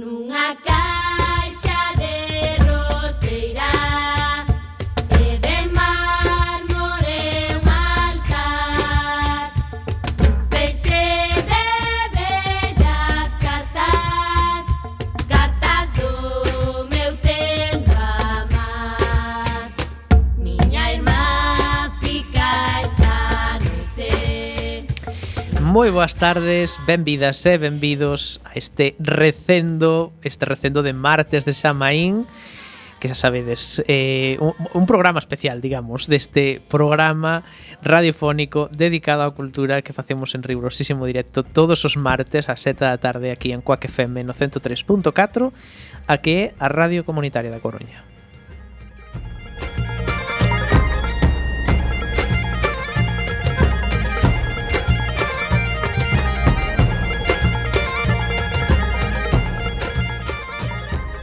nunca 0.00 0.69
Moi 25.90 26.06
boas 26.06 26.14
tardes, 26.14 26.78
benvidas 26.86 27.42
e 27.50 27.58
benvidos 27.58 28.38
a 28.46 28.54
este 28.54 28.94
recendo, 29.02 30.14
este 30.22 30.46
recendo 30.46 30.86
de 30.86 30.94
martes 30.94 31.42
de 31.42 31.50
Xamaín 31.50 32.30
que 33.02 33.10
xa 33.10 33.18
sabedes, 33.18 33.82
eh, 33.90 34.38
un, 34.38 34.54
un 34.54 34.86
programa 34.86 35.18
especial, 35.18 35.58
digamos, 35.58 36.06
deste 36.06 36.62
programa 36.70 37.42
radiofónico 37.82 38.70
dedicado 38.70 39.26
á 39.26 39.34
cultura 39.34 39.82
que 39.82 39.90
facemos 39.90 40.38
en 40.38 40.46
rigurosísimo 40.46 41.10
directo 41.10 41.42
todos 41.42 41.82
os 41.82 41.98
martes 41.98 42.46
a 42.46 42.54
7 42.54 42.86
da 42.86 43.02
tarde 43.02 43.34
aquí 43.34 43.50
en 43.50 43.58
Coac 43.58 43.82
FM 43.90 44.22
no 44.22 44.30
103.4, 44.30 45.50
a 46.06 46.14
que 46.22 46.32
é 46.38 46.44
a 46.62 46.70
Radio 46.70 47.02
Comunitaria 47.02 47.50
da 47.50 47.58
Coruña. 47.58 48.06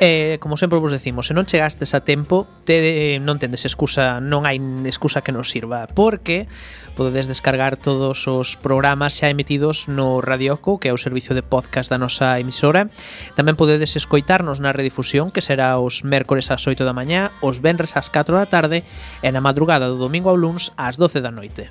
E, 0.00 0.42
como 0.42 0.58
sempre 0.58 0.82
vos 0.82 0.90
decimos, 0.90 1.30
se 1.30 1.38
non 1.38 1.46
chegastes 1.46 1.94
a 1.94 2.02
tempo, 2.02 2.50
te, 2.66 3.14
eh, 3.14 3.22
non 3.22 3.38
tendes 3.38 3.62
excusa, 3.62 4.18
non 4.18 4.42
hai 4.42 4.58
excusa 4.90 5.22
que 5.22 5.30
nos 5.30 5.54
sirva, 5.54 5.86
porque 5.86 6.50
podedes 6.98 7.30
descargar 7.30 7.78
todos 7.78 8.26
os 8.26 8.58
programas 8.58 9.14
xa 9.14 9.30
emitidos 9.30 9.86
no 9.86 10.18
Radioco, 10.18 10.82
que 10.82 10.90
é 10.90 10.92
o 10.94 10.98
servicio 10.98 11.38
de 11.38 11.46
podcast 11.46 11.94
da 11.94 12.02
nosa 12.02 12.42
emisora. 12.42 12.90
Tamén 13.38 13.54
podedes 13.54 13.94
escoitarnos 13.94 14.58
na 14.58 14.74
redifusión, 14.74 15.30
que 15.30 15.46
será 15.46 15.78
os 15.78 16.02
mércores 16.02 16.50
ás 16.50 16.66
8 16.66 16.82
da 16.82 16.90
mañá, 16.90 17.30
os 17.38 17.62
venres 17.62 17.94
ás 17.94 18.10
4 18.10 18.34
da 18.34 18.50
tarde 18.50 18.82
e 19.22 19.28
na 19.30 19.38
madrugada 19.38 19.86
do 19.86 19.94
domingo 19.94 20.26
ao 20.26 20.34
luns 20.34 20.74
ás 20.74 20.98
12 20.98 21.22
da 21.22 21.30
noite. 21.30 21.70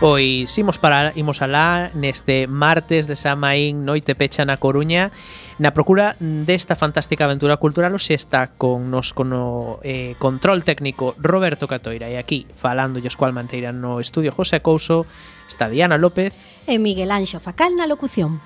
Pois 0.00 0.56
imos 0.56 0.78
para 0.78 1.10
imos 1.18 1.42
alá 1.42 1.90
neste 1.90 2.46
martes 2.46 3.10
de 3.10 3.18
Samaín 3.18 3.82
Noite 3.82 4.14
Pecha 4.14 4.46
na 4.46 4.62
Coruña. 4.62 5.10
Na 5.58 5.74
procura 5.74 6.14
desta 6.22 6.78
fantástica 6.78 7.26
aventura 7.26 7.58
cultural 7.58 7.90
o 7.90 7.98
está 7.98 8.54
con 8.54 8.94
nos 8.94 9.10
con 9.10 9.34
o 9.34 9.82
eh, 9.82 10.14
control 10.22 10.62
técnico 10.62 11.18
Roberto 11.18 11.66
Catoira. 11.66 12.06
E 12.06 12.14
aquí 12.14 12.46
falando 12.54 13.02
Cual 13.18 13.34
Manteira 13.34 13.74
no 13.74 13.98
estudio 13.98 14.30
José 14.30 14.62
Couso 14.62 15.02
está 15.50 15.66
Diana 15.66 15.98
López. 15.98 16.30
E 16.70 16.78
Miguel 16.78 17.10
Anxo 17.10 17.42
Facal 17.42 17.74
na 17.74 17.90
locución. 17.90 18.38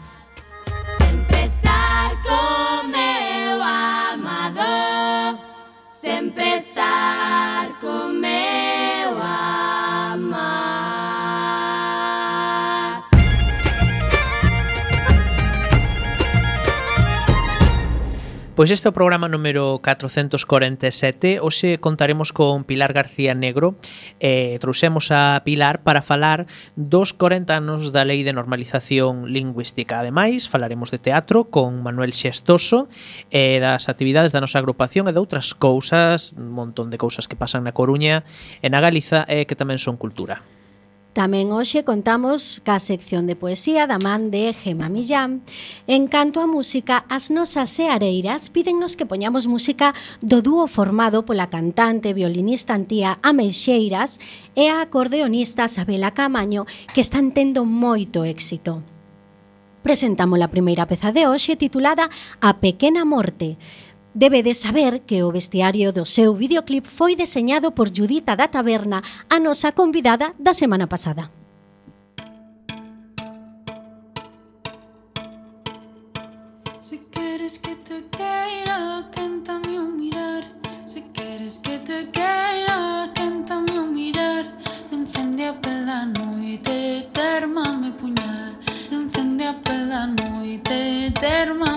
Sempre 0.97 1.53
estar 1.53 2.17
con 2.25 2.89
meu 2.89 3.61
amado. 3.61 5.37
Sempre 5.93 6.57
estar 6.57 7.77
con 7.77 8.25
meu 8.25 8.52
Pois 18.55 18.71
este 18.71 18.85
é 18.85 18.93
o 18.93 18.93
programa 18.93 19.33
número 19.33 19.81
447 19.81 21.41
Hoxe 21.41 21.81
contaremos 21.81 22.37
con 22.37 22.69
Pilar 22.69 22.93
García 22.93 23.33
Negro 23.33 23.81
eh, 24.21 24.61
Trouxemos 24.61 25.09
a 25.09 25.41
Pilar 25.41 25.81
para 25.81 26.05
falar 26.05 26.45
dos 26.77 27.17
40 27.17 27.49
anos 27.49 27.97
da 27.97 28.05
Lei 28.05 28.29
de 28.29 28.37
Normalización 28.37 29.33
Lingüística. 29.33 30.05
Ademais, 30.05 30.53
falaremos 30.53 30.93
de 30.93 31.01
teatro 31.01 31.49
con 31.49 31.81
Manuel 31.81 32.13
Xestoso 32.13 32.93
eh, 33.33 33.57
Das 33.57 33.89
actividades 33.89 34.37
da 34.37 34.45
nosa 34.45 34.61
agrupación 34.61 35.09
e 35.09 35.17
de 35.17 35.21
outras 35.25 35.57
cousas 35.57 36.37
Un 36.37 36.53
montón 36.53 36.93
de 36.93 37.01
cousas 37.01 37.25
que 37.25 37.41
pasan 37.41 37.65
na 37.65 37.73
Coruña 37.73 38.21
e 38.61 38.69
na 38.69 38.85
Galiza 38.85 39.25
e 39.33 39.43
eh, 39.43 39.45
que 39.49 39.57
tamén 39.57 39.81
son 39.81 39.97
cultura. 39.97 40.45
Tamén 41.13 41.53
hoxe 41.53 41.85
contamos 41.85 42.65
ca 42.65 42.81
sección 42.81 43.29
de 43.29 43.37
poesía 43.37 43.85
da 43.85 44.01
man 44.01 44.33
de 44.33 44.57
Gema 44.57 44.89
Millán. 44.89 45.45
En 45.85 46.09
canto 46.09 46.41
a 46.41 46.49
música, 46.49 47.05
as 47.13 47.29
nosas 47.29 47.69
seareiras 47.69 48.49
pídennos 48.49 48.97
que 48.97 49.05
poñamos 49.05 49.45
música 49.45 49.93
do 50.25 50.41
dúo 50.41 50.65
formado 50.65 51.29
pola 51.29 51.53
cantante 51.53 52.17
violinista 52.17 52.73
antía 52.73 53.21
Ameixeiras 53.21 54.25
e 54.57 54.73
a 54.73 54.81
acordeonista 54.81 55.69
Sabela 55.69 56.17
Camaño, 56.17 56.65
que 56.97 57.05
están 57.05 57.37
tendo 57.37 57.69
moito 57.69 58.25
éxito. 58.25 58.81
Presentamos 59.85 60.41
a 60.41 60.49
primeira 60.49 60.89
peza 60.89 61.13
de 61.13 61.29
hoxe 61.29 61.61
titulada 61.61 62.09
A 62.41 62.57
pequena 62.65 63.05
morte, 63.05 63.61
Debe 64.15 64.43
de 64.43 64.53
saber 64.53 65.01
que 65.09 65.23
o 65.23 65.33
vestiario 65.33 65.91
do 65.91 66.05
seu 66.05 66.35
videoclip 66.35 66.85
foi 66.85 67.17
deseñado 67.17 67.73
por 67.73 67.89
Judita 67.89 68.37
da 68.37 68.47
Taberna, 68.47 69.01
a 69.29 69.41
nosa 69.41 69.73
convidada 69.73 70.35
da 70.39 70.53
semana 70.53 70.87
pasada. 70.87 71.33
Si 76.83 76.99
queres 77.09 77.57
que 77.57 77.75
te 77.77 78.05
queira, 78.13 79.09
cántame 79.17 79.81
un 79.81 79.97
mirar. 79.97 80.45
Si 80.85 81.01
queres 81.17 81.57
que 81.65 81.79
te 81.79 82.11
queira, 82.13 83.09
cántame 83.15 83.81
un 83.81 83.95
mirar. 83.95 84.45
Encende 84.93 85.47
a 85.49 85.55
pela 85.55 86.05
noite, 86.05 87.09
termame 87.15 87.93
puñal. 87.93 88.61
Encende 88.93 89.47
a 89.47 89.55
pela 89.55 90.07
noite, 90.07 91.11
termame 91.19 91.72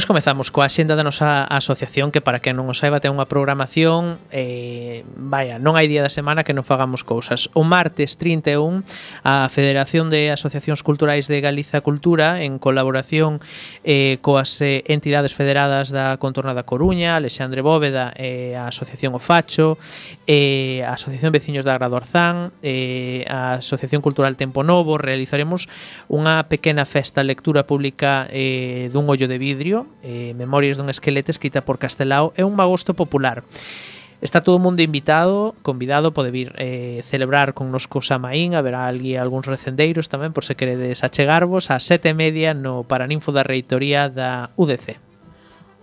Pois 0.00 0.08
comezamos 0.08 0.48
coa 0.48 0.72
xenda 0.72 0.96
da 0.96 1.04
nosa 1.04 1.44
asociación 1.44 2.08
que 2.08 2.24
para 2.24 2.40
que 2.40 2.56
non 2.56 2.64
o 2.64 2.72
saiba 2.72 3.04
ten 3.04 3.12
unha 3.12 3.28
programación 3.28 4.16
eh, 4.32 5.04
vaya, 5.12 5.60
non 5.60 5.76
hai 5.76 5.92
día 5.92 6.00
da 6.00 6.08
semana 6.08 6.40
que 6.40 6.56
non 6.56 6.64
fagamos 6.64 7.04
cousas. 7.04 7.52
O 7.52 7.68
martes 7.68 8.16
31 8.16 8.80
a 9.28 9.44
Federación 9.52 10.08
de 10.08 10.32
Asociacións 10.32 10.80
Culturais 10.80 11.28
de 11.28 11.44
Galiza 11.44 11.84
Cultura 11.84 12.40
en 12.40 12.56
colaboración 12.56 13.44
eh, 13.84 14.16
coas 14.24 14.56
eh, 14.64 14.88
entidades 14.88 15.36
federadas 15.36 15.92
da 15.92 16.16
Contorna 16.16 16.56
da 16.56 16.64
Coruña, 16.64 17.20
Alexandre 17.20 17.60
Bóveda 17.60 18.16
eh, 18.16 18.56
a 18.56 18.72
Asociación 18.72 19.12
O 19.12 19.20
Facho 19.20 19.76
eh, 20.24 20.80
a 20.80 20.96
Asociación 20.96 21.28
Veciños 21.28 21.68
da 21.68 21.76
Grado 21.76 22.00
Arzán 22.00 22.56
eh, 22.64 23.28
a 23.28 23.60
Asociación 23.60 24.00
Cultural 24.00 24.40
Tempo 24.40 24.64
Novo 24.64 24.96
realizaremos 24.96 25.68
unha 26.08 26.48
pequena 26.48 26.88
festa 26.88 27.20
lectura 27.20 27.68
pública 27.68 28.24
eh, 28.32 28.88
dun 28.96 29.04
ollo 29.04 29.28
de 29.28 29.36
vidrio 29.36 29.89
eh, 30.02 30.32
Memorias 30.38 30.78
dun 30.78 30.88
esqueleto 30.88 31.30
escrita 31.34 31.60
por 31.60 31.78
Castelao, 31.82 32.32
é 32.38 32.46
un 32.46 32.54
magosto 32.54 32.94
popular. 32.94 33.42
Está 34.20 34.44
todo 34.44 34.56
o 34.56 34.62
mundo 34.62 34.84
invitado, 34.84 35.56
convidado, 35.62 36.12
pode 36.12 36.30
vir 36.30 36.52
eh, 36.60 37.00
celebrar 37.02 37.56
con 37.56 37.72
nos 37.72 37.88
cosa 37.88 38.20
maín, 38.20 38.52
haberá 38.52 38.84
ali 38.84 39.16
algúns 39.16 39.48
recendeiros 39.48 40.12
tamén, 40.12 40.36
por 40.36 40.44
se 40.44 40.54
queredes 40.60 41.00
achegarvos, 41.00 41.72
a 41.72 41.80
sete 41.80 42.12
e 42.12 42.16
media 42.16 42.52
no 42.52 42.84
Paraninfo 42.84 43.32
da 43.32 43.42
Reitoría 43.42 44.12
da 44.12 44.52
UDC. 44.60 45.09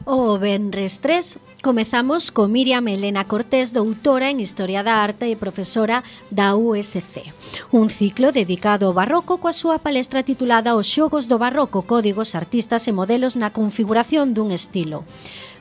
O 0.05 0.37
Benres 0.37 0.99
3 0.99 1.39
comezamos 1.63 2.29
co 2.31 2.47
Miriam 2.47 2.85
Elena 2.87 3.25
Cortés, 3.25 3.73
doutora 3.73 4.29
en 4.29 4.39
Historia 4.39 4.83
da 4.83 5.01
Arte 5.01 5.31
e 5.31 5.35
profesora 5.35 6.03
da 6.29 6.55
USC. 6.55 7.33
Un 7.73 7.89
ciclo 7.89 8.31
dedicado 8.31 8.87
ao 8.87 8.95
barroco 8.95 9.41
coa 9.41 9.55
súa 9.55 9.81
palestra 9.81 10.21
titulada 10.21 10.77
Os 10.77 10.87
xogos 10.87 11.25
do 11.25 11.41
barroco, 11.41 11.83
códigos, 11.83 12.37
artistas 12.37 12.85
e 12.87 12.95
modelos 12.95 13.35
na 13.35 13.51
configuración 13.51 14.31
dun 14.37 14.53
estilo. 14.53 15.03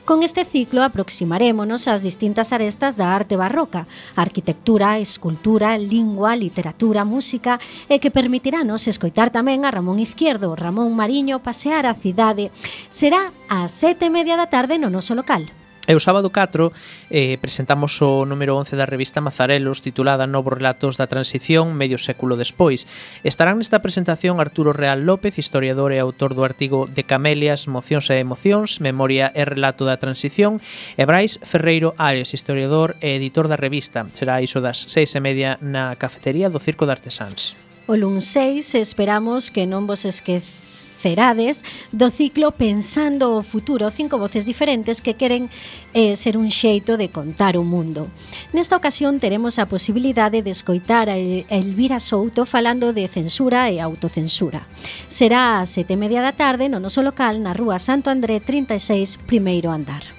Con 0.07 0.23
este 0.23 0.45
ciclo 0.45 0.87
aproximarémonos 0.87 1.91
ás 1.91 1.99
distintas 1.99 2.55
arestas 2.55 2.95
da 2.95 3.11
arte 3.11 3.35
barroca, 3.35 3.91
arquitectura, 4.15 5.03
escultura, 5.03 5.75
lingua, 5.75 6.31
literatura, 6.39 7.03
música, 7.03 7.59
e 7.91 7.99
que 7.99 8.07
permitirános 8.07 8.87
escoitar 8.87 9.35
tamén 9.35 9.67
a 9.67 9.69
Ramón 9.75 9.99
Izquierdo, 9.99 10.55
Ramón 10.55 10.95
Mariño 10.95 11.43
pasear 11.43 11.83
a 11.83 11.91
cidade. 11.91 12.55
Será 12.87 13.35
ás 13.51 13.75
sete 13.75 14.07
e 14.07 14.13
media 14.15 14.39
da 14.39 14.47
tarde 14.47 14.79
no 14.79 14.87
noso 14.87 15.11
local. 15.11 15.43
E 15.87 15.95
o 15.95 16.03
sábado 16.03 16.35
4 16.35 16.75
eh, 17.07 17.39
presentamos 17.39 17.95
o 18.03 18.27
número 18.27 18.59
11 18.59 18.75
da 18.75 18.83
revista 18.83 19.23
Mazarelos 19.23 19.79
titulada 19.79 20.27
Novos 20.27 20.51
relatos 20.51 20.99
da 20.99 21.07
transición 21.07 21.79
medio 21.79 21.95
século 21.95 22.35
despois. 22.35 22.91
Estarán 23.23 23.63
nesta 23.63 23.79
presentación 23.79 24.43
Arturo 24.43 24.75
Real 24.75 25.07
López, 25.07 25.39
historiador 25.39 25.95
e 25.95 26.03
autor 26.03 26.35
do 26.35 26.43
artigo 26.43 26.91
De 26.91 27.07
Camelias, 27.07 27.71
Mocións 27.71 28.11
e 28.11 28.19
Emocións, 28.19 28.83
Memoria 28.83 29.31
e 29.31 29.47
Relato 29.47 29.87
da 29.87 29.95
Transición, 29.95 30.59
e 30.99 31.07
Brais 31.07 31.39
Ferreiro 31.47 31.95
Ares, 31.95 32.35
historiador 32.35 32.99
e 32.99 33.15
editor 33.15 33.47
da 33.47 33.55
revista. 33.55 34.03
Será 34.11 34.43
iso 34.43 34.59
das 34.59 34.91
seis 34.91 35.15
e 35.15 35.23
media 35.23 35.55
na 35.63 35.95
cafetería 35.95 36.51
do 36.51 36.59
Circo 36.59 36.83
de 36.83 36.99
Artesáns. 36.99 37.55
O 37.87 37.95
luns 37.95 38.27
6 38.35 38.75
esperamos 38.75 39.47
que 39.47 39.63
non 39.63 39.87
vos 39.87 40.03
esquez 40.03 40.66
Cerades 40.97 41.63
do 41.93 42.09
ciclo 42.09 42.51
Pensando 42.51 43.37
o 43.37 43.43
futuro, 43.43 43.89
cinco 43.91 44.17
voces 44.17 44.45
diferentes 44.45 44.99
que 44.99 45.13
queren 45.13 45.49
eh, 45.93 46.17
ser 46.17 46.35
un 46.35 46.49
xeito 46.49 46.97
de 46.97 47.13
contar 47.13 47.55
o 47.55 47.63
mundo. 47.63 48.09
Nesta 48.51 48.75
ocasión 48.75 49.21
teremos 49.21 49.61
a 49.61 49.69
posibilidade 49.69 50.41
de 50.41 50.49
escoitar 50.49 51.07
a 51.07 51.17
Elvira 51.17 52.01
Souto 52.01 52.49
falando 52.49 52.91
de 52.91 53.05
censura 53.07 53.69
e 53.69 53.77
autocensura. 53.77 54.65
Será 55.07 55.61
a 55.61 55.65
sete 55.69 55.93
e 55.93 56.01
media 56.01 56.25
da 56.25 56.33
tarde 56.33 56.65
no 56.65 56.81
noso 56.81 57.05
local 57.05 57.37
na 57.37 57.53
Rúa 57.53 57.77
Santo 57.77 58.09
André 58.09 58.41
36, 58.41 59.21
primeiro 59.29 59.69
andar. 59.69 60.16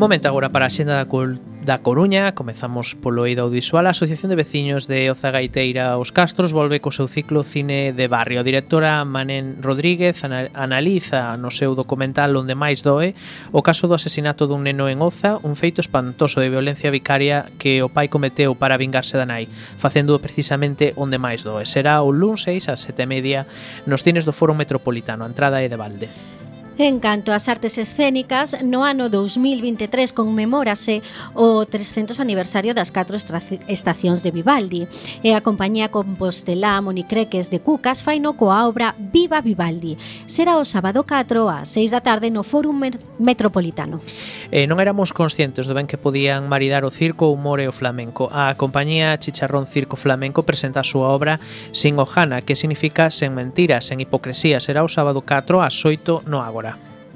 Momento 0.00 0.28
agora 0.28 0.48
para 0.48 0.64
a 0.64 0.72
xenda 0.72 0.96
da, 0.96 1.04
Col 1.04 1.36
da 1.60 1.84
Coruña. 1.84 2.32
Comezamos 2.32 2.96
polo 2.96 3.28
eido 3.28 3.44
audiovisual. 3.44 3.84
A 3.84 3.92
Asociación 3.92 4.32
de 4.32 4.40
Veciños 4.40 4.88
de 4.88 5.12
Oza 5.12 5.28
Gaiteira 5.28 6.00
Os 6.00 6.08
Castros 6.08 6.56
Volve 6.56 6.80
co 6.80 6.88
seu 6.88 7.04
ciclo 7.04 7.44
Cine 7.44 7.92
de 7.92 8.08
Barrio. 8.08 8.40
A 8.40 8.48
directora 8.48 9.04
Manen 9.04 9.60
Rodríguez 9.60 10.24
analiza 10.24 11.36
no 11.36 11.52
seu 11.52 11.76
documental 11.76 12.32
Onde 12.32 12.56
máis 12.56 12.80
doe 12.80 13.12
O 13.52 13.60
caso 13.60 13.92
do 13.92 13.96
asesinato 14.00 14.48
dun 14.48 14.64
neno 14.64 14.88
en 14.88 15.04
Oza 15.04 15.36
Un 15.44 15.52
feito 15.52 15.84
espantoso 15.84 16.40
de 16.40 16.48
violencia 16.48 16.88
vicaria 16.88 17.52
Que 17.60 17.84
o 17.84 17.92
pai 17.92 18.08
cometeu 18.08 18.56
para 18.56 18.80
vingarse 18.80 19.20
da 19.20 19.28
nai 19.28 19.52
Facendo 19.76 20.16
precisamente 20.16 20.96
onde 20.96 21.20
máis 21.20 21.44
doe. 21.44 21.68
Será 21.68 22.00
o 22.00 22.08
lunes 22.08 22.48
6 22.48 22.72
a 22.72 22.80
7 22.80 23.04
media 23.04 23.44
Nos 23.84 24.00
cines 24.00 24.24
do 24.24 24.32
Foro 24.32 24.56
Metropolitano. 24.56 25.28
A 25.28 25.28
entrada 25.28 25.60
é 25.60 25.68
de 25.68 25.76
balde. 25.76 26.39
En 26.80 26.98
canto 26.98 27.36
ás 27.36 27.52
artes 27.52 27.76
escénicas, 27.76 28.56
no 28.64 28.88
ano 28.88 29.12
2023 29.12 30.16
conmemórase 30.16 31.04
o 31.36 31.68
300 31.68 32.16
aniversario 32.24 32.72
das 32.72 32.88
catro 32.88 33.20
estacións 33.20 34.24
de 34.24 34.32
Vivaldi 34.32 34.88
e 35.20 35.36
a 35.36 35.44
compañía 35.44 35.92
Compostelá 35.92 36.80
Monicreques 36.80 37.52
de 37.52 37.60
Cucas 37.60 38.00
faino 38.00 38.32
coa 38.32 38.64
obra 38.64 38.96
Viva 38.96 39.44
Vivaldi. 39.44 40.00
Será 40.24 40.56
o 40.56 40.64
sábado 40.64 41.04
4 41.04 41.52
a 41.52 41.68
6 41.68 41.92
da 41.92 42.00
tarde 42.00 42.32
no 42.32 42.48
Fórum 42.48 42.80
Metropolitano. 43.20 44.00
Eh, 44.48 44.64
non 44.64 44.80
éramos 44.80 45.12
conscientes 45.12 45.68
do 45.68 45.76
ben 45.76 45.84
que 45.84 46.00
podían 46.00 46.48
maridar 46.48 46.88
o 46.88 46.90
circo, 46.90 47.28
o 47.28 47.36
humor 47.36 47.60
e 47.60 47.68
o 47.68 47.76
flamenco. 47.76 48.32
A 48.32 48.56
compañía 48.56 49.20
Chicharrón 49.20 49.68
Circo 49.68 50.00
Flamenco 50.00 50.48
presenta 50.48 50.80
a 50.80 50.88
súa 50.88 51.12
obra 51.12 51.44
Sin 51.76 52.00
Ojana, 52.00 52.40
que 52.40 52.56
significa 52.56 53.12
sen 53.12 53.36
mentiras, 53.36 53.92
sen 53.92 54.00
hipocresía. 54.00 54.64
Será 54.64 54.80
o 54.80 54.88
sábado 54.88 55.20
4 55.20 55.60
ás 55.60 55.76
8 55.76 56.24
no 56.24 56.40
Ágora. 56.40 56.69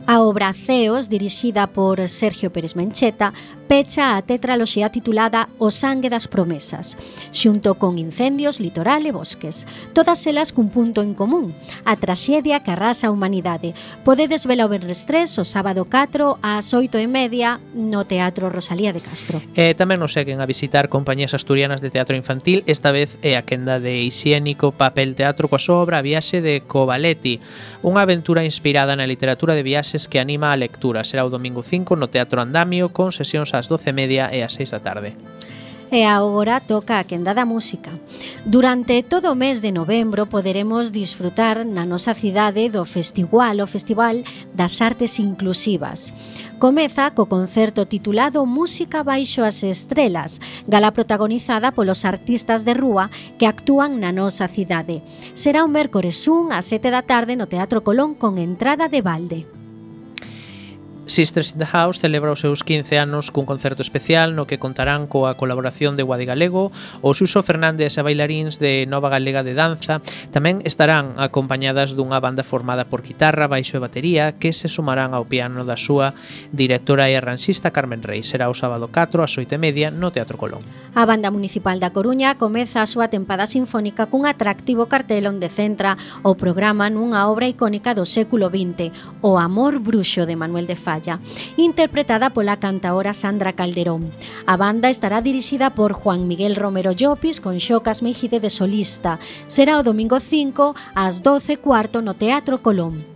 A 0.06 0.20
obra 0.20 0.52
Ceos, 0.52 1.08
dirixida 1.08 1.66
por 1.66 2.06
Sergio 2.11 2.50
Pérez 2.50 2.76
Mencheta, 2.76 3.32
pecha 3.68 4.16
a 4.16 4.23
tetraloxía 4.23 4.90
titulada 4.90 5.49
O 5.56 5.71
sangue 5.71 6.11
das 6.11 6.28
promesas, 6.28 6.99
xunto 7.30 7.78
con 7.78 7.97
incendios, 7.97 8.61
litoral 8.61 9.06
e 9.06 9.12
bosques. 9.14 9.64
Todas 9.94 10.26
elas 10.26 10.50
cun 10.50 10.68
punto 10.68 11.00
en 11.00 11.14
común, 11.14 11.54
a 11.87 11.97
traxedia 11.97 12.61
que 12.61 12.75
arrasa 12.75 13.09
a 13.09 13.14
humanidade. 13.14 13.73
Podedes 14.02 14.44
vela 14.44 14.66
o 14.66 14.73
Benrestrés 14.73 15.38
o 15.38 15.44
sábado 15.47 15.87
4 15.87 16.42
ás 16.42 16.75
8 16.75 16.99
e 16.99 17.09
media 17.09 17.62
no 17.73 18.04
Teatro 18.04 18.50
Rosalía 18.50 18.92
de 18.92 19.00
Castro. 19.00 19.40
E 19.54 19.73
tamén 19.78 20.02
nos 20.02 20.12
seguen 20.12 20.42
a 20.42 20.50
visitar 20.50 20.90
compañías 20.90 21.33
asturianas 21.33 21.80
de 21.80 21.94
teatro 21.94 22.18
infantil, 22.18 22.66
esta 22.66 22.90
vez 22.90 23.16
é 23.23 23.38
a 23.38 23.47
quenda 23.47 23.78
de 23.78 24.04
Isiénico 24.04 24.75
Papel 24.75 25.14
Teatro 25.14 25.47
coa 25.47 25.62
sobra 25.62 25.85
obra 25.85 26.02
Viaxe 26.02 26.40
de 26.40 26.64
Covaletti, 26.64 27.38
unha 27.85 28.02
aventura 28.02 28.42
inspirada 28.42 28.97
na 28.97 29.06
literatura 29.06 29.52
de 29.52 29.62
viaxes 29.62 30.09
que 30.09 30.18
anima 30.18 30.50
a 30.50 30.59
lectura. 30.59 31.04
Será 31.04 31.23
o 31.23 31.30
domingo 31.30 31.62
5 31.62 31.94
no 31.94 32.09
Teatro 32.09 32.40
Andamio 32.40 32.90
con 32.90 33.12
sesións 33.12 33.52
ás 33.52 33.63
ás 33.64 33.68
12:30 33.73 34.28
e 34.37 34.44
ás 34.44 34.52
6 34.52 34.71
da 34.71 34.80
tarde 34.80 35.16
e 35.94 36.02
agora 36.02 36.59
toca 36.59 36.99
a 36.99 37.04
quenda 37.04 37.35
da 37.35 37.44
música. 37.44 37.92
Durante 38.44 39.02
todo 39.06 39.30
o 39.30 39.38
mes 39.38 39.62
de 39.62 39.71
novembro 39.71 40.26
poderemos 40.26 40.90
disfrutar 40.90 41.62
na 41.62 41.87
nosa 41.87 42.18
cidade 42.18 42.66
do 42.66 42.83
festival, 42.83 43.62
o 43.62 43.66
Festival 43.71 44.26
das 44.50 44.83
Artes 44.83 45.23
Inclusivas. 45.23 46.11
Comeza 46.59 47.14
co 47.14 47.30
concerto 47.30 47.87
titulado 47.87 48.42
Música 48.42 49.06
baixo 49.06 49.47
as 49.47 49.62
estrelas, 49.62 50.42
gala 50.66 50.90
protagonizada 50.90 51.71
polos 51.71 52.02
artistas 52.02 52.66
de 52.66 52.75
rúa 52.75 53.06
que 53.38 53.47
actúan 53.47 54.02
na 54.02 54.11
nosa 54.11 54.50
cidade. 54.50 54.99
Será 55.38 55.62
o 55.62 55.71
mércores 55.71 56.26
1 56.26 56.50
a 56.50 56.59
7 56.59 56.90
da 56.90 57.06
tarde 57.06 57.38
no 57.38 57.47
Teatro 57.47 57.87
Colón 57.87 58.18
con 58.18 58.42
entrada 58.42 58.90
de 58.90 58.99
balde. 58.99 59.63
Sisters 61.06 61.52
in 61.52 61.58
the 61.58 61.68
House 61.68 62.00
celebra 62.00 62.32
os 62.32 62.40
seus 62.40 62.64
15 62.64 62.96
anos 62.96 63.28
cun 63.28 63.44
concerto 63.44 63.84
especial 63.84 64.32
no 64.32 64.49
que 64.49 64.56
contarán 64.56 65.04
coa 65.04 65.37
colaboración 65.37 66.00
de 66.00 66.02
Guadi 66.02 66.25
Galego, 66.25 66.73
o 67.04 67.12
Suso 67.12 67.44
Fernández 67.44 68.00
e 68.00 68.02
bailaríns 68.02 68.56
de 68.56 68.88
Nova 68.88 69.12
Galega 69.12 69.44
de 69.44 69.52
Danza 69.52 70.00
tamén 70.32 70.64
estarán 70.64 71.12
acompañadas 71.20 71.92
dunha 71.92 72.25
banda 72.25 72.40
formada 72.40 72.88
por 72.88 73.04
guitarra, 73.04 73.52
baixo 73.52 73.76
e 73.76 73.84
batería 73.84 74.40
que 74.40 74.56
se 74.56 74.73
sumarán 74.73 75.12
ao 75.12 75.28
piano 75.28 75.68
da 75.68 75.76
súa 75.76 76.16
directora 76.56 77.12
e 77.12 77.20
arranxista 77.20 77.68
Carmen 77.68 78.00
Rey. 78.00 78.25
Será 78.25 78.49
o 78.49 78.56
sábado 78.56 78.88
4 78.88 79.20
ás 79.20 79.37
8:30 79.37 79.92
no 79.92 80.08
Teatro 80.08 80.40
Colón. 80.40 80.64
A 80.96 81.04
banda 81.04 81.28
municipal 81.28 81.84
da 81.84 81.92
Coruña 81.92 82.40
comeza 82.40 82.80
a 82.80 82.88
súa 82.88 83.12
tempada 83.12 83.44
sinfónica 83.44 84.08
cun 84.08 84.25
atractivo 84.25 84.88
cartel 84.88 85.28
onde 85.28 85.52
centra 85.52 86.00
o 86.25 86.32
programa 86.32 86.88
nunha 86.88 87.28
obra 87.28 87.44
icónica 87.44 87.92
do 87.92 88.08
século 88.08 88.49
XX, 88.49 88.88
O 89.20 89.37
amor 89.37 89.84
bruxo 89.84 90.25
de 90.25 90.37
Manuel 90.37 90.64
de 90.64 90.76
Falla 90.76 90.93
Falla, 90.94 91.18
interpretada 91.56 92.30
pola 92.30 92.58
cantaora 92.58 93.12
Sandra 93.12 93.52
Calderón. 93.52 94.10
A 94.46 94.56
banda 94.56 94.90
estará 94.90 95.20
dirixida 95.20 95.74
por 95.74 95.92
Juan 95.92 96.28
Miguel 96.28 96.54
Romero 96.54 96.92
Llopis 96.92 97.40
con 97.40 97.58
Xocas 97.58 98.02
Mejide 98.02 98.38
de 98.38 98.50
solista. 98.50 99.18
Será 99.48 99.78
o 99.78 99.82
domingo 99.82 100.20
5 100.20 100.74
ás 100.94 101.22
12 101.22 101.58
cuarto 101.58 101.98
no 101.98 102.14
Teatro 102.14 102.62
Colón. 102.62 103.13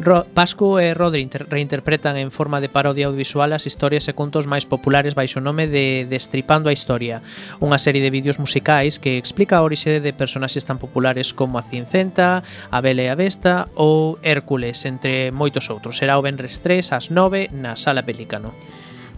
Ro 0.00 0.26
Pascu 0.34 0.78
e 0.82 0.92
Rodri 0.92 1.28
reinterpretan 1.30 2.18
en 2.18 2.34
forma 2.34 2.60
de 2.60 2.68
parodia 2.68 3.06
audiovisual 3.06 3.54
as 3.54 3.70
historias 3.70 4.10
e 4.10 4.16
contos 4.18 4.50
máis 4.50 4.66
populares 4.66 5.14
baixo 5.14 5.38
o 5.38 5.46
nome 5.46 5.70
de 5.70 6.02
Destripando 6.10 6.66
a 6.66 6.74
Historia, 6.74 7.22
unha 7.62 7.78
serie 7.78 8.02
de 8.02 8.10
vídeos 8.10 8.42
musicais 8.42 8.98
que 8.98 9.14
explica 9.14 9.62
a 9.62 9.64
orixe 9.64 10.02
de 10.02 10.10
personaxes 10.10 10.66
tan 10.66 10.82
populares 10.82 11.30
como 11.30 11.62
a 11.62 11.66
Cincenta, 11.66 12.42
a 12.74 12.78
Bela 12.82 13.06
e 13.06 13.08
a 13.08 13.14
Besta 13.14 13.70
ou 13.78 14.18
Hércules, 14.26 14.82
entre 14.82 15.30
moitos 15.30 15.70
outros. 15.70 16.02
Será 16.02 16.18
o 16.18 16.24
Benres 16.26 16.58
3 16.58 16.90
ás 16.90 17.14
9 17.14 17.54
na 17.54 17.78
Sala 17.78 18.02
Pelícano. 18.02 18.50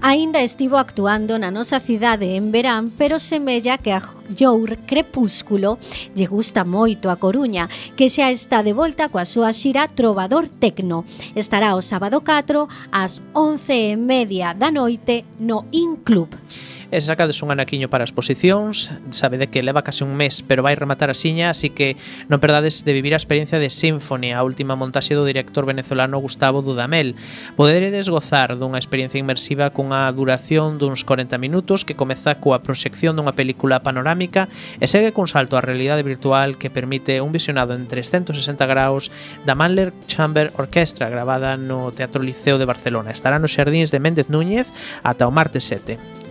Aínda 0.00 0.41
estivo 0.43 0.76
actuando 0.76 1.38
na 1.41 1.50
nosa 1.50 1.81
cidade 1.81 2.37
en 2.37 2.53
verán, 2.53 2.93
pero 2.93 3.17
semella 3.19 3.79
que 3.79 3.93
a 3.97 4.00
Jour 4.29 4.76
Crepúsculo 4.85 5.79
lle 6.15 6.26
gusta 6.29 6.69
moito 6.69 7.09
a 7.09 7.17
Coruña, 7.17 7.69
que 7.97 8.12
xa 8.12 8.29
está 8.31 8.61
de 8.62 8.76
volta 8.76 9.09
coa 9.09 9.25
súa 9.25 9.57
xira 9.57 9.88
Trovador 9.88 10.47
Tecno. 10.53 11.09
Estará 11.35 11.73
o 11.75 11.81
sábado 11.81 12.21
4 12.21 12.69
ás 12.93 13.25
11 13.33 13.73
e 13.73 13.97
media 13.97 14.53
da 14.53 14.69
noite 14.71 15.25
no 15.41 15.65
Inclub. 15.73 16.29
Club. 16.29 16.75
E 16.95 17.02
se 17.02 17.11
sacades 17.11 17.43
un 17.43 17.50
anaquiño 17.50 17.90
para 17.90 18.07
as 18.07 18.14
posicións, 18.14 18.95
sabede 19.11 19.50
que 19.50 19.59
leva 19.59 19.83
case 19.83 20.07
un 20.07 20.14
mes, 20.14 20.47
pero 20.47 20.62
vai 20.62 20.78
rematar 20.78 21.11
a 21.11 21.19
siña, 21.19 21.50
así 21.50 21.75
que 21.75 21.99
non 22.31 22.38
perdades 22.38 22.87
de 22.87 22.95
vivir 22.95 23.11
a 23.11 23.19
experiencia 23.19 23.59
de 23.59 23.75
Symphony, 23.75 24.31
a 24.31 24.47
última 24.47 24.78
montaxe 24.78 25.19
do 25.19 25.26
director 25.26 25.66
venezolano 25.66 26.23
Gustavo 26.23 26.62
Dudamel. 26.62 27.19
Poderedes 27.59 28.07
gozar 28.07 28.55
dunha 28.55 28.78
experiencia 28.78 29.19
inmersiva 29.19 29.75
cunha 29.75 30.07
duración 30.14 30.78
duns 30.78 31.02
40 31.02 31.35
minutos 31.43 31.83
que 31.83 31.99
comeza 31.99 32.38
coa 32.38 32.62
proxección 32.62 33.19
dunha 33.19 33.35
película 33.35 33.83
panorámica 33.83 34.47
e 34.78 34.87
segue 34.87 35.11
cun 35.11 35.26
salto 35.26 35.59
á 35.59 35.66
realidade 35.66 36.07
virtual 36.07 36.55
que 36.55 36.71
permite 36.71 37.19
un 37.19 37.35
visionado 37.35 37.75
en 37.75 37.90
360 37.90 38.62
graus 38.71 39.11
da 39.43 39.59
Mahler 39.59 39.90
Chamber 40.07 40.55
Orchestra 40.55 41.11
gravada 41.11 41.59
no 41.59 41.90
Teatro 41.90 42.23
Liceo 42.23 42.62
de 42.62 42.71
Barcelona. 42.71 43.11
Estará 43.11 43.43
nos 43.43 43.59
xardíns 43.59 43.90
de 43.90 43.99
Méndez 43.99 44.31
Núñez 44.31 44.71
ata 45.02 45.26
o 45.26 45.35
martes 45.35 45.66
7. 45.66 46.25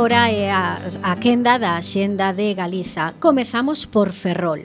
agora 0.00 0.30
é 0.32 0.50
a, 0.50 0.78
a 1.02 1.16
quenda 1.16 1.58
da 1.58 1.76
Axenda 1.76 2.32
de 2.32 2.54
Galiza. 2.54 3.12
Comezamos 3.20 3.84
por 3.84 4.12
Ferrol. 4.12 4.64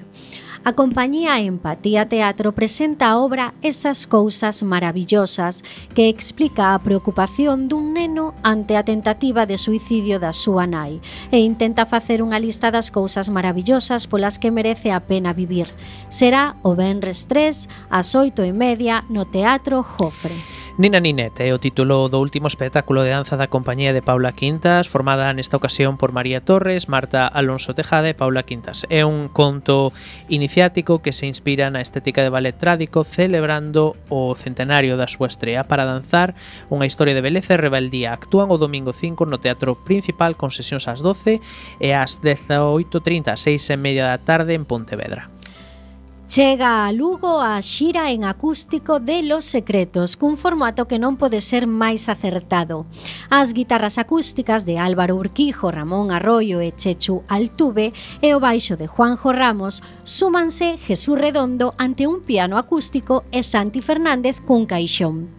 A 0.67 0.73
compañía 0.73 1.39
Empatía 1.39 2.09
Teatro 2.09 2.51
presenta 2.51 3.11
a 3.11 3.19
obra 3.19 3.53
Esas 3.61 4.07
cousas 4.07 4.63
maravillosas 4.63 5.61
que 5.93 6.09
explica 6.09 6.73
a 6.73 6.81
preocupación 6.81 7.69
dun 7.69 7.93
neno 7.93 8.33
ante 8.41 8.73
a 8.73 8.81
tentativa 8.81 9.45
de 9.45 9.61
suicidio 9.61 10.17
da 10.17 10.33
súa 10.33 10.65
nai 10.65 11.05
e 11.29 11.37
intenta 11.37 11.85
facer 11.85 12.25
unha 12.25 12.41
lista 12.41 12.73
das 12.73 12.89
cousas 12.89 13.29
maravillosas 13.29 14.09
polas 14.09 14.41
que 14.41 14.49
merece 14.49 14.89
a 14.89 15.05
pena 15.05 15.37
vivir. 15.37 15.69
Será 16.09 16.57
o 16.65 16.73
Benres 16.73 17.29
3 17.29 17.69
ás 17.93 18.17
8 18.17 18.41
e 18.41 18.49
media 18.49 19.05
no 19.05 19.29
Teatro 19.29 19.85
Jofre. 19.85 20.33
Nina 20.77 20.99
Ninet 20.99 21.39
é 21.39 21.55
o 21.55 21.61
título 21.63 22.11
do 22.11 22.19
último 22.19 22.51
espectáculo 22.51 22.99
de 22.99 23.15
danza 23.15 23.39
da 23.39 23.47
compañía 23.47 23.95
de 23.95 24.03
Paula 24.03 24.35
Quintas, 24.35 24.91
formada 24.91 25.31
nesta 25.31 25.55
ocasión 25.55 25.95
por 25.95 26.11
María 26.11 26.43
Torres, 26.43 26.91
Marta 26.91 27.31
Alonso 27.31 27.71
Tejada 27.71 28.11
e 28.11 28.17
Paula 28.17 28.43
Quintas. 28.43 28.83
É 28.91 29.07
un 29.07 29.31
conto 29.31 29.95
inicial 30.27 30.54
iniciático 30.55 31.01
que 31.01 31.11
se 31.11 31.27
inspira 31.27 31.67
na 31.67 31.83
estética 31.83 32.23
de 32.23 32.31
ballet 32.31 32.55
trádico 32.55 33.03
celebrando 33.03 33.91
o 34.07 34.39
centenario 34.39 34.95
da 34.95 35.03
súa 35.03 35.27
estrea 35.27 35.67
para 35.67 35.83
danzar 35.83 36.31
unha 36.71 36.87
historia 36.87 37.11
de 37.11 37.19
beleza 37.19 37.59
e 37.59 37.59
rebeldía. 37.59 38.15
Actúan 38.15 38.47
o 38.47 38.55
domingo 38.55 38.95
5 38.95 39.27
no 39.27 39.43
Teatro 39.43 39.75
Principal 39.83 40.39
con 40.39 40.55
sesións 40.55 40.87
ás 40.87 41.03
12 41.03 41.43
e 41.83 41.89
ás 41.91 42.23
18.30, 42.23 43.35
6 43.35 43.67
e 43.67 43.75
media 43.75 44.07
da 44.07 44.23
tarde 44.23 44.55
en 44.55 44.63
Pontevedra. 44.63 45.34
Chega 46.27 46.87
a 46.87 46.91
Lugo 46.91 47.39
a 47.39 47.61
xira 47.61 48.09
en 48.09 48.23
acústico 48.23 48.99
de 48.99 49.21
Los 49.21 49.45
Secretos, 49.45 50.17
cun 50.17 50.41
formato 50.41 50.89
que 50.89 50.97
non 50.97 51.21
pode 51.21 51.37
ser 51.37 51.69
máis 51.69 52.09
acertado. 52.09 52.89
As 53.29 53.53
guitarras 53.53 54.01
acústicas 54.01 54.65
de 54.65 54.81
Álvaro 54.81 55.21
Urquijo, 55.21 55.69
Ramón 55.69 56.09
Arroyo 56.09 56.65
e 56.65 56.73
Chechu 56.73 57.21
Altuve 57.29 57.93
e 58.25 58.33
o 58.33 58.41
baixo 58.41 58.73
de 58.73 58.89
Juanjo 58.89 59.37
Ramos 59.37 59.85
súmanse 60.01 60.81
Jesús 60.81 61.13
Redondo 61.13 61.77
ante 61.77 62.09
un 62.09 62.25
piano 62.25 62.57
acústico 62.57 63.21
e 63.29 63.45
Santi 63.45 63.85
Fernández 63.85 64.41
cun 64.41 64.65
caixón 64.65 65.29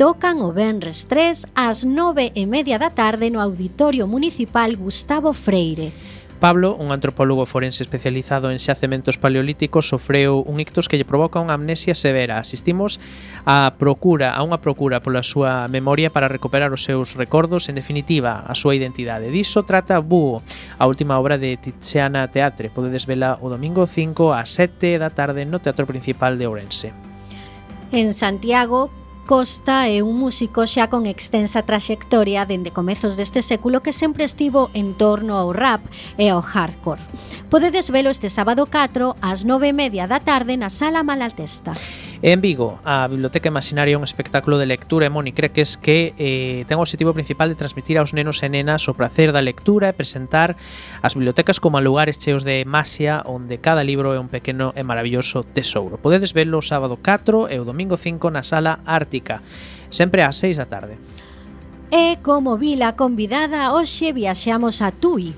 tocan 0.00 0.40
o 0.40 0.56
Benres 0.56 1.04
3 1.12 1.52
ás 1.52 1.84
nove 1.84 2.32
e 2.32 2.48
media 2.48 2.80
da 2.80 2.88
tarde 2.88 3.28
no 3.28 3.44
Auditorio 3.44 4.08
Municipal 4.08 4.72
Gustavo 4.72 5.36
Freire. 5.36 5.92
Pablo, 6.40 6.74
un 6.74 6.90
antropólogo 6.90 7.44
forense 7.44 7.84
especializado 7.84 8.50
en 8.50 8.56
xacementos 8.56 9.20
paleolíticos, 9.20 9.92
sofreu 9.92 10.40
un 10.40 10.56
ictus 10.56 10.88
que 10.88 10.96
lle 10.96 11.04
provoca 11.04 11.36
unha 11.36 11.52
amnesia 11.52 11.92
severa. 11.92 12.40
Asistimos 12.40 12.96
a 13.44 13.76
procura, 13.76 14.32
a 14.32 14.40
unha 14.40 14.56
procura 14.56 15.04
pola 15.04 15.20
súa 15.20 15.68
memoria 15.68 16.08
para 16.08 16.32
recuperar 16.32 16.72
os 16.72 16.80
seus 16.80 17.12
recordos, 17.12 17.68
en 17.68 17.76
definitiva, 17.76 18.40
a 18.48 18.56
súa 18.56 18.72
identidade. 18.72 19.28
Diso 19.28 19.68
trata 19.68 20.00
Búho, 20.00 20.40
a 20.80 20.88
última 20.88 21.20
obra 21.20 21.36
de 21.36 21.60
Tiziana 21.60 22.24
Teatre. 22.32 22.72
Podedes 22.72 23.04
vela 23.04 23.36
o 23.44 23.52
domingo 23.52 23.84
5 23.84 24.32
a 24.32 24.48
7 24.48 24.96
da 24.96 25.12
tarde 25.12 25.44
no 25.44 25.60
Teatro 25.60 25.84
Principal 25.84 26.40
de 26.40 26.48
Ourense. 26.48 26.96
En 27.92 28.16
Santiago, 28.16 28.88
Costa 29.30 29.86
é 29.86 30.02
un 30.02 30.18
músico 30.18 30.66
xa 30.66 30.90
con 30.90 31.06
extensa 31.06 31.62
traxectoria 31.62 32.42
dende 32.50 32.74
comezos 32.74 33.14
deste 33.14 33.46
século 33.46 33.78
que 33.78 33.94
sempre 33.94 34.26
estivo 34.26 34.74
en 34.74 34.98
torno 34.98 35.38
ao 35.38 35.54
rap 35.54 35.86
e 36.18 36.26
ao 36.34 36.42
hardcore. 36.42 36.98
Podedes 37.46 37.94
velo 37.94 38.10
este 38.10 38.26
sábado 38.26 38.66
4 38.66 39.14
ás 39.22 39.46
9 39.46 39.70
e 39.70 39.72
media 39.72 40.10
da 40.10 40.18
tarde 40.18 40.58
na 40.58 40.66
Sala 40.66 41.06
Malatesta. 41.06 41.78
En 42.22 42.42
Vigo, 42.42 42.78
a 42.84 43.08
Biblioteca 43.08 43.48
Imaginaria 43.48 43.96
un 43.96 44.04
espectáculo 44.04 44.58
de 44.58 44.66
lectura 44.66 45.08
e 45.08 45.08
monicreques 45.08 45.80
que 45.80 46.12
eh, 46.20 46.68
ten 46.68 46.76
o 46.76 46.84
objetivo 46.84 47.16
principal 47.16 47.48
de 47.48 47.56
transmitir 47.56 47.96
aos 47.96 48.12
nenos 48.12 48.44
e 48.44 48.52
nenas 48.52 48.84
o 48.84 48.92
placer 48.92 49.32
da 49.32 49.40
lectura 49.40 49.88
e 49.88 49.96
presentar 49.96 50.52
as 51.00 51.16
bibliotecas 51.16 51.64
como 51.64 51.80
lugares 51.80 52.20
cheos 52.20 52.44
de 52.44 52.68
masia 52.68 53.24
onde 53.24 53.56
cada 53.56 53.80
libro 53.80 54.12
é 54.12 54.20
un 54.20 54.28
pequeno 54.28 54.76
e 54.76 54.84
maravilloso 54.84 55.48
tesouro. 55.48 55.96
Podedes 55.96 56.36
verlo 56.36 56.60
o 56.60 56.66
sábado 56.68 57.00
4 57.00 57.48
e 57.48 57.56
o 57.56 57.64
domingo 57.64 57.96
5 57.96 58.28
na 58.28 58.44
Sala 58.44 58.84
Ártica, 58.84 59.40
sempre 59.88 60.20
ás 60.20 60.36
6 60.36 60.60
da 60.60 60.68
tarde. 60.68 61.00
E 61.92 62.22
como 62.22 62.54
vila 62.54 62.94
convidada, 62.94 63.74
hoxe 63.74 64.14
viaxamos 64.14 64.78
a 64.78 64.94
Tui. 64.94 65.34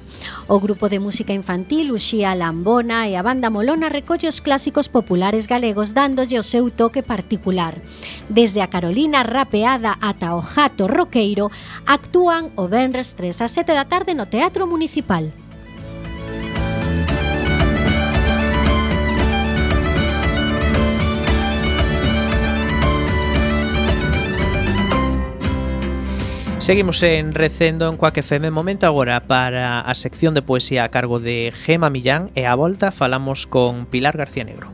O 0.52 0.60
grupo 0.60 0.92
de 0.92 1.00
música 1.00 1.32
infantil 1.32 1.96
Uxía 1.96 2.36
Lambona 2.36 3.08
e 3.08 3.16
a 3.16 3.24
banda 3.24 3.48
Molona 3.48 3.88
recolle 3.88 4.28
os 4.28 4.44
clásicos 4.44 4.92
populares 4.92 5.48
galegos 5.48 5.96
dándolle 5.96 6.36
o 6.36 6.44
seu 6.44 6.68
toque 6.68 7.00
particular. 7.00 7.80
Desde 8.28 8.60
a 8.60 8.68
Carolina 8.68 9.24
rapeada 9.24 9.96
ata 10.04 10.36
o 10.36 10.44
jato 10.44 10.92
roqueiro, 10.92 11.48
actúan 11.88 12.52
o 12.52 12.68
venres 12.68 13.16
3 13.16 13.32
a 13.40 13.48
7 13.48 13.72
da 13.72 13.88
tarde 13.88 14.12
no 14.12 14.28
Teatro 14.28 14.68
Municipal. 14.68 15.32
Seguimos 26.62 27.02
en 27.02 27.34
Recendo 27.34 27.88
en 27.88 27.96
Coac 27.96 28.18
FM 28.18 28.52
Momento 28.52 28.86
agora 28.86 29.18
para 29.26 29.80
a 29.80 29.94
sección 29.96 30.32
de 30.32 30.42
poesía 30.42 30.84
a 30.84 30.90
cargo 30.90 31.18
de 31.18 31.52
Gema 31.52 31.90
Millán 31.90 32.30
E 32.36 32.46
a 32.46 32.54
volta 32.54 32.92
falamos 32.92 33.50
con 33.50 33.84
Pilar 33.86 34.16
García 34.16 34.44
Negro. 34.46 34.70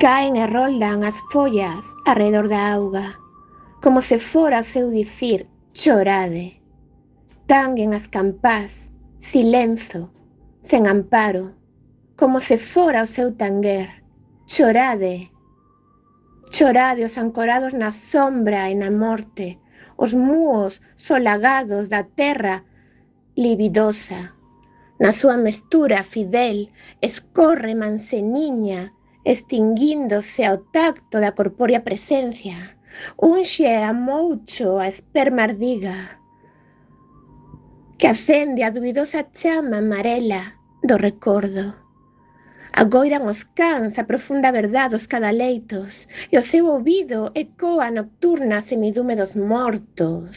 Caen 0.00 0.40
e 0.40 0.48
roldan 0.48 1.04
as 1.04 1.20
follas 1.28 1.84
arredor 2.08 2.48
da 2.48 2.72
auga 2.72 3.20
Como 3.84 4.00
se 4.00 4.16
fora 4.16 4.64
o 4.64 4.64
seu 4.64 4.88
dicir, 4.88 5.44
chorade. 5.76 6.63
Están 7.46 7.76
en 7.76 7.92
as 7.92 8.08
campás, 8.08 8.88
silenzo, 9.18 10.08
sen 10.62 10.86
amparo, 10.86 11.52
como 12.16 12.40
se 12.40 12.56
fora 12.56 13.02
o 13.02 13.06
seu 13.16 13.36
tanguer. 13.36 13.88
Chorade, 14.46 15.28
chorade 16.48 17.04
os 17.04 17.18
ancorados 17.18 17.74
na 17.74 17.90
sombra 17.90 18.70
e 18.72 18.74
na 18.74 18.90
morte, 18.90 19.60
os 20.00 20.14
muos 20.14 20.80
solagados 20.96 21.92
da 21.92 22.02
terra 22.20 22.64
libidosa. 23.36 24.32
Na 24.98 25.12
súa 25.12 25.36
mestura 25.36 26.00
fidel 26.02 26.72
escorre 27.02 27.74
manseniña, 27.76 28.96
extinguíndose 29.22 30.48
ao 30.48 30.64
tacto 30.72 31.20
da 31.20 31.36
corpórea 31.36 31.84
presencia. 31.84 32.56
Unxe 33.20 33.68
a 33.68 33.92
moucho 33.92 34.80
a 34.80 34.88
esperma 34.88 35.42
ardiga, 35.44 36.23
que 38.04 38.10
acende 38.10 38.62
a 38.62 38.68
dubidosa 38.68 39.22
chama 39.32 39.78
amarela 39.78 40.42
do 40.88 40.96
recordo. 41.06 41.64
Agoiran 42.82 43.24
os 43.32 43.40
cans 43.58 43.92
a 43.96 44.04
profunda 44.10 44.52
verdade 44.60 44.92
dos 44.92 45.08
cadaleitos 45.12 45.92
e 46.30 46.36
o 46.36 46.46
seu 46.50 46.64
ouvido 46.74 47.20
ecoa 47.44 47.88
nocturna 47.98 48.60
semidume 48.60 49.14
dos 49.20 49.32
mortos. 49.50 50.36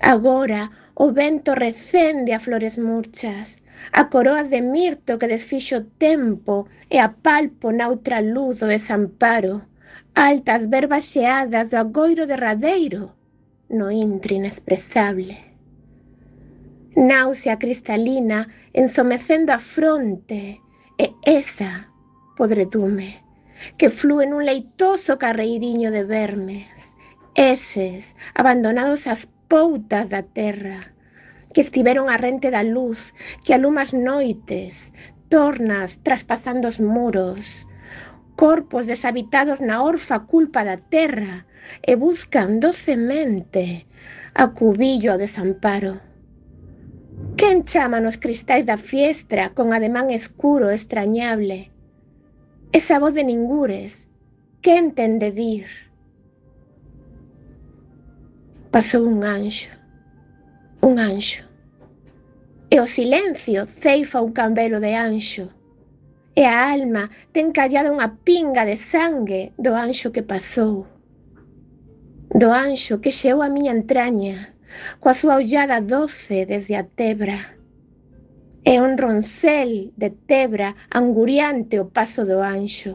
Agora 0.00 0.62
o 1.04 1.06
vento 1.12 1.52
recende 1.66 2.32
a 2.32 2.40
flores 2.46 2.76
murchas, 2.88 3.48
a 4.00 4.02
coroas 4.12 4.48
de 4.48 4.62
mirto 4.74 5.18
que 5.20 5.32
desfixo 5.34 5.76
o 5.76 5.86
tempo 6.06 6.54
e 6.94 6.96
a 6.96 7.08
palpo 7.26 7.68
noutra 7.80 8.24
luz 8.34 8.54
do 8.60 8.72
desamparo, 8.72 9.54
altas 10.14 10.62
verbas 10.74 11.04
xeadas 11.12 11.68
do 11.68 11.76
agoiro 11.76 12.24
derradeiro, 12.26 13.04
no 13.72 13.90
intre 13.90 14.36
inexpresable. 14.36 15.36
Náusea 16.94 17.58
cristalina 17.58 18.48
ensomecendo 18.72 19.52
a 19.52 19.58
fronte 19.58 20.60
e 20.98 21.06
esa 21.24 21.88
podredume 22.36 23.24
que 23.78 23.88
flúe 23.88 24.28
nun 24.28 24.44
leitoso 24.44 25.16
carreiriño 25.16 25.88
de 25.88 26.04
vermes, 26.04 26.92
eses 27.32 28.12
abandonados 28.36 29.08
ás 29.08 29.30
poutas 29.48 30.12
da 30.12 30.20
terra, 30.20 30.92
que 31.56 31.64
estiveron 31.64 32.12
a 32.12 32.20
rente 32.20 32.52
da 32.52 32.60
luz 32.60 33.16
que 33.44 33.54
alumas 33.56 33.96
noites, 33.96 34.92
tornas 35.32 36.00
traspasando 36.04 36.68
os 36.68 36.76
muros, 36.76 37.64
corpos 38.42 38.88
deshabitados 38.88 39.60
na 39.60 39.76
orfa 39.84 40.26
culpa 40.26 40.64
da 40.64 40.76
terra 40.76 41.46
e 41.90 41.94
buscan 41.94 42.58
docemente 42.58 43.86
a 44.34 44.50
cubillo 44.50 45.12
ao 45.12 45.22
desamparo. 45.24 46.02
Quen 47.38 47.62
chama 47.62 48.02
nos 48.02 48.18
cristais 48.18 48.66
da 48.66 48.74
fiestra 48.74 49.54
con 49.54 49.70
ademán 49.70 50.10
escuro 50.10 50.74
extrañable? 50.74 51.70
Esa 52.74 52.98
voz 52.98 53.14
de 53.14 53.22
ningures, 53.22 54.10
quen 54.58 54.90
ten 54.90 55.22
de 55.22 55.30
dir? 55.30 55.66
Pasou 58.74 59.06
un 59.06 59.22
anxo, 59.22 59.70
un 60.82 60.98
anxo, 60.98 61.46
e 62.74 62.76
o 62.82 62.86
silencio 62.90 63.70
ceifa 63.70 64.18
un 64.18 64.34
cambelo 64.34 64.82
de 64.82 64.98
anxo 64.98 65.61
e 66.34 66.44
a 66.44 66.72
alma 66.72 67.10
ten 67.34 67.52
callada 67.52 67.92
unha 67.92 68.08
pinga 68.26 68.64
de 68.64 68.76
sangue 68.76 69.52
do 69.64 69.76
anxo 69.76 70.08
que 70.14 70.24
pasou. 70.32 70.88
Do 72.32 72.48
anxo 72.48 73.00
que 73.02 73.12
xeou 73.12 73.44
a 73.44 73.52
miña 73.52 73.72
entraña, 73.76 74.56
coa 75.00 75.12
súa 75.12 75.36
ollada 75.36 75.84
doce 75.84 76.48
desde 76.48 76.74
a 76.80 76.84
tebra. 76.84 77.38
E 78.64 78.80
un 78.80 78.96
roncel 78.96 79.92
de 80.00 80.08
tebra 80.30 80.68
anguriante 80.88 81.76
o 81.82 81.90
paso 81.96 82.24
do 82.24 82.40
anxo. 82.40 82.92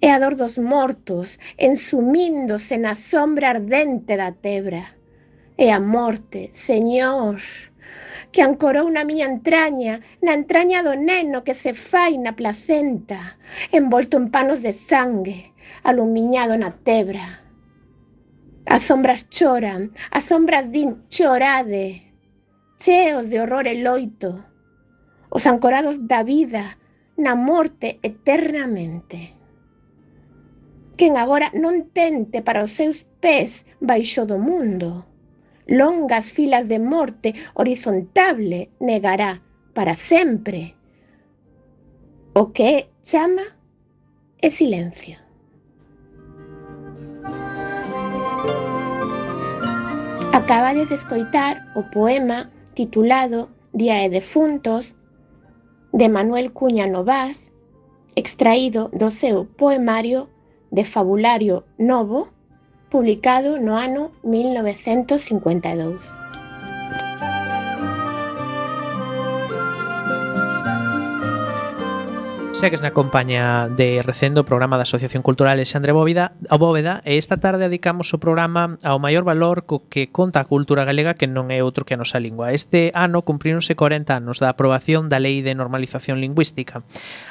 E 0.00 0.06
a 0.14 0.16
dor 0.22 0.34
dos 0.36 0.54
mortos 0.72 1.40
ensumíndose 1.58 2.78
na 2.78 2.94
sombra 2.94 3.50
ardente 3.50 4.14
da 4.16 4.30
tebra. 4.30 4.84
E 5.58 5.66
a 5.68 5.80
morte, 5.80 6.48
Señor, 6.52 7.36
que 8.32 8.42
ancorou 8.42 8.86
na 8.90 9.02
miña 9.04 9.26
entraña, 9.26 10.00
na 10.22 10.32
entraña 10.38 10.82
do 10.86 10.94
neno 10.94 11.42
que 11.42 11.54
se 11.54 11.74
fai 11.74 12.14
na 12.18 12.32
placenta, 12.38 13.36
envolto 13.74 14.16
en 14.16 14.30
panos 14.30 14.62
de 14.62 14.72
sangue, 14.72 15.50
alumiñado 15.82 16.54
na 16.56 16.70
tebra. 16.70 17.26
As 18.66 18.82
sombras 18.86 19.26
choran, 19.34 19.90
as 20.10 20.24
sombras 20.30 20.70
din 20.70 21.02
chorade, 21.10 22.06
cheos 22.78 23.26
de 23.30 23.40
horror 23.42 23.66
e 23.66 23.82
loito, 23.82 24.30
os 25.30 25.46
ancorados 25.46 26.06
da 26.06 26.22
vida 26.22 26.78
na 27.18 27.34
morte 27.34 27.98
eternamente. 28.02 29.34
Quen 30.96 31.16
agora 31.16 31.50
non 31.56 31.90
tente 31.90 32.44
para 32.46 32.62
os 32.62 32.72
seus 32.78 33.08
pés 33.18 33.64
baixo 33.80 34.22
do 34.28 34.38
mundo, 34.38 35.09
longas 35.66 36.32
filas 36.32 36.68
de 36.68 36.78
morte 36.78 37.34
horizontable 37.54 38.70
negará 38.80 39.42
para 39.74 39.94
sempre. 39.94 40.74
O 42.34 42.52
que 42.52 42.88
chama 43.02 43.42
é 44.42 44.50
silencio. 44.50 45.16
Acaba 50.32 50.72
de 50.74 50.82
escoitar 50.94 51.72
o 51.74 51.82
poema 51.90 52.50
titulado 52.74 53.50
Día 53.72 53.96
de 54.02 54.10
Defuntos 54.10 54.94
de 55.92 56.08
Manuel 56.08 56.52
Cuña 56.52 56.86
Novás, 56.86 57.52
extraído 58.16 58.90
do 58.92 59.10
seu 59.10 59.44
poemario 59.44 60.30
de 60.70 60.84
Fabulario 60.84 61.64
Novo, 61.78 62.28
publicado 62.90 63.58
no 63.60 63.76
ano 63.78 64.10
1952. 64.22 66.19
Segues 72.60 72.82
na 72.82 72.92
compañía 72.92 73.72
de 73.72 74.02
Recendo, 74.04 74.44
programa 74.44 74.76
da 74.76 74.84
Asociación 74.84 75.24
Cultural 75.24 75.56
Alexandre 75.56 75.96
Bóveda, 75.96 76.36
a 76.52 76.60
Bóveda, 76.60 77.00
e 77.08 77.16
esta 77.16 77.40
tarde 77.40 77.72
dedicamos 77.72 78.12
o 78.12 78.20
programa 78.20 78.76
ao 78.84 79.00
maior 79.00 79.24
valor 79.24 79.64
co 79.64 79.88
que 79.88 80.12
conta 80.12 80.44
a 80.44 80.48
cultura 80.48 80.84
galega 80.84 81.16
que 81.16 81.24
non 81.24 81.48
é 81.48 81.64
outro 81.64 81.88
que 81.88 81.96
a 81.96 82.00
nosa 82.04 82.20
lingua. 82.20 82.52
Este 82.52 82.92
ano 82.92 83.24
cumpríronse 83.24 83.80
40 83.80 84.12
anos 84.12 84.44
da 84.44 84.52
aprobación 84.52 85.08
da 85.08 85.16
Lei 85.16 85.40
de 85.40 85.56
Normalización 85.56 86.20
Lingüística. 86.20 86.84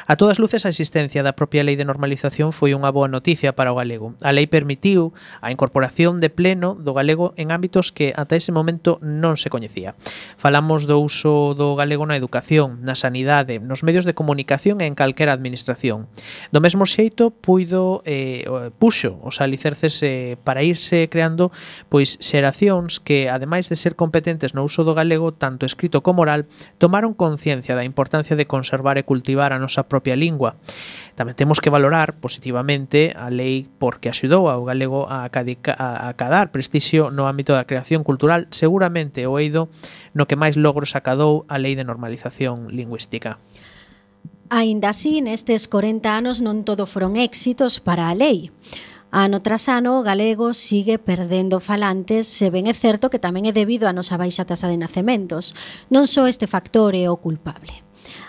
A 0.09 0.17
todas 0.17 0.41
luces, 0.41 0.65
a 0.65 0.73
existencia 0.73 1.21
da 1.21 1.37
propia 1.37 1.61
Lei 1.61 1.77
de 1.77 1.85
Normalización 1.85 2.49
foi 2.49 2.73
unha 2.73 2.89
boa 2.89 3.05
noticia 3.05 3.53
para 3.53 3.69
o 3.69 3.77
galego. 3.77 4.17
A 4.25 4.33
lei 4.33 4.49
permitiu 4.49 5.13
a 5.45 5.53
incorporación 5.53 6.17
de 6.25 6.33
pleno 6.33 6.73
do 6.73 6.97
galego 6.97 7.37
en 7.37 7.53
ámbitos 7.53 7.93
que 7.93 8.17
ata 8.17 8.33
ese 8.33 8.49
momento 8.49 8.97
non 9.05 9.37
se 9.37 9.53
coñecía. 9.53 9.93
Falamos 10.41 10.89
do 10.89 10.97
uso 10.97 11.53
do 11.53 11.77
galego 11.77 12.09
na 12.09 12.17
educación, 12.17 12.81
na 12.81 12.97
sanidade, 12.97 13.61
nos 13.61 13.85
medios 13.85 14.09
de 14.09 14.17
comunicación 14.17 14.81
e 14.81 14.89
en 14.89 14.97
calquera 14.97 15.18
calquera 15.19 15.33
administración. 15.33 16.07
Do 16.55 16.63
mesmo 16.63 16.87
xeito 16.87 17.35
puido 17.35 17.99
eh, 18.07 18.47
puxo 18.79 19.19
os 19.19 19.43
alicerces 19.43 19.99
eh, 19.99 20.39
para 20.47 20.63
irse 20.63 21.11
creando 21.11 21.51
pois 21.91 22.15
xeracións 22.23 23.03
que 23.03 23.27
ademais 23.27 23.67
de 23.67 23.75
ser 23.75 23.99
competentes 23.99 24.55
no 24.55 24.63
uso 24.63 24.87
do 24.87 24.95
galego 24.95 25.35
tanto 25.35 25.67
escrito 25.67 25.99
como 25.99 26.23
oral, 26.23 26.47
tomaron 26.79 27.11
conciencia 27.11 27.75
da 27.75 27.83
importancia 27.83 28.39
de 28.39 28.47
conservar 28.47 28.95
e 28.95 29.03
cultivar 29.03 29.51
a 29.51 29.59
nosa 29.59 29.91
propia 29.91 30.15
lingua. 30.15 30.55
Tamén 31.19 31.35
temos 31.35 31.59
que 31.59 31.67
valorar 31.67 32.15
positivamente 32.15 33.11
a 33.11 33.27
lei 33.27 33.67
porque 33.67 34.07
axudou 34.07 34.47
ao 34.47 34.63
galego 34.63 35.03
a, 35.11 35.27
cadica, 35.27 35.75
a, 35.75 36.07
a 36.07 36.15
cadar 36.15 36.55
prestixio 36.55 37.11
no 37.11 37.27
ámbito 37.27 37.51
da 37.51 37.67
creación 37.67 38.07
cultural, 38.07 38.47
seguramente 38.55 39.27
o 39.27 39.35
eido 39.35 39.67
no 40.15 40.31
que 40.31 40.39
máis 40.39 40.55
logros 40.55 40.95
acadou 40.95 41.43
a 41.51 41.59
lei 41.59 41.75
de 41.75 41.83
normalización 41.83 42.71
lingüística. 42.71 43.35
Aínda 44.49 44.89
así, 44.89 45.21
nestes 45.21 45.69
40 45.69 46.09
anos 46.09 46.41
non 46.41 46.65
todo 46.65 46.89
foron 46.89 47.21
éxitos 47.21 47.77
para 47.77 48.09
a 48.09 48.17
lei. 48.17 48.49
Ano 49.13 49.45
tras 49.45 49.69
ano, 49.69 50.01
o 50.01 50.05
galego 50.05 50.57
sigue 50.57 50.97
perdendo 50.97 51.61
falantes, 51.61 52.25
se 52.25 52.49
ben 52.49 52.65
é 52.65 52.73
certo 52.73 53.13
que 53.13 53.21
tamén 53.21 53.45
é 53.45 53.53
debido 53.53 53.85
a 53.85 53.93
nosa 53.93 54.17
baixa 54.17 54.49
tasa 54.49 54.65
de 54.65 54.81
nacementos. 54.81 55.53
Non 55.93 56.09
só 56.09 56.25
este 56.25 56.49
factor 56.49 56.97
é 56.97 57.05
o 57.13 57.21
culpable. 57.21 57.85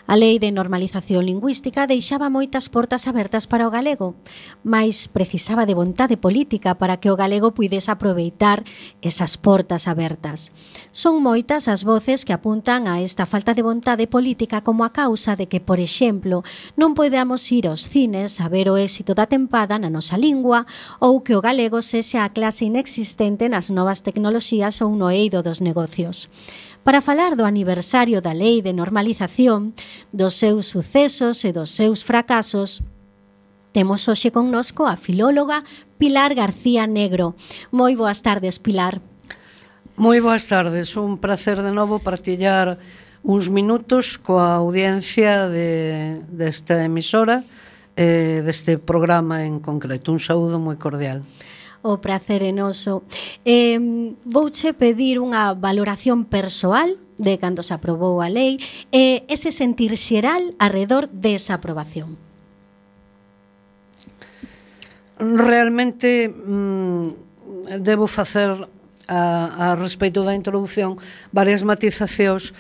A 0.07 0.17
Lei 0.17 0.39
de 0.39 0.51
Normalización 0.51 1.25
Lingüística 1.25 1.87
deixaba 1.87 2.33
moitas 2.33 2.67
portas 2.67 3.07
abertas 3.07 3.47
para 3.47 3.67
o 3.67 3.71
galego, 3.71 4.19
mas 4.67 5.07
precisaba 5.07 5.67
de 5.67 5.79
vontade 5.79 6.19
política 6.19 6.75
para 6.75 6.99
que 6.99 7.11
o 7.11 7.17
galego 7.17 7.55
puidese 7.55 7.91
aproveitar 7.91 8.65
esas 9.01 9.37
portas 9.37 9.87
abertas. 9.87 10.51
Son 10.91 11.23
moitas 11.23 11.71
as 11.71 11.87
voces 11.87 12.27
que 12.27 12.35
apuntan 12.35 12.91
a 12.91 12.99
esta 13.01 13.25
falta 13.25 13.55
de 13.55 13.63
vontade 13.63 14.11
política 14.11 14.67
como 14.67 14.83
a 14.83 14.91
causa 14.91 15.39
de 15.39 15.47
que, 15.47 15.63
por 15.63 15.79
exemplo, 15.79 16.43
non 16.75 16.99
podamos 16.99 17.47
ir 17.55 17.71
aos 17.71 17.87
cines 17.87 18.43
a 18.43 18.51
ver 18.51 18.67
o 18.67 18.79
éxito 18.81 19.15
da 19.15 19.31
tempada 19.31 19.79
na 19.79 19.93
nosa 19.93 20.19
lingua 20.19 20.67
ou 20.99 21.23
que 21.23 21.39
o 21.39 21.45
galego 21.45 21.79
sexa 21.81 22.27
a 22.27 22.33
clase 22.35 22.67
inexistente 22.67 23.47
nas 23.47 23.71
novas 23.71 24.03
tecnoloxías 24.03 24.83
ou 24.83 24.91
no 24.99 25.09
eido 25.09 25.41
dos 25.41 25.63
negocios 25.63 26.27
para 26.83 27.01
falar 27.01 27.37
do 27.37 27.45
aniversario 27.45 28.21
da 28.21 28.33
Lei 28.33 28.63
de 28.63 28.73
Normalización, 28.73 29.75
dos 30.13 30.35
seus 30.35 30.67
sucesos 30.67 31.45
e 31.45 31.53
dos 31.53 31.71
seus 31.71 32.03
fracasos, 32.03 32.83
Temos 33.73 34.09
hoxe 34.09 34.35
connosco 34.35 34.83
a 34.91 34.99
filóloga 34.99 35.63
Pilar 35.95 36.35
García 36.35 36.91
Negro. 36.91 37.39
Moi 37.71 37.95
boas 37.95 38.19
tardes, 38.19 38.59
Pilar. 38.59 38.99
Moi 39.95 40.19
boas 40.19 40.51
tardes. 40.51 40.99
Un 40.99 41.23
placer 41.23 41.63
de 41.63 41.71
novo 41.71 42.03
partillar 42.03 42.83
uns 43.23 43.47
minutos 43.47 44.19
coa 44.19 44.59
audiencia 44.59 45.47
de, 45.47 46.19
desta 46.27 46.83
emisora 46.83 47.47
eh, 47.95 48.43
deste 48.43 48.75
programa 48.75 49.47
en 49.47 49.63
concreto. 49.63 50.11
Un 50.11 50.19
saúdo 50.19 50.59
moi 50.59 50.75
cordial. 50.75 51.23
Moi 51.23 51.31
cordial 51.31 51.60
o 51.83 51.99
prazer 51.99 52.43
é 52.43 52.53
noso. 52.53 53.03
Eh, 53.45 53.79
vouche 54.25 54.73
pedir 54.73 55.19
unha 55.21 55.57
valoración 55.57 56.29
persoal 56.29 57.01
de 57.21 57.37
cando 57.37 57.61
se 57.61 57.77
aprobou 57.77 58.25
a 58.25 58.29
lei 58.33 58.57
e 58.89 59.25
eh, 59.25 59.33
ese 59.33 59.53
sentir 59.53 59.93
xeral 60.01 60.57
arredor 60.57 61.13
desa 61.13 61.61
aprobación. 61.61 62.17
Realmente 65.21 66.33
mm, 66.33 67.77
debo 67.85 68.09
facer 68.09 68.69
a, 69.05 69.75
a 69.75 69.77
respecto 69.77 70.25
da 70.25 70.33
introdución 70.33 70.97
varias 71.29 71.61
matizacións 71.61 72.57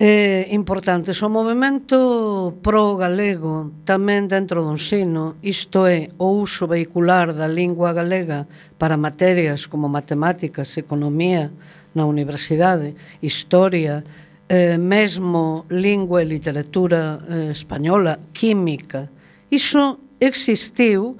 Eh, 0.00 0.46
importante 0.54 1.10
o 1.10 1.28
movimento 1.28 2.54
pro 2.62 2.94
galego 2.94 3.82
tamén 3.82 4.30
dentro 4.30 4.62
do 4.62 4.70
ensino, 4.70 5.34
isto 5.42 5.90
é, 5.90 6.14
o 6.22 6.38
uso 6.38 6.70
vehicular 6.70 7.34
da 7.34 7.50
lingua 7.50 7.90
galega 7.90 8.46
para 8.78 8.94
materias 8.94 9.66
como 9.66 9.90
matemáticas, 9.90 10.78
economía 10.78 11.50
na 11.98 12.06
universidade, 12.06 12.94
historia, 13.18 14.06
eh, 14.46 14.78
mesmo 14.78 15.66
lingua 15.66 16.22
e 16.22 16.30
literatura 16.30 17.18
eh, 17.26 17.50
española, 17.50 18.22
química. 18.30 19.10
Iso 19.50 20.14
existiu 20.22 21.18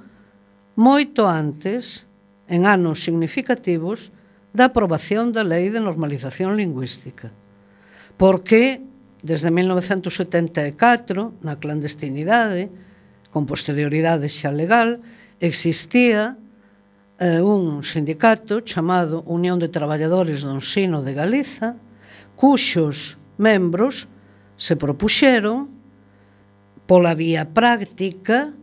moito 0.79 1.27
antes, 1.27 2.07
en 2.47 2.63
anos 2.63 3.03
significativos, 3.03 4.15
da 4.55 4.71
aprobación 4.71 5.35
da 5.35 5.43
Lei 5.43 5.67
de 5.67 5.83
Normalización 5.83 6.55
Lingüística 6.55 7.35
porque 8.19 8.83
desde 9.23 9.51
1974, 9.51 11.33
na 11.43 11.57
clandestinidade, 11.59 12.71
con 13.31 13.47
posterioridade 13.47 14.29
xa 14.31 14.51
legal, 14.55 15.03
existía 15.43 16.39
eh, 17.19 17.43
un 17.43 17.83
sindicato 17.83 18.63
chamado 18.63 19.23
Unión 19.27 19.59
de 19.59 19.71
Traballadores 19.71 20.43
do 20.43 20.55
Ensino 20.55 21.03
de 21.03 21.15
Galiza, 21.15 21.75
cuxos 22.39 23.19
membros 23.39 24.07
se 24.59 24.75
propuxeron 24.75 25.71
pola 26.87 27.15
vía 27.15 27.47
práctica 27.51 28.55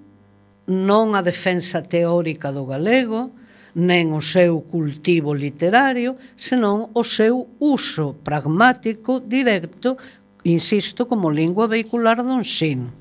non 0.67 1.13
a 1.13 1.21
defensa 1.21 1.83
teórica 1.83 2.49
do 2.51 2.63
galego, 2.65 3.35
nen 3.75 4.15
o 4.15 4.23
seu 4.23 4.63
cultivo 4.63 5.35
literario, 5.35 6.15
senón 6.39 6.89
o 6.95 7.03
seu 7.03 7.51
uso 7.59 8.15
pragmático 8.23 9.19
directo, 9.19 9.99
insisto, 10.47 11.05
como 11.05 11.27
lingua 11.27 11.67
vehicular 11.67 12.23
do 12.23 12.39
ensino. 12.39 12.95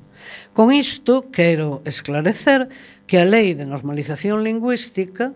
Con 0.51 0.75
isto 0.75 1.31
quero 1.31 1.79
esclarecer 1.87 2.67
que 3.07 3.23
a 3.23 3.25
Lei 3.25 3.55
de 3.55 3.63
Normalización 3.63 4.43
Lingüística 4.43 5.31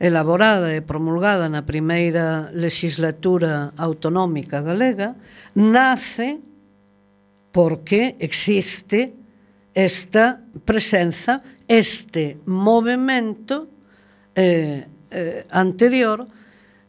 elaborada 0.00 0.76
e 0.76 0.84
promulgada 0.84 1.48
na 1.48 1.64
primeira 1.64 2.52
legislatura 2.52 3.72
autonómica 3.80 4.60
galega, 4.60 5.16
nace 5.56 6.40
porque 7.48 8.12
existe 8.20 9.16
esta 9.72 10.44
presenza, 10.68 11.40
este 11.68 12.36
movimento 12.44 13.72
eh, 14.36 14.86
eh, 15.10 15.46
anterior 15.50 16.28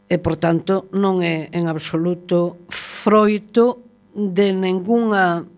e, 0.06 0.16
por 0.20 0.36
tanto, 0.36 0.86
non 0.92 1.24
é 1.24 1.48
en 1.50 1.66
absoluto 1.66 2.68
froito 2.68 3.82
de 4.12 4.52
ningunha 4.52 5.48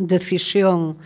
decisión 0.00 0.96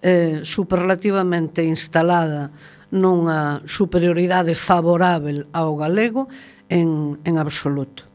eh, 0.00 0.40
superlativamente 0.42 1.62
instalada 1.62 2.50
nunha 2.94 3.60
superioridade 3.66 4.54
favorável 4.54 5.50
ao 5.50 5.74
galego 5.74 6.30
en, 6.70 7.18
en 7.26 7.34
absoluto. 7.42 8.06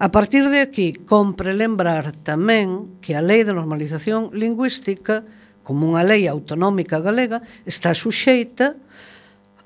A 0.00 0.08
partir 0.08 0.48
de 0.48 0.64
aquí, 0.64 0.96
compre 1.04 1.52
lembrar 1.52 2.16
tamén 2.24 3.00
que 3.04 3.12
a 3.12 3.20
Lei 3.20 3.44
de 3.44 3.52
Normalización 3.52 4.32
Lingüística, 4.32 5.26
como 5.60 5.84
unha 5.84 6.00
lei 6.06 6.24
autonómica 6.24 7.04
galega, 7.04 7.44
está 7.68 7.92
suxeita 7.92 8.78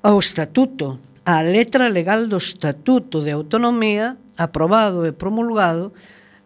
ao 0.03 0.19
Estatuto 0.19 0.99
a 1.25 1.41
letra 1.41 1.89
legal 1.89 2.29
do 2.29 2.37
Estatuto 2.37 3.25
de 3.25 3.33
Autonomía 3.33 4.21
aprobado 4.37 5.09
e 5.09 5.11
promulgado 5.11 5.89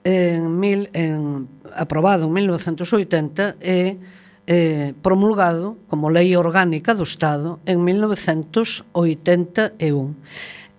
en, 0.08 0.56
mil, 0.56 0.88
en 0.96 1.52
aprobado 1.76 2.32
en 2.32 2.34
1980 2.34 3.60
e 3.60 4.00
eh, 4.48 4.96
promulgado 5.04 5.76
como 5.92 6.08
Lei 6.10 6.32
Orgánica 6.34 6.96
do 6.96 7.04
Estado 7.04 7.60
en 7.68 7.84
1981. 7.84 10.16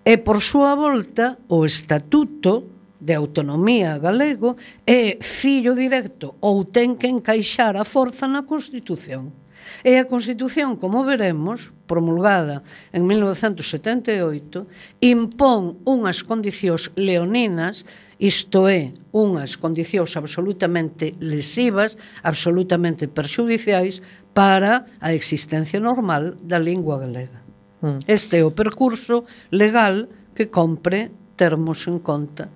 E 0.01 0.17
por 0.17 0.41
súa 0.41 0.73
volta, 0.73 1.37
o 1.45 1.61
Estatuto 1.61 2.65
de 2.97 3.13
Autonomía 3.13 4.01
Galego 4.01 4.57
é 4.83 5.21
fillo 5.21 5.77
directo 5.77 6.41
ou 6.41 6.65
ten 6.65 6.97
que 6.97 7.05
encaixar 7.05 7.77
a 7.77 7.85
forza 7.85 8.25
na 8.25 8.49
Constitución. 8.49 9.40
E 9.83 9.97
a 9.97 10.05
Constitución, 10.05 10.77
como 10.77 11.03
veremos, 11.03 11.73
promulgada 11.89 12.63
en 12.93 13.03
1978, 13.07 14.67
impón 15.01 15.81
unhas 15.83 16.23
condicións 16.23 16.93
leoninas, 16.95 17.83
isto 18.21 18.69
é, 18.69 18.93
unhas 19.11 19.57
condicións 19.57 20.15
absolutamente 20.15 21.17
lesivas, 21.19 21.97
absolutamente 22.21 23.09
perxudiciais 23.09 23.99
para 24.31 24.85
a 25.01 25.11
existencia 25.11 25.81
normal 25.81 26.37
da 26.39 26.61
lingua 26.61 27.01
galega. 27.01 27.41
Hmm. 27.81 27.99
Este 28.05 28.39
é 28.39 28.43
o 28.45 28.53
percurso 28.53 29.25
legal 29.49 30.07
que 30.37 30.53
compre 30.53 31.11
termos 31.35 31.89
en 31.89 31.97
conta, 31.99 32.47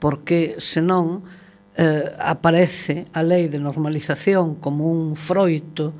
porque 0.00 0.56
senón 0.56 1.22
eh, 1.76 2.10
aparece 2.18 3.06
a 3.12 3.22
lei 3.22 3.46
de 3.46 3.60
normalización 3.60 4.56
como 4.58 4.88
un 4.88 5.14
froito 5.14 5.94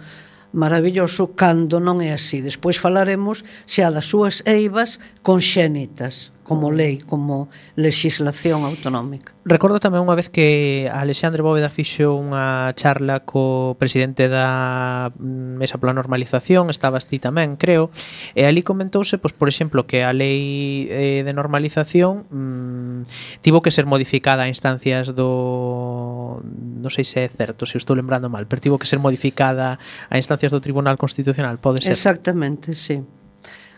maravilloso 0.53 1.35
cando 1.39 1.79
non 1.79 2.03
é 2.03 2.11
así. 2.15 2.43
Despois 2.43 2.79
falaremos 2.79 3.47
xa 3.67 3.91
das 3.95 4.11
súas 4.11 4.43
eivas 4.47 4.99
conxénitas 5.23 6.35
como 6.51 6.73
lei, 6.73 6.99
como 6.99 7.49
legislación 7.77 8.67
autonómica. 8.67 9.31
Recordo 9.47 9.79
tamén 9.79 10.03
unha 10.03 10.19
vez 10.19 10.27
que 10.27 10.91
Alexandre 10.91 11.47
Bóveda 11.47 11.71
fixo 11.71 12.19
unha 12.19 12.75
charla 12.75 13.23
co 13.23 13.79
presidente 13.79 14.27
da 14.27 15.15
mm, 15.15 15.63
Mesa 15.63 15.79
pola 15.79 15.95
Normalización, 15.95 16.67
estabas 16.67 17.07
ti 17.07 17.23
tamén, 17.23 17.55
creo, 17.55 17.95
e 18.35 18.51
ali 18.51 18.67
comentouse, 18.67 19.23
pois, 19.23 19.31
por 19.31 19.47
exemplo, 19.47 19.87
que 19.87 20.03
a 20.03 20.11
lei 20.11 20.91
eh, 20.91 21.23
de 21.23 21.31
normalización 21.31 22.27
mmm, 22.35 23.07
tivo 23.47 23.63
que 23.63 23.71
ser 23.71 23.87
modificada 23.87 24.43
a 24.43 24.51
instancias 24.51 25.15
do... 25.15 26.43
non 26.43 26.91
sei 26.91 27.07
se 27.07 27.23
é 27.23 27.31
certo, 27.31 27.63
se 27.63 27.79
estou 27.79 27.95
lembrando 27.95 28.27
mal, 28.27 28.51
pero 28.51 28.59
tivo 28.59 28.75
que 28.75 28.91
ser 28.91 28.99
modificada 28.99 29.79
a 30.11 30.19
instancias 30.19 30.51
do 30.51 30.59
Tribunal 30.59 30.99
Constitucional, 30.99 31.63
pode 31.63 31.79
ser? 31.79 31.95
Exactamente, 31.95 32.75
sí. 32.75 33.07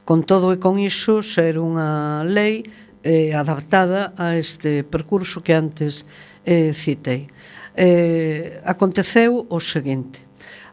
Con 0.05 0.25
todo 0.27 0.51
e 0.51 0.59
con 0.59 0.83
iso, 0.83 1.23
ser 1.23 1.63
unha 1.63 2.27
lei 2.27 2.67
eh, 3.07 3.35
adaptada 3.35 4.15
a 4.19 4.35
este 4.35 4.83
percurso 4.83 5.43
que 5.43 5.55
antes 5.55 6.03
eh, 6.43 6.75
citei. 6.75 7.31
Eh, 7.79 8.59
aconteceu 8.67 9.47
o 9.47 9.59
seguinte. 9.63 10.27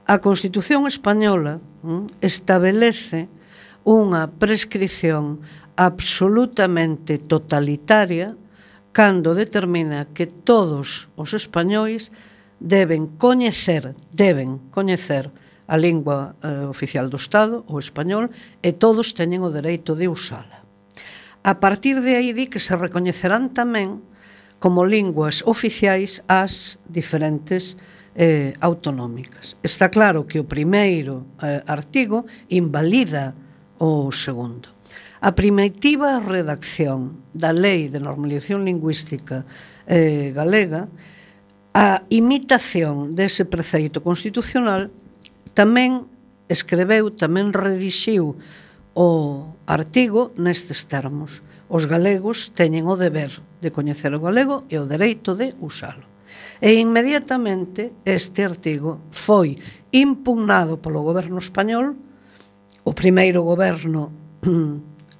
A 0.09 0.17
Constitución 0.17 0.89
Española 0.89 1.61
mm, 1.85 2.17
establece 2.25 3.29
unha 3.85 4.25
prescripción 4.25 5.45
absolutamente 5.77 7.21
totalitaria 7.21 8.33
cando 8.91 9.37
determina 9.37 10.09
que 10.11 10.25
todos 10.25 11.13
os 11.15 11.37
españois 11.37 12.09
deben 12.59 13.07
coñecer, 13.21 13.95
deben 14.11 14.59
coñecer 14.73 15.31
a 15.69 15.77
lingua 15.77 16.33
eh, 16.41 16.65
oficial 16.65 17.13
do 17.13 17.21
Estado, 17.21 17.61
o 17.69 17.77
español, 17.77 18.33
e 18.65 18.73
todos 18.73 19.13
teñen 19.13 19.45
o 19.45 19.53
dereito 19.53 19.93
de 19.93 20.09
usala. 20.09 20.65
A 21.45 21.61
partir 21.61 22.01
de 22.01 22.17
aí 22.17 22.33
di 22.33 22.49
que 22.49 22.57
se 22.57 22.73
recoñecerán 22.73 23.53
tamén 23.53 24.01
como 24.57 24.83
linguas 24.83 25.45
oficiais 25.45 26.25
as 26.27 26.81
diferentes 26.89 27.77
eh, 28.17 28.57
autonómicas. 28.59 29.55
Está 29.63 29.87
claro 29.87 30.27
que 30.27 30.41
o 30.41 30.49
primeiro 30.49 31.29
eh, 31.39 31.63
artigo 31.69 32.25
invalida 32.51 33.37
o 33.79 34.11
segundo. 34.11 34.73
A 35.21 35.31
primitiva 35.35 36.19
redacción 36.19 37.23
da 37.31 37.53
Lei 37.55 37.87
de 37.87 38.01
Normalización 38.03 38.65
Lingüística 38.65 39.45
eh, 39.87 40.31
Galega 40.35 40.91
a 41.71 42.03
imitación 42.09 43.13
dese 43.15 43.45
preceito 43.45 44.01
constitucional 44.01 44.91
Tamén 45.59 46.07
escreveu, 46.47 47.11
tamén 47.11 47.51
redixiu 47.51 48.39
o 48.95 49.09
artigo 49.67 50.31
nestes 50.39 50.87
termos. 50.87 51.43
Os 51.67 51.83
galegos 51.83 52.55
teñen 52.55 52.87
o 52.87 52.95
deber 52.95 53.43
de 53.59 53.67
coñecer 53.67 54.15
o 54.15 54.23
galego 54.23 54.63
e 54.71 54.79
o 54.79 54.87
dereito 54.87 55.35
de 55.35 55.51
usalo. 55.59 56.07
E 56.63 56.79
inmediatamente 56.79 57.91
este 58.07 58.47
artigo 58.47 59.03
foi 59.11 59.59
impugnado 59.91 60.79
polo 60.79 61.03
goberno 61.03 61.43
español, 61.43 61.99
o 62.87 62.95
primeiro 62.95 63.43
goberno 63.43 64.15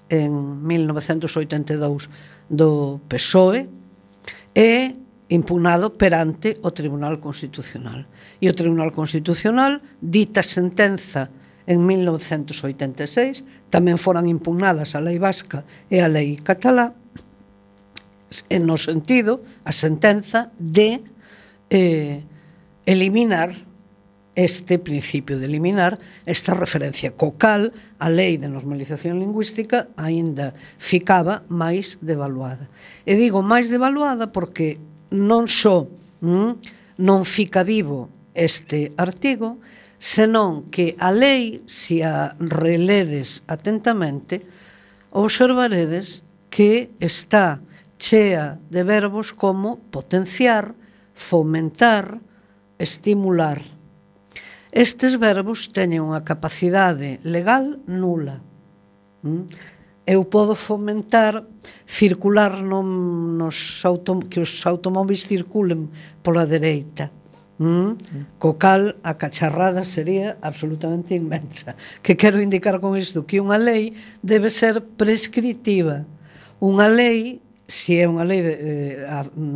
en 0.07 0.31
1982 0.63 2.07
do 2.47 3.03
PSOE, 3.11 3.67
e 4.55 4.95
impugnado 5.29 5.93
perante 5.93 6.57
o 6.65 6.73
Tribunal 6.73 7.21
Constitucional. 7.21 8.09
E 8.41 8.49
o 8.49 8.57
Tribunal 8.57 8.89
Constitucional 8.91 9.81
dita 10.01 10.41
sentenza 10.41 11.29
en 11.69 11.85
1986, 11.85 13.69
tamén 13.69 14.01
foran 14.01 14.25
impugnadas 14.25 14.97
a 14.97 15.01
lei 15.05 15.21
vasca 15.21 15.61
e 15.85 16.01
a 16.01 16.09
lei 16.09 16.41
catalá, 16.41 16.97
en 18.49 18.65
no 18.65 18.77
sentido, 18.77 19.45
a 19.61 19.69
sentenza 19.69 20.49
de 20.57 21.05
eh, 21.69 22.25
eliminar 22.89 23.53
este 24.33 24.79
principio 24.79 25.37
de 25.37 25.45
eliminar 25.45 25.99
esta 26.25 26.53
referencia 26.53 27.11
cocal 27.11 27.73
a 27.99 28.07
lei 28.09 28.39
de 28.39 28.47
normalización 28.47 29.19
lingüística 29.19 29.91
aínda 29.99 30.55
ficaba 30.79 31.43
máis 31.51 31.99
devaluada. 31.99 32.71
E 33.03 33.19
digo 33.19 33.43
máis 33.43 33.67
devaluada 33.67 34.31
porque 34.31 34.79
non 35.11 35.49
só 35.49 35.89
mm, 36.21 36.51
non 37.01 37.23
fica 37.25 37.63
vivo 37.63 38.09
este 38.33 38.93
artigo, 38.95 39.59
senón 39.99 40.71
que 40.71 40.95
a 40.99 41.11
lei, 41.11 41.63
se 41.67 42.03
a 42.05 42.35
reledes 42.39 43.43
atentamente, 43.47 44.45
observaredes 45.11 46.23
que 46.49 46.91
está 46.99 47.59
chea 47.99 48.59
de 48.69 48.83
verbos 48.83 49.33
como 49.33 49.77
potenciar, 49.91 50.73
fomentar, 51.13 52.19
estimular. 52.79 53.61
Estes 54.71 55.19
verbos 55.19 55.73
teñen 55.75 56.05
unha 56.07 56.23
capacidade 56.23 57.19
legal 57.27 57.83
nula. 57.89 58.39
Mm? 59.25 59.49
eu 60.09 60.25
podo 60.25 60.57
fomentar 60.57 61.45
circular 61.85 62.65
non 62.65 63.37
nos 63.37 63.85
auto, 63.85 64.25
que 64.25 64.41
os 64.41 64.65
automóveis 64.65 65.29
circulen 65.29 65.93
pola 66.25 66.49
dereita. 66.49 67.13
Mm? 67.61 68.33
Co 68.41 68.57
cal 68.57 68.97
a 69.05 69.13
cacharrada 69.21 69.85
sería 69.85 70.41
absolutamente 70.41 71.13
inmensa. 71.13 71.77
Que 72.01 72.17
quero 72.17 72.41
indicar 72.41 72.81
con 72.81 72.97
isto 72.97 73.29
que 73.29 73.37
unha 73.37 73.61
lei 73.61 73.93
debe 74.25 74.49
ser 74.49 74.81
prescriptiva. 74.97 76.09
Unha 76.57 76.89
lei 76.89 77.45
se 77.69 78.01
é 78.01 78.09
unha 78.09 78.25
lei 78.25 78.41
eh, 78.41 79.05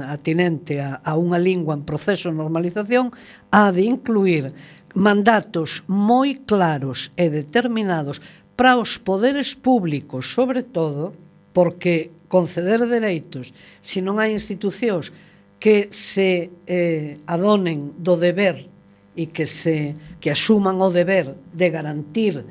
atinente 0.06 0.78
a, 0.78 1.02
a 1.02 1.18
unha 1.18 1.42
lingua 1.42 1.74
en 1.74 1.82
proceso 1.82 2.30
de 2.30 2.38
normalización, 2.38 3.10
ha 3.50 3.74
de 3.74 3.90
incluir 3.90 4.54
mandatos 4.94 5.82
moi 5.90 6.46
claros 6.46 7.10
e 7.18 7.34
determinados 7.34 8.22
para 8.56 8.78
os 8.78 9.02
poderes 9.02 9.58
públicos, 9.58 10.34
sobre 10.34 10.62
todo, 10.62 11.14
porque 11.54 12.12
conceder 12.28 12.82
dereitos, 12.90 13.54
se 13.82 14.02
non 14.02 14.18
hai 14.18 14.34
institucións 14.34 15.14
que 15.62 15.88
se 15.94 16.50
eh, 16.68 17.22
adonen 17.30 17.96
do 18.02 18.18
deber 18.20 18.68
e 19.14 19.30
que 19.30 19.46
se 19.46 19.94
que 20.18 20.34
asuman 20.34 20.82
o 20.82 20.90
deber 20.90 21.38
de 21.54 21.68
garantir 21.70 22.42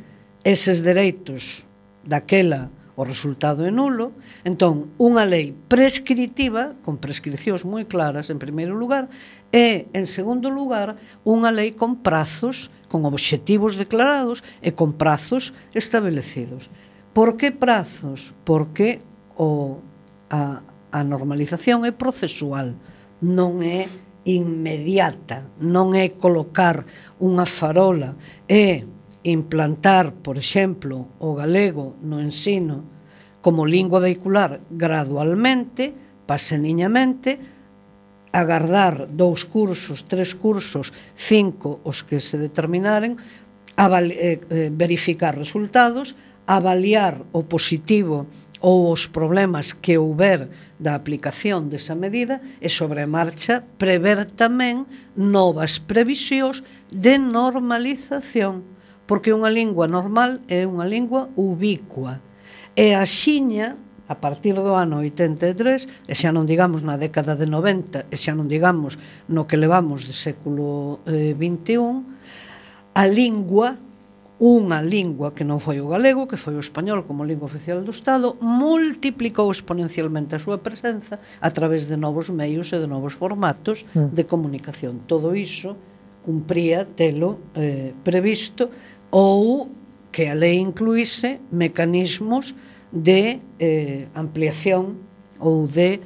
eses 0.46 0.86
dereitos 0.86 1.66
daquela 2.06 2.70
o 2.94 3.08
resultado 3.08 3.64
é 3.64 3.72
nulo, 3.72 4.12
entón 4.44 4.92
unha 5.00 5.24
lei 5.24 5.50
prescriptiva 5.50 6.76
con 6.84 7.00
prescripcións 7.00 7.64
moi 7.64 7.88
claras 7.88 8.28
en 8.28 8.36
primeiro 8.36 8.76
lugar 8.76 9.08
e 9.48 9.88
en 9.96 10.04
segundo 10.04 10.52
lugar 10.52 11.00
unha 11.24 11.48
lei 11.48 11.72
con 11.72 12.04
prazos 12.04 12.68
con 12.92 13.08
obxectivos 13.08 13.80
declarados 13.80 14.44
e 14.60 14.76
con 14.76 14.92
prazos 15.00 15.56
establecidos. 15.72 16.68
Por 17.16 17.40
que 17.40 17.48
prazos? 17.48 18.36
Porque 18.44 19.00
o, 19.40 19.80
a, 20.28 20.60
a 20.92 21.00
normalización 21.00 21.88
é 21.88 21.92
procesual, 21.96 22.76
non 23.24 23.64
é 23.64 23.88
inmediata, 24.28 25.48
non 25.56 25.96
é 25.96 26.12
colocar 26.20 26.84
unha 27.16 27.48
farola, 27.48 28.12
é 28.44 28.84
implantar, 29.24 30.12
por 30.20 30.36
exemplo, 30.36 31.08
o 31.16 31.32
galego 31.32 31.96
no 32.04 32.20
ensino 32.20 32.84
como 33.40 33.64
lingua 33.64 34.04
vehicular 34.04 34.60
gradualmente, 34.68 35.96
paseniñamente, 36.28 37.40
agardar 38.32 39.06
dous 39.12 39.44
cursos, 39.44 40.08
tres 40.08 40.34
cursos, 40.34 40.92
cinco 41.14 41.80
os 41.84 42.02
que 42.02 42.18
se 42.18 42.40
determinaren, 42.40 43.20
avali, 43.76 44.16
eh, 44.16 44.40
eh, 44.48 44.70
verificar 44.72 45.36
resultados, 45.36 46.16
avaliar 46.48 47.22
o 47.32 47.44
positivo 47.44 48.26
ou 48.62 48.90
os 48.90 49.06
problemas 49.06 49.74
que 49.74 49.98
houber 49.98 50.48
da 50.78 50.94
aplicación 50.94 51.68
desa 51.68 51.94
medida 51.94 52.40
e 52.58 52.72
sobre 52.72 53.04
a 53.04 53.10
marcha 53.10 53.62
prever 53.76 54.26
tamén 54.26 54.88
novas 55.14 55.78
previsións 55.78 56.64
de 56.90 57.18
normalización 57.20 58.72
porque 59.06 59.34
unha 59.34 59.52
lingua 59.52 59.84
normal 59.84 60.40
é 60.48 60.64
unha 60.64 60.88
lingua 60.88 61.28
ubicua. 61.36 62.22
E 62.72 62.96
a 62.96 63.04
xiña 63.04 63.76
a 64.12 64.20
partir 64.20 64.52
do 64.52 64.76
ano 64.76 65.00
83, 65.00 65.88
e 66.04 66.12
xa 66.12 66.28
non 66.36 66.44
digamos 66.44 66.84
na 66.84 67.00
década 67.00 67.32
de 67.32 67.48
90, 67.48 68.12
e 68.12 68.16
xa 68.20 68.36
non 68.36 68.44
digamos 68.44 69.00
no 69.32 69.48
que 69.48 69.56
levamos 69.56 70.04
de 70.04 70.12
século 70.12 71.00
eh, 71.08 71.32
21, 71.32 72.04
a 72.92 73.04
lingua 73.08 73.80
unha 74.42 74.82
lingua 74.82 75.30
que 75.30 75.46
non 75.46 75.62
foi 75.62 75.78
o 75.78 75.86
galego, 75.86 76.26
que 76.26 76.34
foi 76.34 76.58
o 76.58 76.64
español 76.66 77.06
como 77.06 77.22
lingua 77.22 77.46
oficial 77.46 77.78
do 77.86 77.94
Estado, 77.94 78.34
multiplicou 78.42 79.46
exponencialmente 79.46 80.34
a 80.34 80.42
súa 80.42 80.58
presenza 80.58 81.22
a 81.38 81.50
través 81.54 81.86
de 81.86 81.94
novos 81.94 82.26
meios 82.26 82.74
e 82.74 82.82
de 82.82 82.90
novos 82.90 83.14
formatos 83.14 83.86
mm. 83.94 84.10
de 84.10 84.26
comunicación. 84.26 85.06
Todo 85.06 85.38
iso 85.38 85.78
cumpría 86.26 86.90
telo 86.90 87.38
eh, 87.54 87.94
previsto 88.02 88.66
ou 89.14 89.70
que 90.10 90.26
a 90.26 90.34
lei 90.34 90.58
incluíse 90.58 91.38
mecanismos 91.54 92.58
de 92.92 93.40
eh, 93.58 94.06
ampliación 94.14 95.00
ou 95.40 95.66
de 95.66 95.98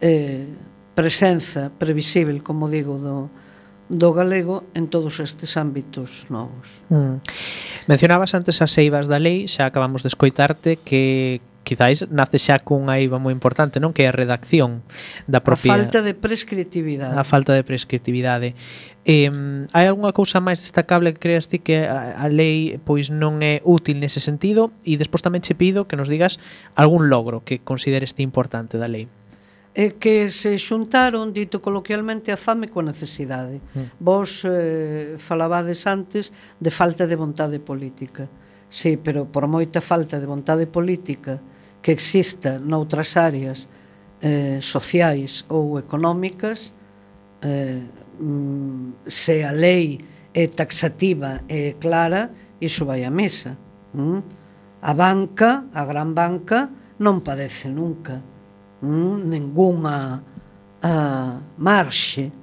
eh, 0.00 0.46
presenza 0.94 1.72
previsível, 1.80 2.44
como 2.44 2.68
digo, 2.68 3.00
do, 3.00 3.32
do 3.88 4.12
galego 4.12 4.68
en 4.76 4.88
todos 4.92 5.18
estes 5.20 5.56
ámbitos 5.56 6.28
novos. 6.28 6.68
Mm. 6.92 7.24
Mencionabas 7.88 8.36
antes 8.36 8.60
as 8.60 8.76
eivas 8.76 9.08
da 9.08 9.16
lei, 9.16 9.48
xa 9.48 9.66
acabamos 9.66 10.04
de 10.04 10.12
escoitarte 10.12 10.76
que 10.84 11.40
quizáis 11.66 12.06
nace 12.14 12.38
xa 12.38 12.62
cunha 12.62 13.02
IVA 13.02 13.18
moi 13.18 13.34
importante, 13.34 13.82
non? 13.82 13.90
Que 13.90 14.06
é 14.06 14.08
a 14.08 14.14
redacción 14.14 14.86
da 15.26 15.42
propia... 15.42 15.74
A 15.74 15.82
falta 15.82 15.98
de 16.06 16.14
prescriptividade. 16.14 17.18
A 17.18 17.26
falta 17.26 17.50
de 17.58 17.66
prescriptividade. 17.66 18.54
Eh, 19.02 19.26
hai 19.74 19.84
algunha 19.90 20.14
cousa 20.14 20.38
máis 20.38 20.62
destacable 20.62 21.10
que 21.10 21.18
creas 21.18 21.50
ti 21.50 21.58
que 21.58 21.90
a, 21.90 22.22
a 22.22 22.26
lei 22.30 22.78
pois 22.86 23.10
non 23.10 23.42
é 23.42 23.58
útil 23.66 23.98
nese 23.98 24.22
sentido 24.22 24.70
e 24.86 24.94
despois 24.94 25.26
tamén 25.26 25.42
che 25.42 25.58
pido 25.58 25.90
que 25.90 25.98
nos 25.98 26.06
digas 26.06 26.38
algún 26.78 27.10
logro 27.10 27.42
que 27.42 27.58
consideres 27.58 28.14
ti 28.14 28.22
importante 28.22 28.78
da 28.78 28.86
lei 28.86 29.10
é 29.76 29.92
que 30.00 30.32
se 30.32 30.56
xuntaron, 30.56 31.36
dito 31.36 31.60
coloquialmente, 31.60 32.32
a 32.32 32.40
fame 32.40 32.72
coa 32.72 32.80
necesidade. 32.80 33.60
Mm. 33.76 34.00
Vos 34.00 34.40
eh, 34.48 35.20
falabades 35.20 35.84
antes 35.84 36.32
de 36.56 36.72
falta 36.72 37.04
de 37.04 37.12
vontade 37.12 37.60
política. 37.60 38.24
Sí, 38.72 38.96
pero 38.96 39.28
por 39.28 39.44
moita 39.44 39.84
falta 39.84 40.16
de 40.16 40.24
vontade 40.24 40.64
política 40.64 41.44
que 41.86 41.94
exista 41.94 42.58
noutras 42.58 43.14
áreas 43.14 43.70
eh, 44.18 44.58
sociais 44.58 45.46
ou 45.46 45.78
económicas 45.78 46.74
eh, 47.46 47.78
mm, 48.18 49.06
se 49.06 49.46
a 49.46 49.54
lei 49.54 50.02
é 50.34 50.50
taxativa 50.50 51.46
e 51.46 51.70
é 51.70 51.72
clara, 51.78 52.34
iso 52.58 52.90
vai 52.90 53.06
a 53.06 53.10
mesa. 53.14 53.54
Mm? 53.94 54.18
A 54.82 54.92
banca, 54.98 55.70
a 55.70 55.86
gran 55.86 56.10
banca, 56.10 56.66
non 56.98 57.22
padece 57.22 57.70
nunca 57.70 58.18
mm? 58.82 59.30
ninguna 59.30 60.18
a, 60.82 60.92
marxe 61.54 62.34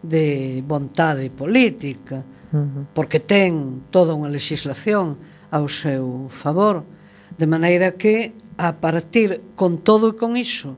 de 0.00 0.64
vontade 0.64 1.28
política, 1.28 2.24
uh 2.24 2.56
-huh. 2.56 2.84
porque 2.96 3.20
ten 3.20 3.84
toda 3.92 4.16
unha 4.16 4.32
legislación 4.32 5.20
ao 5.52 5.68
seu 5.68 6.32
favor, 6.32 6.88
de 7.36 7.44
maneira 7.44 7.92
que 7.92 8.47
a 8.58 8.82
partir 8.82 9.54
con 9.54 9.78
todo 9.78 10.12
e 10.12 10.18
con 10.18 10.34
iso, 10.34 10.74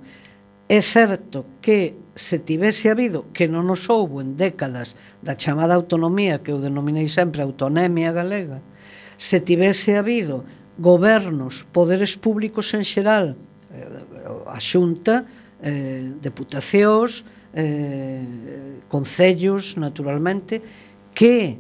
é 0.69 0.79
certo 0.85 1.49
que 1.65 1.97
se 2.15 2.39
tivese 2.39 2.93
habido, 2.93 3.27
que 3.33 3.49
non 3.49 3.65
nos 3.67 3.89
houbo 3.89 4.21
en 4.21 4.37
décadas 4.37 4.95
da 5.25 5.35
chamada 5.35 5.75
autonomía, 5.75 6.45
que 6.45 6.53
eu 6.53 6.61
denominei 6.61 7.09
sempre 7.09 7.41
autonomía 7.41 8.13
galega, 8.13 8.61
se 9.17 9.41
tivese 9.41 9.97
habido 9.97 10.45
gobernos, 10.77 11.65
poderes 11.73 12.15
públicos 12.21 12.71
en 12.77 12.85
xeral, 12.85 13.35
eh, 13.73 13.89
a 14.47 14.61
xunta, 14.61 15.25
eh, 15.65 16.13
deputacións, 16.21 17.25
eh, 17.57 18.85
concellos, 18.93 19.81
naturalmente, 19.81 20.61
que 21.17 21.57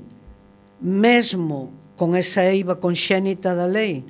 mesmo 0.80 1.72
con 1.96 2.16
esa 2.16 2.44
eiva 2.48 2.76
conxénita 2.76 3.56
da 3.56 3.68
lei, 3.68 4.04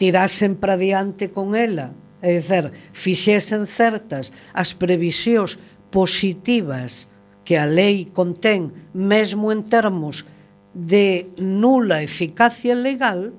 tirasen 0.00 0.56
para 0.56 0.80
diante 0.80 1.28
con 1.28 1.52
ela, 1.52 1.92
é 2.24 2.40
dizer, 2.40 2.72
fixesen 2.96 3.68
certas 3.68 4.32
as 4.56 4.72
previsións 4.72 5.60
positivas 5.92 7.04
que 7.44 7.60
a 7.60 7.68
lei 7.68 8.08
contén, 8.08 8.72
mesmo 8.96 9.52
en 9.52 9.68
termos 9.68 10.24
de 10.72 11.28
nula 11.36 12.00
eficacia 12.00 12.72
legal, 12.72 13.36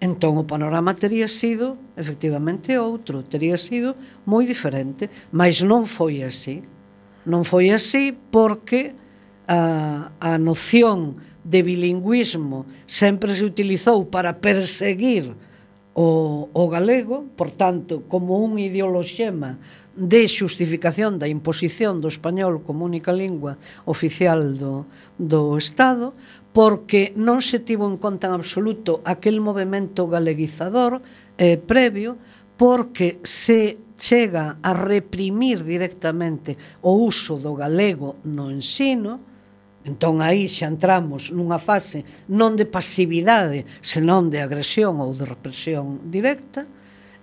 entón 0.00 0.40
o 0.40 0.48
panorama 0.48 0.96
teria 0.96 1.28
sido 1.28 1.76
efectivamente 1.92 2.80
outro, 2.80 3.20
teria 3.20 3.60
sido 3.60 3.92
moi 4.24 4.48
diferente, 4.48 5.12
mas 5.28 5.60
non 5.60 5.84
foi 5.84 6.24
así. 6.24 6.64
Non 7.28 7.44
foi 7.44 7.68
así 7.68 8.16
porque 8.16 8.96
a, 9.44 10.08
a 10.16 10.40
noción 10.40 11.20
de 11.44 11.60
bilingüismo 11.60 12.64
sempre 12.88 13.36
se 13.36 13.44
utilizou 13.44 14.08
para 14.08 14.40
perseguir 14.40 15.36
o, 15.98 16.46
o 16.54 16.64
galego, 16.70 17.26
por 17.34 17.50
tanto, 17.50 18.06
como 18.06 18.38
un 18.38 18.54
ideoloxema 18.62 19.58
de 19.98 20.30
xustificación 20.30 21.18
da 21.18 21.26
imposición 21.26 21.98
do 21.98 22.06
español 22.06 22.62
como 22.62 22.86
única 22.86 23.10
lingua 23.10 23.58
oficial 23.82 24.54
do, 24.54 24.86
do 25.18 25.58
Estado, 25.58 26.14
porque 26.54 27.10
non 27.18 27.42
se 27.42 27.58
tivo 27.58 27.90
en 27.90 27.98
conta 27.98 28.30
en 28.30 28.38
absoluto 28.38 29.02
aquel 29.02 29.42
movimento 29.42 30.06
galeguizador 30.06 31.02
eh, 31.34 31.58
previo, 31.58 32.14
porque 32.54 33.18
se 33.26 33.82
chega 33.98 34.62
a 34.62 34.70
reprimir 34.78 35.66
directamente 35.66 36.54
o 36.86 36.94
uso 36.94 37.42
do 37.42 37.58
galego 37.58 38.22
no 38.22 38.54
ensino, 38.54 39.18
Entón 39.88 40.20
aí 40.20 40.44
xa 40.52 40.68
entramos 40.68 41.32
nunha 41.32 41.56
fase 41.56 42.04
non 42.28 42.60
de 42.60 42.68
pasividade, 42.68 43.64
senón 43.80 44.28
de 44.28 44.44
agresión 44.44 45.00
ou 45.00 45.16
de 45.16 45.24
represión 45.24 46.04
directa, 46.12 46.68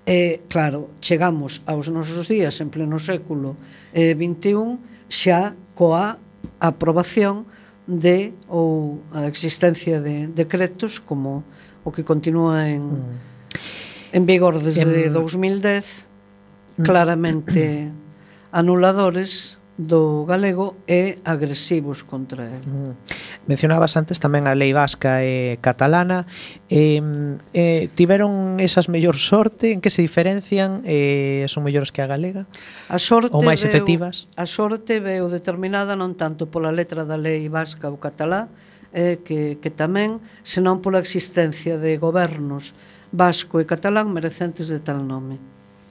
e 0.05 0.41
claro, 0.49 0.89
chegamos 1.01 1.61
aos 1.69 1.89
nosos 1.93 2.25
días 2.25 2.57
en 2.61 2.73
pleno 2.73 2.97
século 2.97 3.53
eh, 3.93 4.17
21 4.17 4.81
xa 5.09 5.53
coa 5.77 6.17
aprobación 6.57 7.45
de 7.85 8.33
ou 8.49 9.01
a 9.13 9.29
existencia 9.29 10.01
de 10.01 10.25
decretos 10.33 10.97
como 10.97 11.45
o 11.85 11.93
que 11.93 12.01
continúa 12.01 12.65
en 12.65 12.81
mm. 12.81 14.17
en 14.17 14.23
vigor 14.25 14.57
desde 14.57 15.09
en... 15.09 15.13
2010 15.13 16.81
claramente 16.81 17.93
anuladores 18.51 19.61
do 19.77 20.23
galego 20.23 20.79
e 20.87 21.19
agresivos 21.27 22.07
contra 22.07 22.47
el. 22.47 22.63
Mm. 22.63 22.95
Mencionabas 23.43 23.99
antes 23.99 24.23
tamén 24.23 24.47
a 24.47 24.55
lei 24.55 24.71
vasca 24.71 25.19
e 25.19 25.59
catalana. 25.59 26.23
Eh, 26.71 27.03
eh, 27.51 27.91
tiveron 27.91 28.63
esas 28.63 28.87
mellor 28.87 29.19
sorte? 29.19 29.75
En 29.75 29.83
que 29.83 29.91
se 29.91 29.99
diferencian? 29.99 30.79
Eh, 30.87 31.43
son 31.51 31.67
mellores 31.67 31.91
que 31.91 31.99
a 31.99 32.07
galega? 32.07 32.47
A 32.87 32.95
sorte 33.03 33.35
Ou 33.35 33.43
máis 33.43 33.59
veu, 33.59 33.67
efectivas? 33.67 34.31
A 34.39 34.47
sorte 34.47 35.03
veo 35.03 35.27
determinada 35.27 35.99
non 35.99 36.15
tanto 36.15 36.47
pola 36.47 36.71
letra 36.71 37.03
da 37.03 37.19
lei 37.19 37.51
vasca 37.51 37.91
ou 37.91 37.99
catalá, 37.99 38.47
eh, 38.95 39.19
que, 39.27 39.59
que 39.59 39.71
tamén, 39.75 40.23
senón 40.47 40.79
pola 40.79 41.03
existencia 41.03 41.75
de 41.75 41.99
gobernos 41.99 42.71
vasco 43.11 43.59
e 43.59 43.67
catalán 43.67 44.07
merecentes 44.07 44.71
de 44.71 44.79
tal 44.79 45.03
nome. 45.03 45.35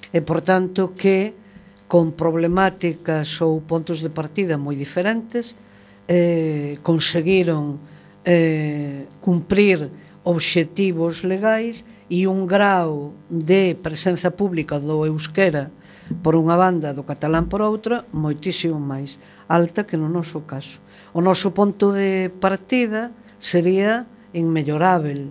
E, 0.09 0.25
por 0.25 0.41
tanto, 0.41 0.97
que 0.97 1.44
con 1.95 2.11
problemáticas 2.11 3.39
ou 3.39 3.63
pontos 3.63 4.03
de 4.03 4.11
partida 4.11 4.59
moi 4.59 4.75
diferentes, 4.75 5.55
eh, 6.11 6.75
conseguiron 6.83 7.79
eh, 8.27 9.07
cumprir 9.23 9.95
obxectivos 10.27 11.23
legais 11.23 11.87
e 12.11 12.27
un 12.27 12.51
grau 12.51 13.15
de 13.31 13.79
presenza 13.79 14.35
pública 14.35 14.83
do 14.83 15.07
euskera 15.07 15.71
por 16.19 16.35
unha 16.35 16.59
banda 16.59 16.91
do 16.91 17.07
catalán 17.07 17.47
por 17.47 17.63
outra 17.63 18.03
moitísimo 18.11 18.83
máis 18.83 19.23
alta 19.47 19.87
que 19.87 19.95
no 19.95 20.11
noso 20.11 20.43
caso. 20.51 20.83
O 21.15 21.23
noso 21.23 21.55
ponto 21.55 21.95
de 21.95 22.27
partida 22.43 23.15
sería 23.39 24.03
inmellorável. 24.35 25.31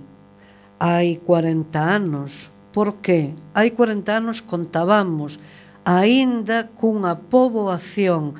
Hai 0.80 1.20
40 1.28 1.76
anos, 1.76 2.54
Por 2.74 3.06
que? 3.06 3.38
hai 3.54 3.70
40 3.70 4.10
anos 4.18 4.42
contábamos 4.42 5.38
aínda 5.86 6.72
cunha 6.80 7.20
poboación 7.20 8.40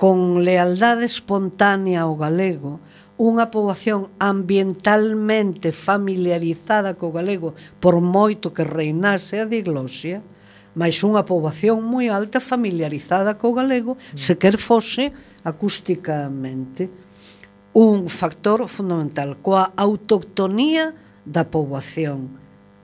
con 0.00 0.40
lealdade 0.40 1.04
espontánea 1.04 2.08
ao 2.08 2.16
galego, 2.16 2.80
unha 3.20 3.52
poboación 3.52 4.08
ambientalmente 4.16 5.76
familiarizada 5.76 6.96
co 6.96 7.12
galego 7.12 7.52
por 7.76 8.00
moito 8.00 8.56
que 8.56 8.64
reinase 8.64 9.44
a 9.44 9.44
diglosia, 9.44 10.24
mais 10.72 10.96
unha 11.04 11.28
poboación 11.28 11.84
moi 11.84 12.08
alta 12.08 12.40
familiarizada 12.40 13.36
co 13.36 13.52
galego, 13.52 14.00
se 14.16 14.40
quer 14.40 14.56
fose 14.56 15.12
acústicamente. 15.44 16.88
Un 17.76 18.08
factor 18.08 18.64
fundamental 18.72 19.36
coa 19.44 19.76
autoctonía 19.76 20.96
da 21.28 21.44
poboación 21.44 22.39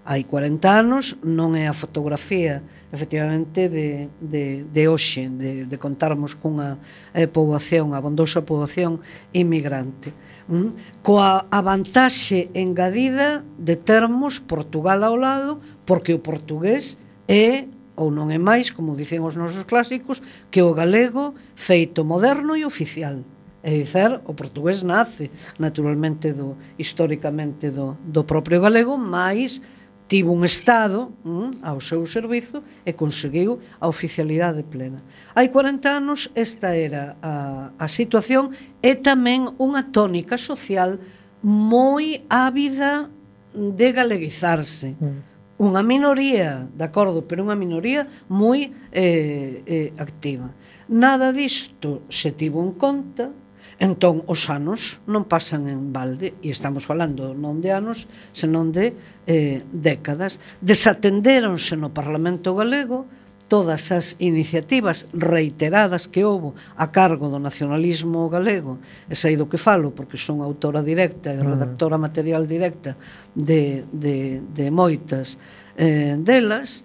hai 0.07 0.23
40 0.23 0.63
anos 0.71 1.19
non 1.27 1.59
é 1.59 1.67
a 1.67 1.75
fotografía 1.75 2.63
efectivamente 2.95 3.67
de, 3.67 4.07
de, 4.23 4.63
de 4.63 4.83
hoxe, 4.87 5.27
de, 5.27 5.67
de 5.67 5.77
contarmos 5.83 6.39
cunha 6.39 6.79
eh, 7.11 7.27
poboación, 7.27 7.91
abondosa 7.91 8.47
poboación 8.47 9.03
inmigrante. 9.35 10.15
Mm? 10.47 11.03
Coa 11.03 11.51
a 11.51 11.59
vantaxe 11.59 12.55
engadida 12.55 13.43
de 13.59 13.75
termos 13.75 14.39
Portugal 14.39 15.03
ao 15.03 15.19
lado, 15.19 15.59
porque 15.83 16.15
o 16.15 16.23
portugués 16.23 16.95
é 17.27 17.67
ou 17.99 18.15
non 18.15 18.31
é 18.31 18.39
máis, 18.39 18.71
como 18.71 18.95
dicen 18.95 19.27
os 19.27 19.35
nosos 19.35 19.67
clásicos, 19.67 20.23
que 20.55 20.63
o 20.63 20.71
galego 20.71 21.35
feito 21.59 22.07
moderno 22.07 22.55
e 22.55 22.63
oficial. 22.63 23.27
É 23.67 23.75
dicer, 23.75 24.23
o 24.23 24.33
portugués 24.39 24.87
nace 24.87 25.35
naturalmente 25.59 26.31
do 26.31 26.55
históricamente 26.79 27.75
do, 27.75 27.99
do 28.07 28.23
propio 28.23 28.63
galego, 28.63 28.95
máis 28.95 29.59
tivo 30.07 30.33
un 30.33 30.45
Estado 30.45 31.13
mm, 31.25 31.63
ao 31.63 31.83
seu 31.83 32.07
servizo 32.07 32.63
e 32.87 32.95
conseguiu 32.95 33.59
a 33.83 33.91
oficialidade 33.91 34.63
plena. 34.63 35.03
Hai 35.35 35.51
40 35.51 35.91
anos 35.91 36.31
esta 36.35 36.75
era 36.79 37.19
a, 37.23 37.71
a 37.75 37.87
situación 37.91 38.55
e 38.83 38.95
tamén 38.95 39.51
unha 39.59 39.91
tónica 39.91 40.39
social 40.39 40.99
moi 41.43 42.23
ávida 42.31 43.11
de 43.53 43.89
galeguizarse. 43.91 44.95
Mm. 44.99 45.21
Unha 45.57 45.81
minoría, 45.81 46.69
de 46.69 46.85
acordo, 46.85 47.25
pero 47.25 47.41
unha 47.43 47.57
minoría 47.57 48.07
moi 48.29 48.69
eh, 48.93 49.65
eh, 49.65 49.91
activa. 49.97 50.53
Nada 50.87 51.33
disto 51.33 52.05
se 52.13 52.31
tivo 52.31 52.63
en 52.63 52.77
conta, 52.77 53.33
Entón, 53.77 54.25
os 54.25 54.49
anos 54.49 55.05
non 55.05 55.29
pasan 55.29 55.69
en 55.69 55.93
balde, 55.93 56.33
e 56.41 56.49
estamos 56.49 56.89
falando 56.89 57.37
non 57.37 57.61
de 57.61 57.77
anos, 57.77 58.09
senón 58.33 58.73
de 58.73 58.97
eh, 59.29 59.61
décadas. 59.69 60.41
Desatendéronse 60.65 61.77
no 61.77 61.93
Parlamento 61.93 62.57
Galego 62.57 63.05
todas 63.49 63.93
as 63.93 64.17
iniciativas 64.19 65.07
reiteradas 65.15 66.07
que 66.11 66.27
houbo 66.27 66.55
a 66.75 66.91
cargo 66.91 67.31
do 67.31 67.39
nacionalismo 67.39 68.27
galego, 68.27 68.79
e 69.07 69.15
sei 69.15 69.39
do 69.39 69.47
que 69.47 69.59
falo, 69.59 69.95
porque 69.95 70.19
son 70.19 70.43
autora 70.43 70.83
directa 70.83 71.31
e 71.31 71.39
ah. 71.39 71.47
redactora 71.47 71.95
material 71.99 72.47
directa 72.47 72.99
de, 73.35 73.87
de, 73.95 74.43
de 74.43 74.67
moitas 74.75 75.39
eh, 75.79 76.19
delas, 76.19 76.83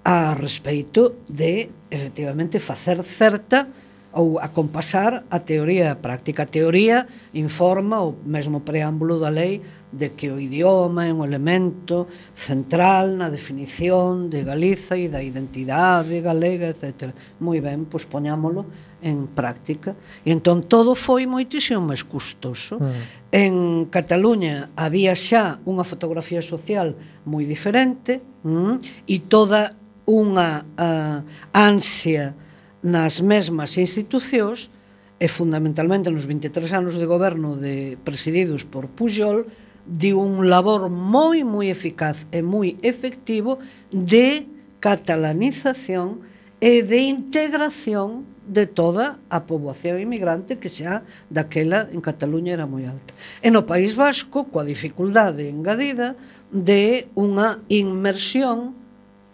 a 0.00 0.32
respeito 0.32 1.20
de, 1.28 1.68
efectivamente, 1.90 2.56
facer 2.56 3.04
certa 3.04 3.68
ou 4.12 4.42
acompasar 4.42 5.22
a 5.30 5.38
teoría 5.38 5.86
e 5.86 5.92
a 5.94 5.98
práctica. 6.02 6.42
A 6.42 6.50
teoría 6.50 7.06
informa 7.34 8.02
o 8.02 8.18
mesmo 8.26 8.66
preámbulo 8.66 9.22
da 9.22 9.30
lei 9.30 9.62
de 9.94 10.14
que 10.18 10.30
o 10.30 10.38
idioma 10.38 11.06
é 11.06 11.12
un 11.14 11.22
elemento 11.22 12.10
central 12.34 13.14
na 13.14 13.30
definición 13.30 14.26
de 14.26 14.42
Galiza 14.42 14.98
e 14.98 15.06
da 15.06 15.22
identidade 15.22 16.18
galega, 16.22 16.74
etc. 16.74 17.14
Moi 17.38 17.62
ben, 17.62 17.86
pois 17.86 18.02
poñámolo 18.02 18.66
en 18.98 19.30
práctica. 19.30 19.94
E 20.26 20.34
entón 20.34 20.66
todo 20.66 20.98
foi 20.98 21.30
moitísimo 21.30 21.78
máis 21.78 22.02
custoso. 22.02 22.82
Mm. 22.82 23.02
En 23.30 23.54
Cataluña 23.94 24.74
había 24.74 25.14
xa 25.14 25.62
unha 25.62 25.86
fotografía 25.86 26.42
social 26.42 26.98
moi 27.22 27.46
diferente 27.46 28.18
mm, 28.42 29.06
e 29.06 29.16
toda 29.30 29.78
unha 30.10 30.66
uh, 30.66 31.18
ansia 31.54 32.49
nas 32.82 33.20
mesmas 33.20 33.76
institucións 33.76 34.72
e 35.20 35.28
fundamentalmente 35.28 36.08
nos 36.08 36.24
23 36.24 36.72
anos 36.72 36.96
de 36.96 37.04
goberno 37.04 37.56
de 37.56 38.00
presididos 38.04 38.64
por 38.64 38.88
Pujol 38.88 39.44
de 39.84 40.16
un 40.16 40.48
labor 40.48 40.88
moi 40.88 41.44
moi 41.44 41.68
eficaz 41.68 42.24
e 42.32 42.40
moi 42.40 42.80
efectivo 42.80 43.60
de 43.92 44.48
catalanización 44.80 46.24
e 46.60 46.80
de 46.80 47.04
integración 47.04 48.24
de 48.50 48.66
toda 48.66 49.20
a 49.28 49.44
poboación 49.46 50.00
inmigrante 50.00 50.56
que 50.56 50.72
xa 50.72 51.04
daquela 51.28 51.86
en 51.92 52.00
Cataluña 52.00 52.56
era 52.56 52.66
moi 52.66 52.88
alta. 52.88 53.12
E 53.44 53.52
no 53.52 53.68
País 53.68 53.92
Vasco, 53.94 54.48
coa 54.48 54.64
dificultade 54.64 55.52
engadida 55.52 56.16
de 56.48 57.12
unha 57.14 57.62
inmersión 57.68 58.74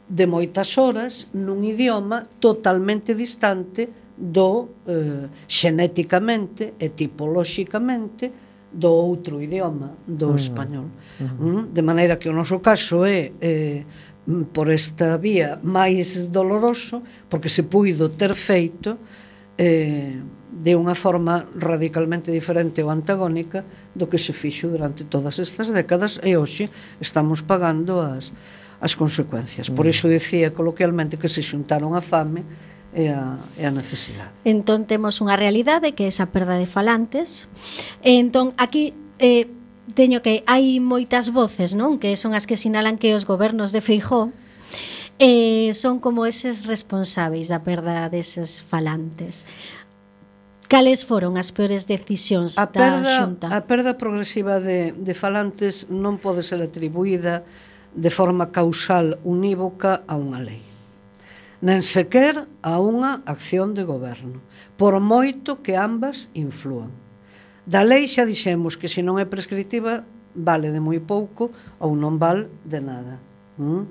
de 0.06 0.24
moitas 0.26 0.78
horas 0.78 1.26
nun 1.34 1.66
idioma 1.66 2.22
totalmente 2.38 3.14
distante 3.14 3.90
do 4.16 4.80
eh, 4.86 5.26
xenéticamente 5.50 6.78
e 6.78 6.94
tipolóxicamente 6.94 8.30
do 8.72 8.90
outro 8.90 9.42
idioma, 9.42 9.92
do 10.06 10.32
mm. 10.32 10.36
español. 10.36 10.86
Mm. 11.18 11.24
mm 11.24 11.62
de 11.74 11.82
maneira 11.82 12.16
que 12.16 12.28
o 12.30 12.34
noso 12.34 12.62
caso 12.62 13.04
é 13.04 13.34
eh, 13.40 13.84
mm, 14.26 14.54
por 14.54 14.70
esta 14.70 15.18
vía 15.18 15.58
máis 15.62 16.30
doloroso 16.30 17.02
porque 17.28 17.50
se 17.50 17.66
puido 17.66 18.08
ter 18.08 18.38
feito 18.38 18.96
eh, 19.58 20.22
de 20.56 20.72
unha 20.72 20.96
forma 20.96 21.44
radicalmente 21.52 22.32
diferente 22.32 22.80
ou 22.80 22.88
antagónica 22.88 23.66
do 23.92 24.08
que 24.08 24.16
se 24.16 24.32
fixo 24.32 24.72
durante 24.72 25.04
todas 25.04 25.36
estas 25.36 25.68
décadas 25.68 26.16
e 26.24 26.38
hoxe 26.38 26.70
estamos 27.02 27.44
pagando 27.44 28.00
as, 28.00 28.32
as 28.80 28.94
consecuencias. 28.94 29.70
Por 29.70 29.86
mm. 29.86 29.92
iso 29.92 30.06
dicía 30.08 30.52
coloquialmente 30.52 31.16
que 31.16 31.28
se 31.28 31.40
xuntaron 31.40 31.96
a 31.96 32.02
fame 32.04 32.44
e 32.96 33.12
a, 33.12 33.36
e 33.60 33.64
a 33.64 33.72
necesidade. 33.72 34.32
Entón 34.44 34.88
temos 34.88 35.20
unha 35.20 35.36
realidade 35.36 35.92
que 35.92 36.06
é 36.06 36.08
esa 36.08 36.32
perda 36.32 36.56
de 36.56 36.68
falantes. 36.68 37.48
E 38.00 38.16
Entón 38.16 38.56
aquí 38.56 38.96
eh, 39.20 39.48
teño 39.92 40.24
que 40.24 40.40
hai 40.48 40.80
moitas 40.80 41.30
voces, 41.32 41.76
non? 41.76 42.00
Que 42.00 42.16
son 42.16 42.32
as 42.32 42.48
que 42.48 42.56
sinalan 42.56 42.96
que 42.96 43.12
os 43.12 43.28
gobernos 43.28 43.70
de 43.70 43.84
Feijó 43.84 44.32
eh, 45.18 45.72
son 45.72 46.00
como 46.00 46.26
eses 46.26 46.64
responsáveis 46.64 47.48
da 47.48 47.60
perda 47.60 48.08
deses 48.08 48.64
falantes. 48.64 49.44
Cales 50.66 51.06
foron 51.06 51.38
as 51.38 51.54
peores 51.54 51.86
decisións 51.86 52.58
a 52.58 52.66
perda, 52.66 53.00
da 53.00 53.12
Xunta? 53.22 53.46
A 53.54 53.60
perda 53.62 53.94
progresiva 53.94 54.58
de, 54.58 54.90
de 54.92 55.14
falantes 55.14 55.86
non 55.86 56.18
pode 56.18 56.42
ser 56.42 56.58
atribuída 56.58 57.46
de 57.96 58.10
forma 58.12 58.52
causal 58.52 59.16
unívoca 59.24 60.04
a 60.04 60.20
unha 60.20 60.44
lei. 60.44 60.60
Nen 61.64 61.80
sequer 61.80 62.44
a 62.60 62.76
unha 62.76 63.24
acción 63.24 63.72
de 63.72 63.88
goberno, 63.88 64.44
por 64.76 65.00
moito 65.00 65.64
que 65.64 65.72
ambas 65.72 66.28
inflúan. 66.36 66.92
Da 67.64 67.80
lei 67.80 68.04
xa 68.04 68.28
dixemos 68.28 68.76
que 68.76 68.92
se 68.92 69.00
non 69.00 69.16
é 69.16 69.24
prescriptiva 69.24 70.04
vale 70.36 70.68
de 70.68 70.78
moi 70.84 71.00
pouco 71.00 71.48
ou 71.80 71.96
non 71.96 72.20
val 72.20 72.52
de 72.62 72.80
nada. 72.84 73.16
Mm? 73.56 73.82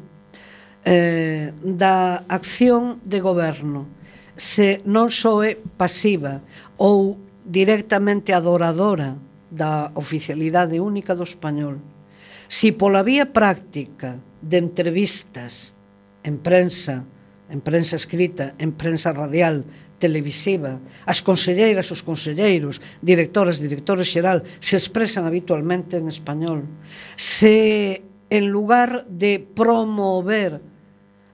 Eh, 0.85 1.49
da 1.65 2.21
acción 2.29 3.01
de 3.01 3.17
goberno 3.17 3.89
se 4.37 4.85
non 4.85 5.09
só 5.09 5.41
é 5.41 5.57
pasiva 5.57 6.45
ou 6.77 7.17
directamente 7.41 8.29
adoradora 8.37 9.17
da 9.49 9.89
oficialidade 9.97 10.77
única 10.77 11.17
do 11.17 11.25
español, 11.25 11.81
Si 12.47 12.71
pola 12.71 13.01
vía 13.01 13.33
práctica 13.33 14.21
de 14.41 14.57
entrevistas 14.57 15.73
en 16.23 16.37
prensa, 16.37 17.05
en 17.49 17.61
prensa 17.61 17.95
escrita, 17.95 18.53
en 18.57 18.73
prensa 18.73 19.13
radial, 19.13 19.65
televisiva, 19.97 20.77
as 21.07 21.23
conselleiras, 21.23 21.89
os 21.89 22.03
conselleiros, 22.03 22.83
directoras, 23.01 23.57
directores 23.57 24.11
xeral, 24.11 24.43
se 24.59 24.77
expresan 24.77 25.25
habitualmente 25.25 25.97
en 25.97 26.11
español. 26.11 26.67
Se, 27.15 28.03
en 28.29 28.45
lugar 28.51 29.07
de 29.07 29.39
promover 29.39 30.61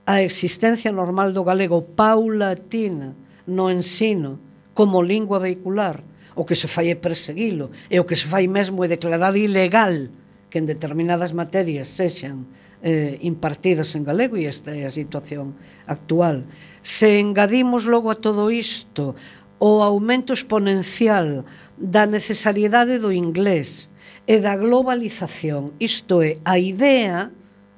a 0.05 0.21
existencia 0.21 0.91
normal 0.91 1.33
do 1.35 1.43
galego 1.43 1.83
paulatina 1.83 3.15
no 3.47 3.67
ensino 3.67 4.39
como 4.71 5.03
lingua 5.03 5.39
vehicular, 5.39 6.03
o 6.35 6.47
que 6.47 6.55
se 6.55 6.71
fai 6.71 6.87
é 6.87 6.95
perseguilo, 6.95 7.75
e 7.91 7.99
o 7.99 8.07
que 8.07 8.15
se 8.15 8.27
fai 8.29 8.47
mesmo 8.47 8.85
é 8.85 8.87
declarar 8.87 9.35
ilegal 9.35 10.07
que 10.51 10.59
en 10.59 10.67
determinadas 10.67 11.31
materias 11.33 11.87
sexan 11.87 12.45
eh, 12.83 13.17
impartidas 13.23 13.95
en 13.95 14.03
galego 14.03 14.35
e 14.35 14.45
esta 14.45 14.75
é 14.75 14.83
a 14.83 14.91
situación 14.91 15.55
actual. 15.87 16.43
Se 16.83 17.23
engadimos 17.23 17.87
logo 17.87 18.11
a 18.11 18.19
todo 18.19 18.51
isto 18.51 19.15
o 19.63 19.79
aumento 19.79 20.35
exponencial 20.35 21.47
da 21.79 22.03
necesariedade 22.03 22.99
do 22.99 23.15
inglés 23.15 23.87
e 24.27 24.37
da 24.43 24.59
globalización, 24.59 25.73
isto 25.79 26.21
é, 26.21 26.37
a 26.43 26.57
idea 26.57 27.31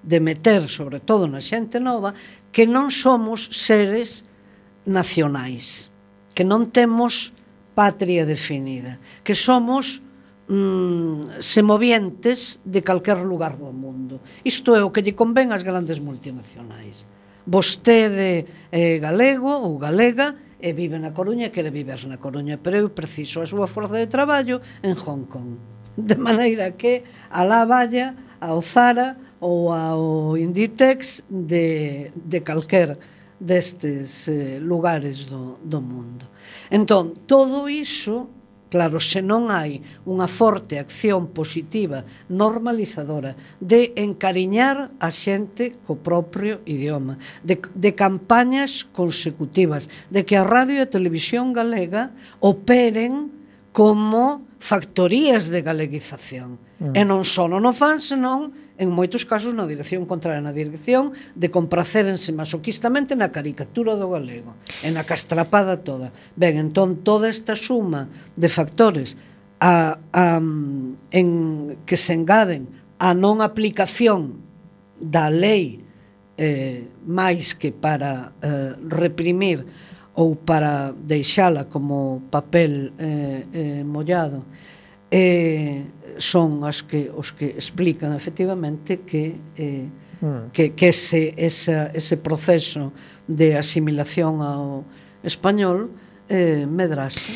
de 0.04 0.20
meter, 0.20 0.68
sobre 0.68 1.00
todo 1.00 1.28
na 1.28 1.40
xente 1.40 1.80
nova, 1.80 2.16
que 2.52 2.68
non 2.68 2.92
somos 2.92 3.48
seres 3.52 4.24
nacionais, 4.88 5.92
que 6.36 6.44
non 6.44 6.68
temos 6.72 7.36
patria 7.76 8.24
definida, 8.28 9.00
que 9.24 9.36
somos 9.36 10.04
mm, 10.48 11.40
semovientes 11.40 12.60
de 12.66 12.82
calquer 12.82 13.24
lugar 13.24 13.56
do 13.56 13.72
mundo. 13.72 14.20
Isto 14.44 14.76
é 14.76 14.84
o 14.84 14.92
que 14.92 15.02
lle 15.02 15.16
convén 15.16 15.52
ás 15.56 15.64
grandes 15.64 16.00
multinacionais. 16.00 17.08
Vostede 17.44 18.48
é 18.72 19.00
galego 19.00 19.52
ou 19.52 19.76
galega 19.76 20.36
e 20.64 20.72
vive 20.72 20.96
na 20.96 21.12
Coruña 21.12 21.52
e 21.52 21.54
quere 21.54 21.72
viver 21.72 22.00
na 22.08 22.18
Coruña, 22.18 22.56
pero 22.56 22.80
eu 22.80 22.88
preciso 22.96 23.44
a 23.44 23.50
súa 23.50 23.68
forza 23.68 24.00
de 24.00 24.08
traballo 24.08 24.64
en 24.80 24.96
Hong 24.96 25.28
Kong. 25.28 25.60
De 25.94 26.16
maneira 26.16 26.72
que 26.74 27.04
alá 27.30 27.68
vaya 27.68 28.16
ao 28.40 28.64
Zara 28.64 29.20
ou 29.44 29.72
ao 29.72 30.38
Inditex 30.40 31.24
de, 31.30 32.10
de 32.16 32.40
calquer 32.42 32.98
destes 33.40 34.28
eh, 34.32 34.58
lugares 34.64 35.26
do, 35.28 35.60
do 35.60 35.84
mundo. 35.84 36.26
Entón, 36.72 37.14
todo 37.28 37.68
iso 37.68 38.32
Claro, 38.74 38.98
se 38.98 39.22
non 39.22 39.54
hai 39.54 39.86
unha 40.10 40.26
forte 40.26 40.82
acción 40.82 41.30
positiva 41.30 42.10
normalizadora 42.26 43.38
de 43.62 43.94
encariñar 44.02 44.90
a 44.98 45.14
xente 45.14 45.78
co 45.86 46.02
propio 46.02 46.66
idioma, 46.66 47.22
de, 47.46 47.62
de 47.78 47.94
campañas 47.94 48.82
consecutivas, 48.90 49.94
de 50.10 50.26
que 50.26 50.42
a 50.42 50.42
radio 50.42 50.82
e 50.82 50.90
a 50.90 50.90
televisión 50.90 51.54
galega 51.54 52.18
operen 52.42 53.30
como 53.74 54.46
factorías 54.64 55.50
de 55.50 55.62
galeguización. 55.62 56.62
Mm. 56.80 56.96
E 56.96 57.02
non 57.04 57.28
só 57.28 57.52
no 57.52 57.60
fan, 57.76 58.00
senón 58.00 58.56
en 58.80 58.88
moitos 58.94 59.28
casos 59.28 59.52
na 59.52 59.68
dirección 59.68 60.08
contraria, 60.08 60.40
na 60.40 60.56
dirección 60.56 61.12
de 61.36 61.52
compracerense 61.52 62.32
masoquistamente 62.32 63.18
na 63.18 63.34
caricatura 63.34 64.00
do 64.00 64.08
galego, 64.14 64.56
e 64.80 64.88
na 64.94 65.04
castrapada 65.04 65.84
toda. 65.84 66.16
Ben, 66.40 66.56
entón, 66.56 67.04
toda 67.04 67.28
esta 67.28 67.60
suma 67.60 68.08
de 68.40 68.48
factores 68.48 69.20
a, 69.60 70.00
a, 70.16 70.40
en 71.12 71.28
que 71.84 71.98
se 71.98 72.14
engaden 72.16 72.70
a 73.02 73.12
non 73.12 73.44
aplicación 73.44 74.40
da 74.96 75.28
lei 75.28 75.84
eh, 76.38 76.88
máis 77.04 77.52
que 77.58 77.76
para 77.76 78.32
eh, 78.40 78.80
reprimir 78.88 79.68
ou 80.14 80.36
para 80.36 80.94
deixala 80.94 81.66
como 81.66 82.22
papel 82.30 82.94
eh, 83.00 83.46
eh, 83.54 83.84
mollado 83.84 84.46
eh, 85.10 85.86
son 86.18 86.66
as 86.66 86.82
que, 86.82 87.10
os 87.10 87.34
que 87.34 87.54
explican 87.54 88.14
efectivamente 88.14 89.02
que 89.06 89.38
eh, 89.58 89.90
mm. 90.22 90.54
que, 90.54 90.74
que 90.74 90.90
ese, 90.90 91.34
esa, 91.38 91.90
ese 91.94 92.18
proceso 92.18 92.94
de 93.28 93.58
asimilación 93.58 94.42
ao 94.42 94.86
español 95.22 95.90
eh, 96.30 96.66
medrase. 96.66 97.34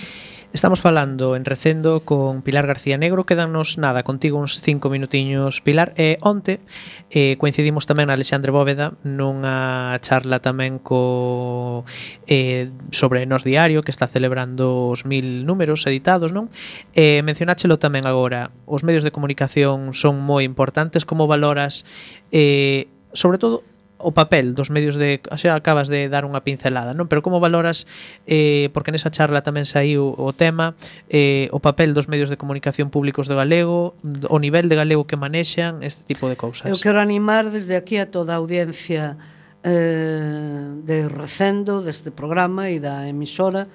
Estamos 0.58 0.82
falando 0.82 1.36
en 1.36 1.46
Recendo 1.46 2.00
con 2.00 2.42
Pilar 2.42 2.66
García 2.66 2.98
Negro, 2.98 3.28
quedanos 3.28 3.78
nada, 3.78 4.02
contigo 4.02 4.40
uns 4.40 4.60
cinco 4.60 4.90
minutiños, 4.90 5.62
Pilar. 5.62 5.94
E 6.02 6.18
eh, 6.18 6.26
onte 6.26 6.66
eh, 7.14 7.38
coincidimos 7.38 7.86
tamén 7.86 8.10
a 8.10 8.18
Alexandre 8.18 8.50
Bóveda 8.50 8.98
nunha 9.06 9.94
charla 10.02 10.42
tamén 10.42 10.82
co 10.82 11.86
eh, 12.26 12.74
sobre 12.90 13.30
Nos 13.30 13.46
Diario, 13.46 13.86
que 13.86 13.94
está 13.94 14.10
celebrando 14.10 14.90
os 14.90 15.06
mil 15.06 15.46
números 15.46 15.86
editados, 15.86 16.34
non? 16.34 16.50
Eh, 16.98 17.22
mencionáchelo 17.22 17.78
tamén 17.78 18.10
agora, 18.10 18.50
os 18.66 18.82
medios 18.82 19.06
de 19.06 19.14
comunicación 19.14 19.94
son 19.94 20.18
moi 20.26 20.42
importantes, 20.42 21.06
como 21.06 21.30
valoras, 21.30 21.86
eh, 22.34 22.90
sobre 23.14 23.38
todo, 23.38 23.62
o 23.98 24.14
papel 24.14 24.54
dos 24.54 24.70
medios 24.70 24.96
de 24.96 25.22
xa 25.36 25.58
acabas 25.58 25.90
de 25.90 26.10
dar 26.10 26.24
unha 26.26 26.46
pincelada, 26.46 26.94
non? 26.94 27.10
Pero 27.10 27.26
como 27.26 27.42
valoras 27.42 27.90
eh 28.30 28.70
porque 28.72 28.94
nesa 28.94 29.10
charla 29.10 29.42
tamén 29.42 29.66
saiu 29.66 30.14
o 30.14 30.30
tema 30.34 30.78
eh 31.10 31.50
o 31.50 31.60
papel 31.60 31.98
dos 31.98 32.06
medios 32.06 32.30
de 32.30 32.38
comunicación 32.38 32.94
públicos 32.94 33.26
de 33.26 33.36
galego, 33.36 33.98
o 34.30 34.38
nivel 34.38 34.70
de 34.70 34.78
galego 34.78 35.10
que 35.10 35.18
manexan 35.18 35.82
este 35.82 36.06
tipo 36.06 36.30
de 36.30 36.38
cousas. 36.38 36.70
Eu 36.70 36.78
quero 36.78 37.02
animar 37.02 37.50
desde 37.50 37.74
aquí 37.74 37.98
a 37.98 38.08
toda 38.10 38.38
a 38.38 38.42
audiencia 38.42 39.18
eh 39.66 40.78
de 40.86 41.10
Recendo 41.10 41.82
deste 41.82 42.14
programa 42.14 42.70
e 42.70 42.78
da 42.80 43.10
emisora 43.10 43.68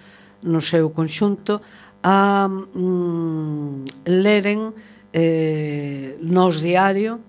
no 0.42 0.62
seu 0.62 0.90
conxunto 0.94 1.62
a 2.02 2.46
mm, 2.50 4.06
leren 4.06 4.74
eh, 5.12 6.18
nos 6.22 6.62
diario 6.62 7.20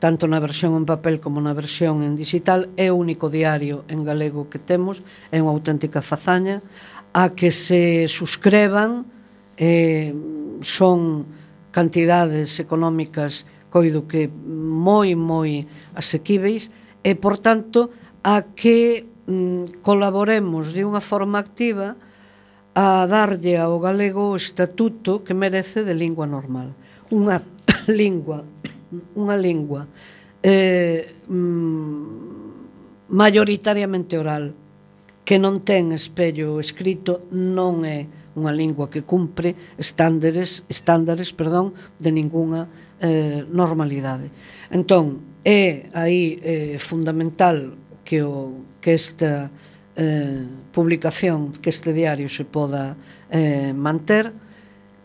tanto 0.00 0.24
na 0.26 0.40
versión 0.40 0.74
en 0.80 0.88
papel 0.88 1.20
como 1.20 1.44
na 1.44 1.52
versión 1.52 2.00
en 2.00 2.16
digital, 2.16 2.72
é 2.80 2.88
o 2.88 2.96
único 2.96 3.28
diario 3.28 3.84
en 3.92 4.02
galego 4.02 4.48
que 4.48 4.56
temos, 4.56 5.04
é 5.28 5.38
unha 5.38 5.52
auténtica 5.52 6.00
fazaña, 6.00 6.64
a 7.12 7.36
que 7.36 7.52
se 7.52 8.08
suscreban 8.08 9.04
eh, 9.60 10.16
son 10.64 11.28
cantidades 11.70 12.58
económicas 12.58 13.44
coido 13.68 14.08
que 14.08 14.26
moi, 14.32 15.14
moi 15.14 15.68
asequíveis 15.94 16.72
e, 17.04 17.14
por 17.14 17.36
tanto, 17.38 17.92
a 18.24 18.42
que 18.56 19.06
mm, 19.28 19.84
colaboremos 19.84 20.72
de 20.72 20.82
unha 20.82 21.04
forma 21.04 21.38
activa 21.38 21.94
a 22.72 23.04
darlle 23.04 23.60
ao 23.60 23.76
galego 23.76 24.32
o 24.32 24.38
estatuto 24.40 25.22
que 25.22 25.36
merece 25.36 25.84
de 25.84 25.92
lingua 25.92 26.24
normal. 26.24 26.72
Unha 27.12 27.44
lingua 28.00 28.42
unha 29.14 29.36
lingua 29.38 29.86
eh, 30.42 31.06
mm, 31.28 33.10
mayoritariamente 33.10 34.18
oral 34.18 34.54
que 35.24 35.38
non 35.38 35.62
ten 35.62 35.94
espello 35.94 36.58
escrito 36.58 37.30
non 37.30 37.86
é 37.86 38.06
unha 38.34 38.54
lingua 38.54 38.90
que 38.90 39.02
cumpre 39.02 39.54
estándares, 39.78 40.62
estándares 40.70 41.34
perdón, 41.34 41.74
de 41.98 42.10
ningunha 42.14 42.70
eh, 43.02 43.42
normalidade. 43.50 44.30
Entón, 44.70 45.22
é 45.42 45.90
aí 45.94 46.38
eh, 46.42 46.78
fundamental 46.78 47.74
que, 48.06 48.22
o, 48.22 48.62
que 48.78 48.94
esta 48.94 49.50
eh, 49.96 50.46
publicación, 50.72 51.52
que 51.58 51.70
este 51.70 51.92
diario 51.92 52.30
se 52.30 52.46
poda 52.46 52.94
eh, 53.30 53.74
manter, 53.74 54.32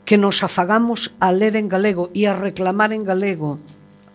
que 0.06 0.18
nos 0.18 0.46
afagamos 0.46 1.18
a 1.20 1.34
ler 1.34 1.58
en 1.58 1.66
galego 1.66 2.14
e 2.14 2.30
a 2.30 2.38
reclamar 2.38 2.94
en 2.94 3.02
galego 3.02 3.58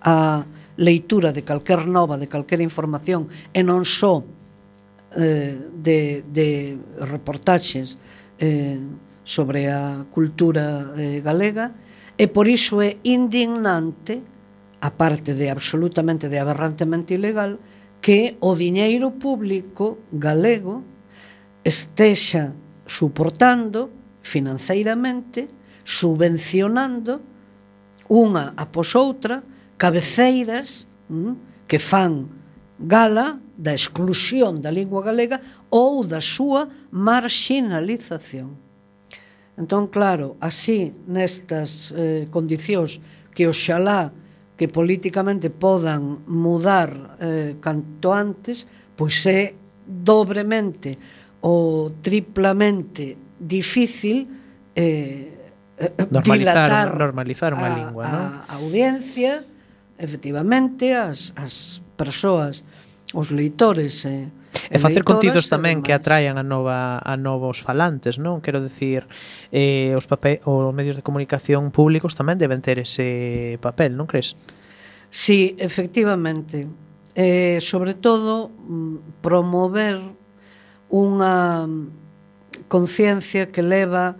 a 0.00 0.44
leitura 0.80 1.32
de 1.32 1.44
calquer 1.44 1.86
nova, 1.86 2.16
de 2.16 2.28
calquer 2.28 2.60
información, 2.60 3.28
e 3.52 3.60
non 3.60 3.84
só 3.84 4.24
eh, 5.16 5.56
de, 5.76 6.24
de 6.24 6.78
reportaxes 7.04 8.00
eh, 8.40 8.80
sobre 9.24 9.68
a 9.68 10.08
cultura 10.08 10.96
eh, 10.96 11.20
galega, 11.20 11.76
e 12.16 12.24
por 12.28 12.48
iso 12.48 12.80
é 12.80 12.96
indignante, 13.04 14.20
a 14.80 14.90
parte 14.96 15.36
de 15.36 15.52
absolutamente 15.52 16.32
de 16.32 16.40
aberrantemente 16.40 17.12
ilegal, 17.12 17.60
que 18.00 18.40
o 18.40 18.56
diñeiro 18.56 19.12
público 19.20 20.00
galego 20.08 20.80
estexa 21.60 22.56
suportando 22.88 23.92
financeiramente, 24.24 25.48
subvencionando 25.84 27.20
unha 28.08 28.56
após 28.56 28.96
outra 28.96 29.44
cabeceiras 29.80 30.84
mm, 31.08 31.64
que 31.64 31.80
fan 31.80 32.28
gala 32.76 33.40
da 33.56 33.72
exclusión 33.72 34.60
da 34.60 34.68
lingua 34.68 35.00
galega 35.00 35.40
ou 35.72 36.04
da 36.04 36.20
súa 36.20 36.68
marginalización. 36.92 38.56
Entón, 39.56 39.88
claro, 39.88 40.36
así 40.40 40.92
nestas 41.08 41.92
eh, 41.96 42.28
condicións 42.28 43.00
que 43.32 43.48
oxalá 43.48 44.12
que 44.56 44.68
políticamente 44.68 45.48
podan 45.48 46.24
mudar 46.28 47.16
eh, 47.16 47.56
canto 47.64 48.12
antes, 48.12 48.68
pois 48.96 49.24
é 49.24 49.56
dobremente 49.84 51.00
ou 51.40 51.96
triplamente 52.04 53.16
difícil 53.40 54.28
eh, 54.76 55.56
eh 55.80 55.92
normalizar, 56.12 56.68
dilatar 56.68 56.88
normalizar 56.96 57.50
unha 57.56 57.68
a, 57.72 57.76
lingua, 57.76 58.04
a, 58.04 58.12
non? 58.12 58.26
a 58.44 58.52
audiencia, 58.60 59.44
efectivamente 60.00 60.96
as, 60.96 61.36
as 61.36 61.84
persoas, 61.94 62.64
os 63.12 63.30
leitores 63.30 64.04
e 64.08 64.32
E 64.70 64.78
facer 64.78 65.06
contidos 65.06 65.46
tamén 65.46 65.78
que 65.78 65.94
atraian 65.94 66.34
a 66.34 66.46
nova 66.46 66.98
a 66.98 67.14
novos 67.14 67.62
falantes, 67.62 68.18
non? 68.18 68.42
Quero 68.42 68.58
decir, 68.58 69.06
eh, 69.54 69.94
os 69.94 70.10
papel, 70.10 70.42
os 70.42 70.74
medios 70.74 70.98
de 70.98 71.06
comunicación 71.06 71.70
públicos 71.70 72.18
tamén 72.18 72.34
deben 72.34 72.58
ter 72.58 72.82
ese 72.82 73.58
papel, 73.62 73.94
non 73.94 74.10
crees? 74.10 74.34
Sí, 75.10 75.54
efectivamente. 75.58 76.66
Eh, 77.14 77.58
sobre 77.62 77.94
todo 77.94 78.50
mm, 78.50 79.22
promover 79.22 80.02
unha 80.90 81.66
conciencia 82.66 83.54
que 83.54 83.62
leva 83.62 84.18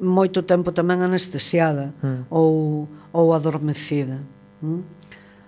moito 0.00 0.44
tempo 0.44 0.72
tamén 0.72 1.00
anestesiada 1.04 1.92
mm. 2.00 2.28
ou 2.32 2.84
ou 3.12 3.32
adormecida. 3.32 4.20
Mm? 4.60 4.80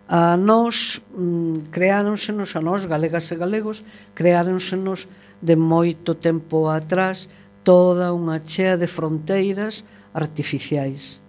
a 0.09 0.37
nós 0.37 1.01
mm, 1.15 1.71
creáronsenos 1.71 2.55
a 2.57 2.61
nós 2.61 2.85
galegas 2.85 3.31
e 3.31 3.37
galegos 3.37 3.85
creáronsenos 4.15 5.09
de 5.41 5.57
moito 5.57 6.15
tempo 6.15 6.69
atrás 6.69 7.29
toda 7.65 8.13
unha 8.13 8.43
chea 8.43 8.77
de 8.77 8.87
fronteiras 8.87 9.85
artificiais 10.15 11.23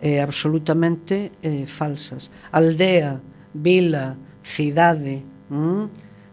eh, 0.00 0.22
absolutamente 0.22 1.32
eh, 1.42 1.66
falsas 1.66 2.30
aldea, 2.52 3.20
vila, 3.54 4.16
cidade 4.42 5.26
mm, 5.50 5.84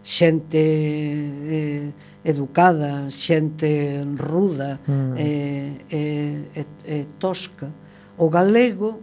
xente 0.02 0.56
eh, 0.56 1.92
educada 2.24 3.10
xente 3.10 4.00
ruda 4.16 4.80
mm. 4.86 5.14
eh, 5.18 5.72
eh, 5.90 6.66
eh, 6.86 7.06
tosca 7.18 7.68
o 8.16 8.30
galego 8.30 9.02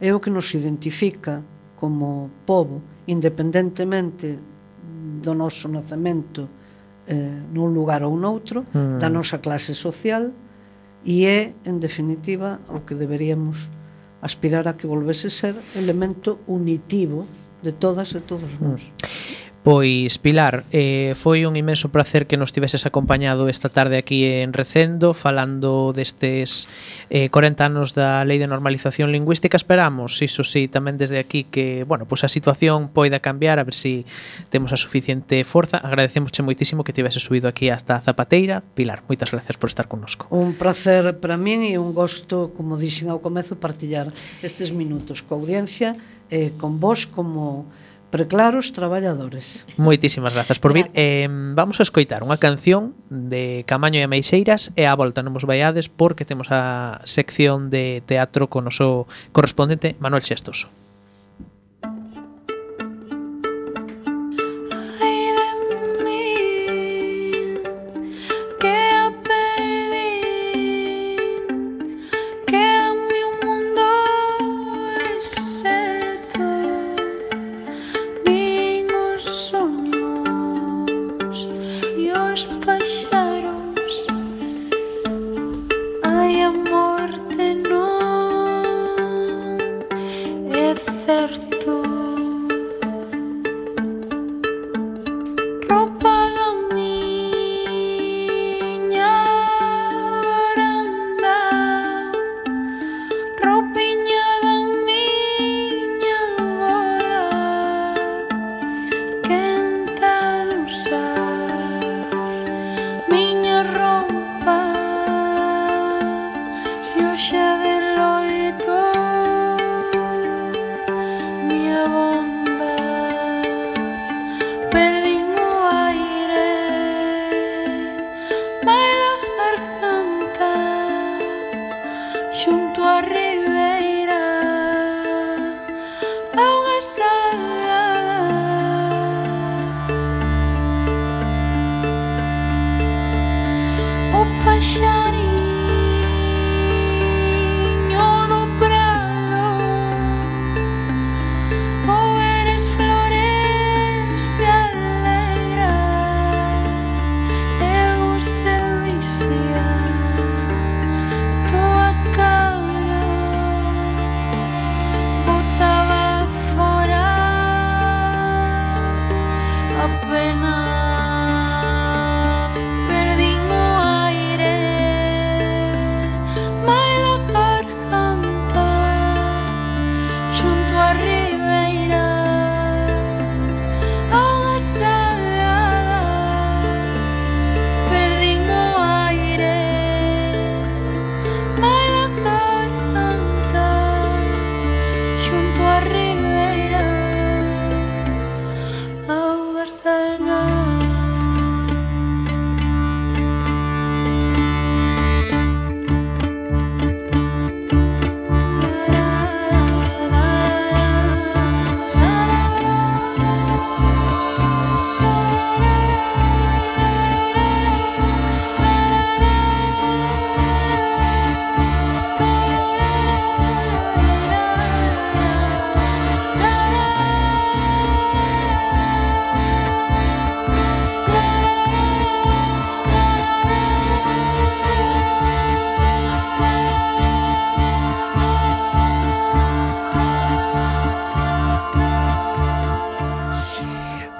é 0.00 0.14
o 0.14 0.20
que 0.20 0.30
nos 0.30 0.52
identifica 0.54 1.42
como 1.76 2.30
povo, 2.44 2.82
independentemente 3.06 4.38
do 5.22 5.32
noso 5.36 5.68
nacemento 5.68 6.48
eh, 7.06 7.42
nun 7.52 7.70
lugar 7.70 8.02
ou 8.02 8.16
noutro, 8.18 8.66
mm. 8.74 8.98
da 8.98 9.08
nosa 9.08 9.38
clase 9.38 9.76
social, 9.76 10.32
e 11.06 11.24
é, 11.24 11.54
en 11.64 11.78
definitiva, 11.78 12.58
o 12.66 12.82
que 12.82 12.98
deberíamos 12.98 13.70
aspirar 14.20 14.66
a 14.66 14.74
que 14.74 14.90
volvese 14.90 15.30
ser 15.30 15.54
elemento 15.78 16.42
unitivo 16.50 17.30
de 17.62 17.72
todas 17.72 18.10
e 18.14 18.20
todos 18.20 18.50
nós. 18.58 18.82
Mm. 18.82 19.45
Pois, 19.66 20.22
Pilar, 20.22 20.62
eh, 20.70 21.18
foi 21.18 21.42
un 21.42 21.58
imenso 21.58 21.90
placer 21.90 22.30
que 22.30 22.38
nos 22.38 22.54
tiveses 22.54 22.86
acompañado 22.86 23.50
esta 23.50 23.66
tarde 23.66 23.98
aquí 23.98 24.22
en 24.22 24.54
Recendo 24.54 25.10
falando 25.10 25.90
destes 25.90 26.70
eh, 27.10 27.34
40 27.34 27.66
anos 27.66 27.90
da 27.90 28.22
Lei 28.22 28.38
de 28.38 28.46
Normalización 28.46 29.10
Lingüística. 29.10 29.58
Esperamos, 29.58 30.22
iso 30.22 30.46
sí, 30.46 30.70
tamén 30.70 30.94
desde 30.94 31.18
aquí 31.18 31.50
que, 31.50 31.82
bueno, 31.82 32.06
pois 32.06 32.22
a 32.22 32.30
situación 32.30 32.94
poida 32.94 33.18
cambiar, 33.18 33.58
a 33.58 33.66
ver 33.66 33.74
se 33.74 34.06
si 34.06 34.54
temos 34.54 34.70
a 34.70 34.78
suficiente 34.78 35.42
forza. 35.42 35.82
Agradecemosche 35.82 36.46
moitísimo 36.46 36.86
que 36.86 36.94
tivese 36.94 37.18
subido 37.18 37.50
aquí 37.50 37.66
hasta 37.66 37.98
Zapateira. 37.98 38.62
Pilar, 38.62 39.02
moitas 39.10 39.34
gracias 39.34 39.58
por 39.58 39.66
estar 39.66 39.90
connosco. 39.90 40.30
Un 40.30 40.54
placer 40.54 41.18
para 41.18 41.34
min 41.34 41.66
e 41.66 41.74
un 41.74 41.90
gosto, 41.90 42.54
como 42.54 42.78
dixen 42.78 43.10
ao 43.10 43.18
comezo, 43.18 43.58
partillar 43.58 44.14
estes 44.46 44.70
minutos 44.70 45.26
coa 45.26 45.42
audiencia 45.42 45.98
eh, 46.30 46.54
con 46.54 46.78
vos 46.78 47.10
como 47.10 47.66
preclaros 48.16 48.72
traballadores. 48.72 49.68
Moitísimas 49.76 50.32
grazas 50.32 50.58
por 50.58 50.72
vir. 50.72 50.88
Eh, 50.96 51.28
vamos 51.28 51.76
a 51.78 51.84
escoitar 51.84 52.24
unha 52.24 52.40
canción 52.40 52.96
de 53.12 53.60
Camaño 53.68 54.00
e 54.00 54.08
Ameixeiras 54.08 54.72
e 54.72 54.88
a 54.88 54.96
volta 54.96 55.20
non 55.20 55.36
vos 55.36 55.44
vaiades 55.44 55.92
porque 55.92 56.24
temos 56.24 56.48
a 56.48 57.04
sección 57.04 57.68
de 57.68 58.00
teatro 58.08 58.48
con 58.48 58.64
o 58.64 58.72
noso 58.72 59.04
correspondente 59.36 60.00
Manuel 60.00 60.24
Xestoso. 60.24 60.72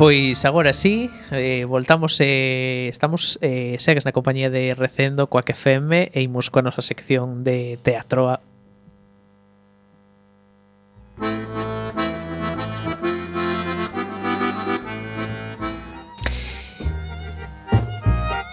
Pois 0.07 0.45
agora 0.45 0.73
sí, 0.73 1.11
eh, 1.33 1.65
voltamos 1.65 2.17
eh, 2.21 2.87
estamos 2.89 3.41
eh, 3.43 3.75
segues 3.81 4.07
na 4.07 4.15
compañía 4.15 4.55
de 4.55 4.71
Recendo 4.79 5.27
coa 5.27 5.43
FM 5.43 6.15
e 6.15 6.23
imos 6.23 6.47
coa 6.47 6.63
nosa 6.63 6.79
sección 6.79 7.43
de 7.43 7.75
teatro 7.83 8.31
a... 8.31 8.39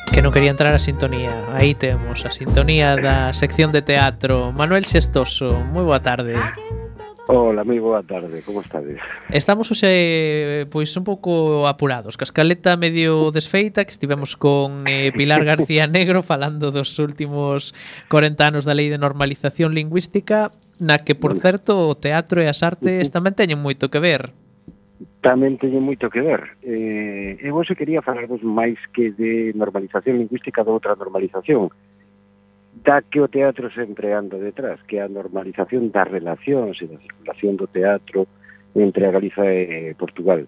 que 0.10 0.26
non 0.26 0.34
quería 0.34 0.50
entrar 0.50 0.74
a 0.74 0.82
sintonía. 0.82 1.38
Aí 1.54 1.78
temos 1.78 2.26
a 2.26 2.34
sintonía 2.34 2.98
da 2.98 3.30
sección 3.30 3.70
de 3.70 3.86
teatro. 3.86 4.50
Manuel 4.58 4.90
Xestoso, 4.90 5.54
moi 5.70 5.86
boa 5.86 6.02
tarde. 6.02 6.34
Ola, 7.28 7.64
moi 7.64 7.80
boa 7.80 8.04
tarde, 8.04 8.44
como 8.44 8.60
estades? 8.60 9.00
Estamos 9.32 9.72
hoxe 9.72 9.88
eh, 9.88 10.68
pois 10.68 10.92
un 11.00 11.08
pouco 11.08 11.64
apurados, 11.72 12.20
cascaleta 12.20 12.76
medio 12.76 13.32
desfeita 13.32 13.88
que 13.88 13.96
estivemos 13.96 14.36
con 14.36 14.84
eh, 14.92 15.16
Pilar 15.16 15.48
García 15.48 15.88
Negro 15.88 16.20
falando 16.20 16.76
dos 16.76 17.00
últimos 17.00 17.72
40 18.12 18.44
anos 18.44 18.68
da 18.68 18.76
Lei 18.76 18.92
de 18.92 19.00
Normalización 19.00 19.72
Lingüística, 19.72 20.52
na 20.84 21.00
que 21.00 21.16
por 21.16 21.40
certo 21.40 21.88
o 21.88 21.96
teatro 21.96 22.44
e 22.44 22.52
as 22.52 22.60
artes 22.60 23.08
tamén 23.08 23.40
teñen 23.40 23.64
moito 23.64 23.88
que 23.88 24.04
ver. 24.04 24.36
Tamén 25.24 25.56
teñen 25.56 25.80
moito 25.80 26.12
que 26.12 26.20
ver. 26.20 26.60
Eh, 26.60 27.40
eu 27.40 27.56
hoxe 27.56 27.80
quería 27.80 28.04
falarvos 28.04 28.44
máis 28.44 28.76
que 28.92 29.16
de 29.16 29.56
normalización 29.56 30.20
lingüística 30.20 30.68
de 30.68 30.76
outra 30.76 31.00
normalización, 31.00 31.72
da 32.84 33.02
que 33.02 33.22
o 33.22 33.32
teatro 33.32 33.72
sempre 33.72 34.14
anda 34.14 34.38
detrás, 34.38 34.84
que 34.84 34.98
é 35.00 35.04
a 35.04 35.08
normalización 35.08 35.90
das 35.90 36.12
relacións 36.12 36.76
e 36.84 36.86
da 36.92 37.00
circulación 37.00 37.56
do 37.56 37.68
teatro 37.72 38.28
entre 38.76 39.08
a 39.08 39.14
Galiza 39.16 39.48
e 39.48 39.96
Portugal. 39.96 40.44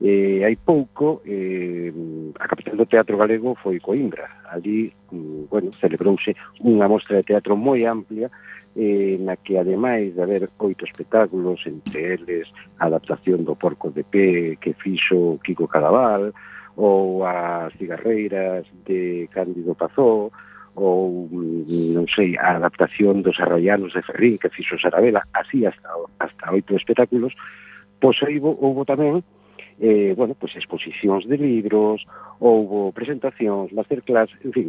Eh, 0.00 0.40
hai 0.44 0.56
pouco, 0.56 1.20
eh, 1.24 1.92
a 2.40 2.48
capital 2.48 2.76
do 2.76 2.88
teatro 2.88 3.16
galego 3.16 3.56
foi 3.56 3.80
Coimbra. 3.80 4.44
Ali, 4.48 4.92
mm, 5.12 5.52
bueno, 5.52 5.72
celebrouse 5.76 6.36
unha 6.64 6.88
mostra 6.88 7.20
de 7.20 7.28
teatro 7.32 7.56
moi 7.56 7.84
amplia 7.84 8.32
eh, 8.76 9.16
na 9.20 9.36
que 9.36 9.56
ademais 9.56 10.16
de 10.16 10.20
haber 10.24 10.48
oito 10.60 10.84
espectáculos, 10.84 11.64
entre 11.64 12.16
eles 12.16 12.48
a 12.80 12.88
adaptación 12.88 13.44
do 13.44 13.56
Porco 13.56 13.92
de 13.92 14.04
Pé 14.04 14.56
que 14.60 14.72
fixo 14.72 15.40
Kiko 15.44 15.68
Cadaval, 15.68 16.32
ou 16.76 17.24
as 17.24 17.72
cigarreiras 17.76 18.64
de 18.88 19.28
Cándido 19.32 19.76
Pazó, 19.76 20.32
ou 20.74 21.28
mm, 21.30 21.94
non 21.96 22.06
sei, 22.06 22.38
a 22.38 22.56
adaptación 22.60 23.22
dos 23.22 23.38
arroianos 23.42 23.94
de 23.94 24.02
Ferrín 24.02 24.38
que 24.38 24.52
fixo 24.52 24.78
Sarabela, 24.78 25.26
así 25.34 25.66
hasta 25.66 25.88
hasta 26.18 26.52
oito 26.54 26.76
espectáculos, 26.76 27.34
pois 27.98 28.16
aí 28.22 28.38
houbo 28.38 28.86
tamén 28.86 29.24
eh, 29.80 30.12
bueno, 30.16 30.34
pues 30.34 30.54
exposicións 30.56 31.26
de 31.26 31.36
libros, 31.38 32.04
houbo 32.38 32.92
presentacións, 32.92 33.72
masterclass, 33.72 34.28
en 34.44 34.52
fin. 34.52 34.68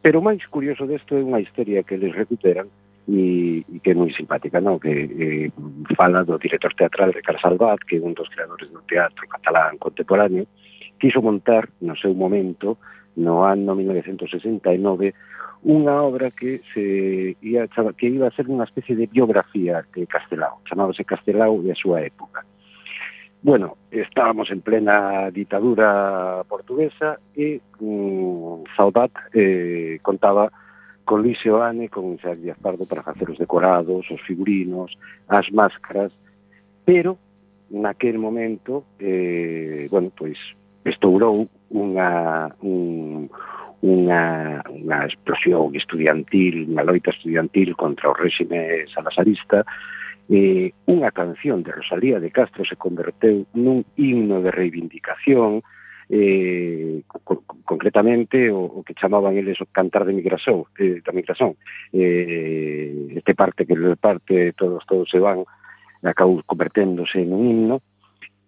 Pero 0.00 0.20
o 0.20 0.24
máis 0.24 0.40
curioso 0.48 0.88
desto 0.88 1.16
é 1.16 1.22
unha 1.22 1.40
historia 1.44 1.84
que 1.84 2.00
les 2.00 2.12
recuperan 2.12 2.68
e, 3.08 3.64
e 3.68 3.76
que 3.84 3.92
é 3.92 3.96
moi 3.96 4.08
simpática, 4.16 4.64
non? 4.64 4.80
que 4.80 4.92
eh, 4.92 5.48
fala 5.92 6.24
do 6.24 6.40
director 6.40 6.72
teatral 6.72 7.12
Ricardo 7.12 7.40
Salvat, 7.40 7.84
que 7.84 8.00
é 8.00 8.04
un 8.04 8.16
dos 8.16 8.28
creadores 8.32 8.72
do 8.72 8.80
teatro 8.88 9.28
catalán 9.28 9.76
contemporáneo, 9.76 10.48
quiso 10.96 11.20
montar 11.20 11.68
no 11.84 11.92
seu 11.96 12.16
momento 12.16 12.80
no 13.16 13.44
ano 13.44 13.74
1969 13.74 15.14
unha 15.64 15.96
obra 16.04 16.28
que 16.30 16.60
se 16.74 17.36
ia 17.40 17.64
que 17.96 18.08
iba 18.08 18.28
a 18.28 18.36
ser 18.36 18.52
unha 18.52 18.68
especie 18.68 18.92
de 18.92 19.08
biografía 19.08 19.80
de 19.96 20.04
Castelao, 20.04 20.60
chamábase 20.68 21.08
Castelao 21.08 21.64
de 21.64 21.72
a 21.72 21.78
súa 21.78 22.04
época. 22.04 22.44
Bueno, 23.40 23.76
estábamos 23.90 24.50
en 24.50 24.60
plena 24.60 25.30
ditadura 25.32 26.44
portuguesa 26.48 27.20
e 27.36 27.60
mm, 27.80 27.84
um, 27.84 28.64
Saudat 28.76 29.12
eh, 29.32 30.00
contaba 30.00 30.52
con 31.04 31.20
Luis 31.20 31.36
Seoane, 31.40 31.88
con 31.88 32.16
Isaac 32.16 32.40
Díaz 32.40 32.58
Pardo 32.60 32.84
para 32.88 33.04
facer 33.04 33.28
os 33.28 33.36
decorados, 33.36 34.04
os 34.08 34.20
figurinos, 34.24 34.96
as 35.28 35.48
máscaras, 35.52 36.12
pero 36.84 37.16
naquel 37.68 38.16
momento, 38.18 38.84
eh, 39.00 39.88
bueno, 39.90 40.12
pois 40.12 40.36
estourou 40.84 41.48
unha, 41.72 42.52
un, 42.60 43.28
unha, 43.82 44.22
unha 44.68 44.98
explosión 45.04 45.72
estudiantil, 45.74 46.68
unha 46.68 46.84
loita 46.84 47.10
estudiantil 47.10 47.74
contra 47.76 48.12
o 48.12 48.16
réxime 48.16 48.86
salazarista, 48.92 49.64
eh, 50.28 50.72
unha 50.88 51.10
canción 51.12 51.60
de 51.60 51.72
Rosalía 51.72 52.20
de 52.20 52.32
Castro 52.32 52.64
se 52.64 52.76
converteu 52.76 53.44
nun 53.56 53.84
himno 53.96 54.40
de 54.40 54.52
reivindicación, 54.52 55.60
eh, 56.08 57.00
co 57.08 57.44
concretamente 57.64 58.52
o, 58.52 58.60
o 58.60 58.80
que 58.84 58.96
chamaban 58.96 59.36
eles 59.36 59.60
o 59.60 59.66
cantar 59.68 60.04
de 60.04 60.12
migración, 60.12 60.68
eh, 60.78 61.00
da 61.00 61.12
migración. 61.12 61.56
Eh, 61.92 63.16
este 63.16 63.34
parte 63.34 63.64
que 63.64 63.76
parte 63.96 64.52
todos 64.52 64.84
todos 64.86 65.08
se 65.08 65.18
van 65.18 65.44
acabou 66.04 66.44
converténdose 66.44 67.20
en 67.20 67.32
un 67.32 67.44
himno. 67.48 67.76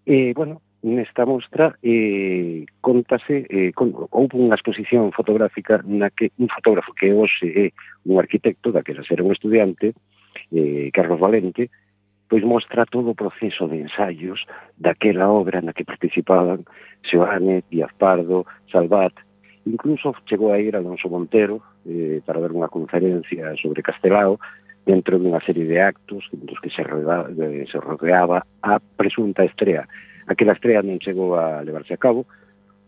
Eh, 0.05 0.33
bueno, 0.37 0.61
nesta 0.87 1.27
mostra 1.27 1.77
eh, 1.83 2.65
contase, 2.81 3.45
eh, 3.51 3.73
con, 3.75 3.91
houve 3.93 4.39
unha 4.39 4.55
exposición 4.55 5.11
fotográfica 5.11 5.83
na 5.83 6.15
que 6.15 6.31
un 6.39 6.47
fotógrafo 6.47 6.95
que 6.95 7.11
hoxe 7.11 7.51
é 7.51 7.67
un 8.07 8.23
arquitecto, 8.23 8.71
da 8.71 8.87
que 8.87 8.95
xa 8.95 9.03
era 9.11 9.27
un 9.27 9.35
estudiante, 9.35 9.99
eh, 10.55 10.95
Carlos 10.95 11.19
Valente, 11.19 11.75
pois 12.31 12.47
mostra 12.47 12.87
todo 12.87 13.11
o 13.11 13.19
proceso 13.19 13.67
de 13.67 13.83
ensaios 13.83 14.47
daquela 14.79 15.27
obra 15.27 15.59
na 15.59 15.75
que 15.75 15.83
participaban 15.83 16.63
Seoane, 17.03 17.67
Díaz 17.67 17.91
Pardo, 17.99 18.47
Salvat, 18.71 19.15
incluso 19.67 20.15
chegou 20.31 20.55
a 20.55 20.63
ir 20.63 20.79
Alonso 20.79 21.11
Montero 21.11 21.67
eh, 21.83 22.23
para 22.23 22.39
ver 22.39 22.55
unha 22.55 22.71
conferencia 22.71 23.59
sobre 23.59 23.83
Castelao, 23.83 24.39
dentro 24.87 25.19
dunha 25.19 25.43
serie 25.43 25.67
de 25.67 25.83
actos 25.83 26.31
dos 26.31 26.63
que 26.63 26.71
se 26.71 26.87
rodeaba, 26.87 27.27
se 27.35 27.79
rodeaba 27.83 28.47
a 28.63 28.79
presunta 28.79 29.43
estrela 29.43 29.91
Aquela 30.27 30.53
estrea 30.53 30.83
non 30.83 30.99
chegou 30.99 31.39
a 31.39 31.63
levarse 31.63 31.95
a 31.95 32.01
cabo 32.01 32.27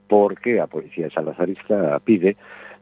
porque 0.09 0.59
a 0.59 0.67
policía 0.67 1.11
salazarista 1.11 2.01
pide 2.01 2.37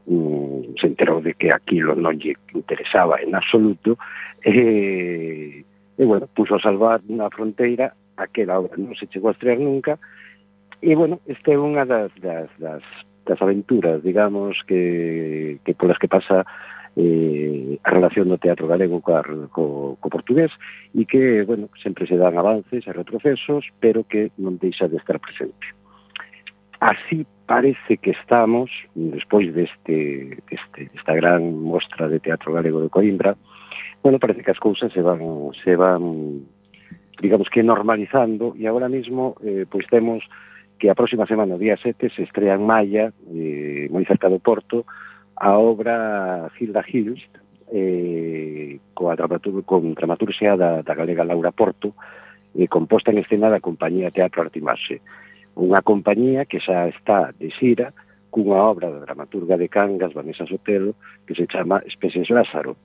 mm, 0.07 0.78
se 0.80 0.86
enterou 0.86 1.20
de 1.20 1.34
que 1.34 1.52
aquilo 1.52 1.94
non 1.94 2.16
lle 2.16 2.38
interesaba 2.54 3.20
en 3.20 3.34
absoluto 3.34 3.98
e, 4.40 5.66
e 5.98 6.02
bueno, 6.07 6.30
puso 6.30 6.57
a 6.57 6.62
salvar 6.62 7.02
na 7.11 7.28
fronteira 7.28 7.92
aquela 8.16 8.57
obra 8.62 8.78
non 8.78 8.94
se 8.94 9.11
chegou 9.11 9.28
a 9.28 9.36
estrear 9.36 9.59
nunca 9.59 9.98
e 10.80 10.94
bueno, 10.94 11.20
esta 11.26 11.52
é 11.52 11.59
unha 11.59 11.84
das, 11.84 12.14
das, 12.22 12.48
das, 12.62 12.84
das 13.26 13.38
aventuras 13.42 14.00
digamos 14.00 14.62
que, 14.64 15.59
que 15.66 15.74
polas 15.74 15.98
que 15.98 16.09
pasa 16.09 16.46
eh, 16.97 17.78
a 17.84 17.90
relación 17.92 18.32
do 18.32 18.40
teatro 18.40 18.64
galego 18.66 19.05
co, 19.05 19.20
co, 19.53 19.64
co 20.01 20.09
portugués 20.09 20.51
e 20.97 21.05
que, 21.05 21.44
bueno, 21.44 21.68
sempre 21.76 22.09
se 22.09 22.16
dan 22.16 22.40
avances 22.40 22.88
e 22.88 22.97
retrocesos, 22.97 23.68
pero 23.78 24.09
que 24.09 24.32
non 24.40 24.57
deixa 24.57 24.88
de 24.88 24.97
estar 24.97 25.20
presente. 25.20 25.76
Así 26.80 27.28
parece 27.44 27.97
que 28.01 28.16
estamos, 28.16 28.72
despois 28.97 29.53
deste, 29.53 30.40
deste, 30.49 30.88
desta 30.92 31.14
gran 31.14 31.61
mostra 31.61 32.09
de 32.09 32.20
teatro 32.20 32.53
galego 32.53 32.80
de 32.80 32.88
Coimbra, 32.88 33.36
bueno, 34.03 34.18
parece 34.18 34.42
que 34.42 34.51
as 34.51 34.61
cousas 34.61 34.92
se 34.92 35.03
van, 35.03 35.20
se 35.64 35.76
van 35.76 36.49
digamos 37.20 37.49
que 37.49 37.62
normalizando 37.62 38.55
e 38.57 38.68
agora 38.68 38.88
mesmo 38.88 39.36
eh, 39.44 39.64
pois 39.68 39.86
temos 39.88 40.24
que 40.78 40.92
a 40.92 40.94
próxima 40.94 41.24
semana, 41.24 41.57
o 41.57 41.59
día 41.59 41.76
7, 41.80 42.12
se 42.12 42.22
estrea 42.22 42.55
en 42.55 42.64
Maia, 42.64 43.12
eh, 43.32 43.88
moi 43.88 44.05
cerca 44.05 44.28
do 44.28 44.40
Porto, 44.40 44.84
a 45.37 45.59
obra 45.59 46.51
Hilda 46.59 46.84
Hilst 46.87 47.28
eh, 47.72 48.80
coa 48.95 49.16
dramatur 49.16 49.64
con 49.64 49.95
dramaturxia 49.95 50.57
da, 50.57 50.82
da 50.82 50.95
galega 50.95 51.24
Laura 51.24 51.53
Porto 51.53 51.95
eh, 52.55 52.68
composta 52.68 53.11
en 53.11 53.18
escena 53.18 53.51
da 53.51 53.61
compañía 53.61 54.11
Teatro 54.11 54.43
Artimarxe 54.43 55.01
unha 55.57 55.84
compañía 55.84 56.49
que 56.49 56.61
xa 56.61 56.89
está 56.89 57.32
de 57.37 57.53
xira 57.53 57.93
cunha 58.32 58.64
obra 58.64 58.89
da 58.89 59.05
dramaturga 59.05 59.57
de 59.61 59.68
Cangas 59.68 60.16
Vanessa 60.16 60.49
Sotelo 60.49 60.97
que 61.28 61.37
se 61.37 61.47
chama 61.47 61.84
Especies 61.84 62.30
Lázaro 62.30 62.76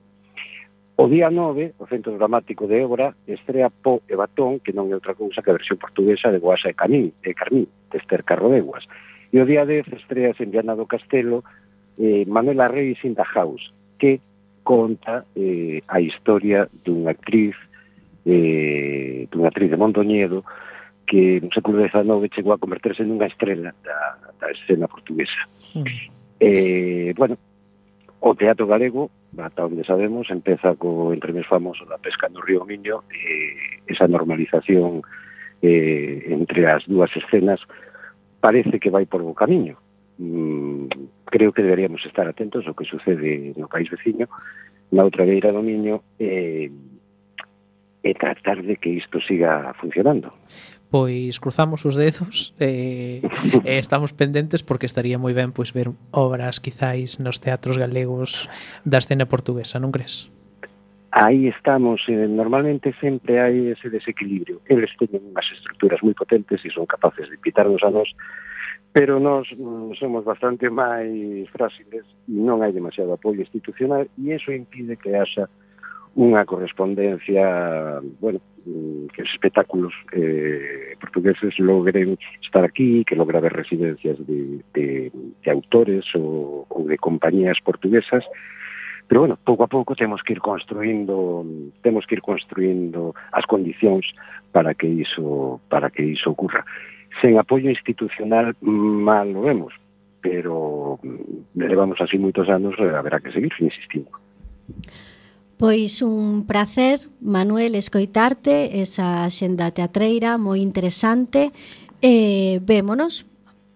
O 0.94 1.08
día 1.08 1.30
9, 1.30 1.74
o 1.78 1.86
Centro 1.88 2.12
Dramático 2.14 2.68
de 2.68 2.84
Ebra 2.84 3.16
estrea 3.26 3.72
Po 3.72 4.04
e 4.06 4.14
Batón, 4.14 4.60
que 4.60 4.76
non 4.76 4.92
é 4.92 4.94
outra 4.94 5.16
cousa 5.16 5.40
que 5.40 5.48
a 5.48 5.56
versión 5.56 5.80
portuguesa 5.80 6.28
de 6.28 6.38
Guasa 6.38 6.68
e 6.68 6.76
Camín, 6.76 7.16
de 7.24 7.32
Carmín, 7.32 7.66
de 7.88 7.96
Esther 7.96 8.22
Carrodeguas. 8.28 8.84
E 9.32 9.40
o 9.40 9.48
día 9.48 9.64
10 9.64 9.88
estrea 9.88 10.36
en 10.36 10.52
Viana 10.52 10.76
do 10.76 10.84
Castelo 10.84 11.48
eh, 11.98 12.24
Manuela 12.26 12.68
Rey 12.68 12.94
Sinta 12.96 13.24
House, 13.24 13.72
que 13.98 14.20
conta 14.62 15.24
eh, 15.34 15.82
a 15.88 16.00
historia 16.00 16.68
dunha 16.84 17.10
actriz 17.10 17.56
eh, 18.24 19.26
dunha 19.30 19.48
actriz 19.48 19.70
de 19.70 19.76
Mondoñedo 19.76 20.44
que 21.06 21.40
no 21.42 21.50
século 21.50 21.82
XIX 21.82 22.30
chegou 22.30 22.54
a 22.54 22.62
converterse 22.62 23.02
nunha 23.04 23.26
estrela 23.26 23.74
da, 23.82 24.16
da 24.38 24.48
escena 24.54 24.86
portuguesa. 24.88 25.44
Mm. 25.74 25.84
Eh, 26.40 27.12
bueno, 27.18 27.36
o 28.22 28.34
teatro 28.34 28.66
galego, 28.66 29.10
ata 29.36 29.66
onde 29.66 29.84
sabemos, 29.84 30.30
empeza 30.30 30.74
co 30.78 31.12
entre 31.12 31.34
famoso 31.42 31.84
da 31.86 31.98
pesca 31.98 32.30
no 32.30 32.40
río 32.40 32.64
Miño, 32.64 33.02
eh, 33.10 33.82
esa 33.86 34.06
normalización 34.06 35.02
eh, 35.60 36.30
entre 36.30 36.66
as 36.70 36.86
dúas 36.86 37.10
escenas 37.18 37.60
parece 38.40 38.78
que 38.78 38.90
vai 38.90 39.06
por 39.06 39.22
bo 39.22 39.34
camiño. 39.34 39.76
Mm, 40.18 40.86
creo 41.32 41.56
que 41.56 41.64
deberíamos 41.64 42.04
estar 42.04 42.28
atentos 42.28 42.68
ao 42.68 42.76
que 42.76 42.84
sucede 42.84 43.56
no 43.56 43.72
país 43.72 43.88
veciño, 43.88 44.28
na 44.92 45.08
outra 45.08 45.24
beira 45.24 45.48
do 45.48 45.64
Miño, 45.64 46.04
eh, 46.20 46.68
e 48.04 48.10
tratar 48.12 48.60
de 48.60 48.76
que 48.76 48.92
isto 49.00 49.16
siga 49.24 49.72
funcionando 49.80 50.36
pois 50.92 51.40
cruzamos 51.40 51.88
os 51.88 51.96
dedos 51.96 52.52
e, 52.60 53.24
eh, 53.24 53.64
e 53.64 53.80
estamos 53.80 54.12
pendentes 54.12 54.60
porque 54.60 54.84
estaría 54.84 55.16
moi 55.16 55.32
ben 55.32 55.48
pois 55.56 55.72
ver 55.72 55.88
obras 56.12 56.60
quizáis 56.60 57.16
nos 57.16 57.40
teatros 57.40 57.80
galegos 57.80 58.46
da 58.84 59.00
escena 59.00 59.24
portuguesa, 59.24 59.80
non 59.80 59.88
crees? 59.88 60.28
Aí 61.12 61.48
estamos, 61.48 62.04
eh, 62.12 62.28
normalmente 62.28 62.92
sempre 63.00 63.40
hai 63.40 63.72
ese 63.72 63.88
desequilibrio. 63.88 64.60
Eles 64.68 64.92
teñen 65.00 65.24
unhas 65.32 65.48
estructuras 65.48 66.04
moi 66.04 66.12
potentes 66.12 66.60
e 66.60 66.68
son 66.68 66.84
capaces 66.84 67.24
de 67.32 67.40
pitarnos 67.40 67.80
a 67.80 67.88
nós 67.88 68.12
pero 68.92 69.18
nós 69.18 69.48
mm, 69.56 69.94
somos 69.96 70.24
bastante 70.24 70.68
máis 70.68 71.48
frágiles 71.48 72.04
e 72.28 72.36
non 72.36 72.60
hai 72.60 72.76
demasiado 72.76 73.16
apoio 73.16 73.40
institucional 73.40 74.04
e 74.20 74.36
eso 74.36 74.52
impide 74.52 75.00
que 75.00 75.16
haxa 75.16 75.48
unha 76.12 76.44
correspondencia, 76.44 77.40
bueno, 78.20 78.36
mm, 78.68 79.16
que 79.16 79.24
os 79.24 79.32
espectáculos 79.32 79.96
eh, 80.12 80.92
portugueses 81.00 81.56
logren 81.56 82.20
estar 82.44 82.64
aquí, 82.68 83.00
que 83.08 83.16
logra 83.16 83.40
haber 83.40 83.56
residencias 83.56 84.20
de, 84.28 84.60
de, 84.76 85.08
de 85.08 85.48
autores 85.48 86.04
ou, 86.12 86.68
ou 86.68 86.84
de 86.84 87.00
compañías 87.00 87.64
portuguesas, 87.64 88.28
pero 89.08 89.24
bueno, 89.24 89.40
pouco 89.40 89.64
a 89.64 89.72
pouco 89.72 89.96
temos 89.96 90.20
que 90.20 90.36
ir 90.36 90.40
construindo 90.40 91.44
temos 91.80 92.04
que 92.04 92.14
ir 92.16 92.22
construindo 92.22 93.16
as 93.32 93.48
condicións 93.48 94.12
para 94.52 94.76
que 94.76 94.86
iso 94.86 95.64
para 95.72 95.88
que 95.88 96.04
iso 96.04 96.30
ocurra 96.36 96.64
sen 97.20 97.36
apoio 97.36 97.68
institucional 97.68 98.56
mal 98.62 99.34
o 99.36 99.42
vemos, 99.42 99.74
pero 100.22 100.98
mm, 101.02 101.58
levamos 101.58 102.00
así 102.00 102.16
moitos 102.16 102.48
anos 102.48 102.78
e 102.78 102.86
haberá 102.88 103.20
que 103.20 103.34
seguir 103.34 103.52
insistindo. 103.58 104.10
Pois 105.58 106.02
un 106.02 106.46
placer, 106.46 106.98
Manuel, 107.20 107.78
escoitarte 107.78 108.82
esa 108.82 109.30
xenda 109.30 109.70
teatreira 109.70 110.34
moi 110.34 110.58
interesante. 110.58 111.54
Eh, 112.02 112.58
vémonos 112.66 113.28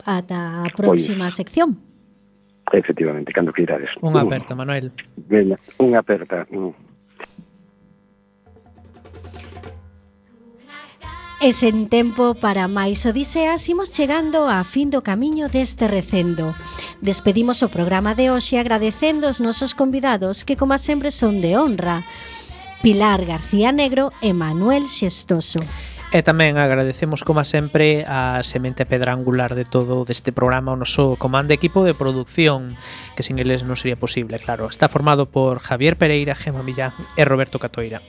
ata 0.03 0.63
a 0.63 0.71
pois. 0.71 0.75
próxima 0.75 1.31
pois, 1.31 1.39
sección. 1.39 1.79
Efectivamente, 2.75 3.31
cando 3.31 3.55
queirades. 3.55 3.95
Unha 4.03 4.27
aperta, 4.27 4.59
Manuel. 4.59 4.91
Venga, 5.15 5.55
unha 5.79 6.03
aperta. 6.03 6.43
Mm. 6.51 6.86
E 11.37 11.53
sen 11.53 11.93
tempo 11.93 12.33
para 12.33 12.65
máis 12.65 13.05
odiseas 13.05 13.69
imos 13.69 13.93
chegando 13.93 14.49
a 14.49 14.65
fin 14.65 14.89
do 14.89 15.05
camiño 15.05 15.53
deste 15.53 15.85
recendo. 15.85 16.57
Despedimos 17.05 17.61
o 17.61 17.69
programa 17.69 18.17
de 18.17 18.33
hoxe 18.33 18.57
agradecendo 18.57 19.29
os 19.29 19.37
nosos 19.37 19.77
convidados 19.77 20.49
que, 20.49 20.57
como 20.57 20.73
sempre, 20.81 21.13
son 21.13 21.45
de 21.45 21.61
honra. 21.61 22.09
Pilar 22.81 23.29
García 23.29 23.69
Negro 23.69 24.17
e 24.25 24.33
Manuel 24.33 24.89
Xestoso. 24.89 25.61
E 26.09 26.25
tamén 26.25 26.57
agradecemos, 26.57 27.21
como 27.21 27.45
sempre, 27.45 28.09
a 28.09 28.41
semente 28.41 28.89
pedra 28.89 29.13
angular 29.13 29.53
de 29.53 29.69
todo 29.69 30.09
deste 30.09 30.33
programa 30.33 30.73
o 30.73 30.81
noso 30.81 31.21
comando 31.21 31.53
equipo 31.53 31.85
de 31.85 31.93
producción, 31.93 32.81
que 33.13 33.21
sin 33.21 33.37
eles 33.37 33.61
non 33.61 33.77
sería 33.77 34.01
posible, 34.01 34.41
claro. 34.41 34.73
Está 34.73 34.89
formado 34.89 35.29
por 35.29 35.61
Javier 35.61 36.01
Pereira, 36.01 36.33
Gema 36.33 36.65
Millán 36.65 36.97
e 37.21 37.29
Roberto 37.29 37.61
Catoira. 37.61 38.01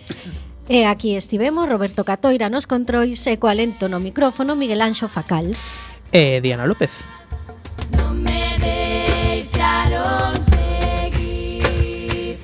E 0.70 0.84
aquí 0.84 1.16
estivemos 1.16 1.70
Roberto 1.70 2.04
Catoira 2.04 2.52
nos 2.52 2.68
controis 2.68 3.24
e 3.24 3.40
coa 3.40 3.56
alento 3.56 3.88
no 3.88 4.04
micrófono 4.04 4.60
Miguel 4.60 4.84
Anxo 4.84 5.08
Facal. 5.08 5.56
E 6.12 6.44
Diana 6.44 6.68
López. 6.68 6.92
Non 7.96 8.20
me 8.20 8.52
deixaron 8.60 10.36
seguir. 10.36 12.36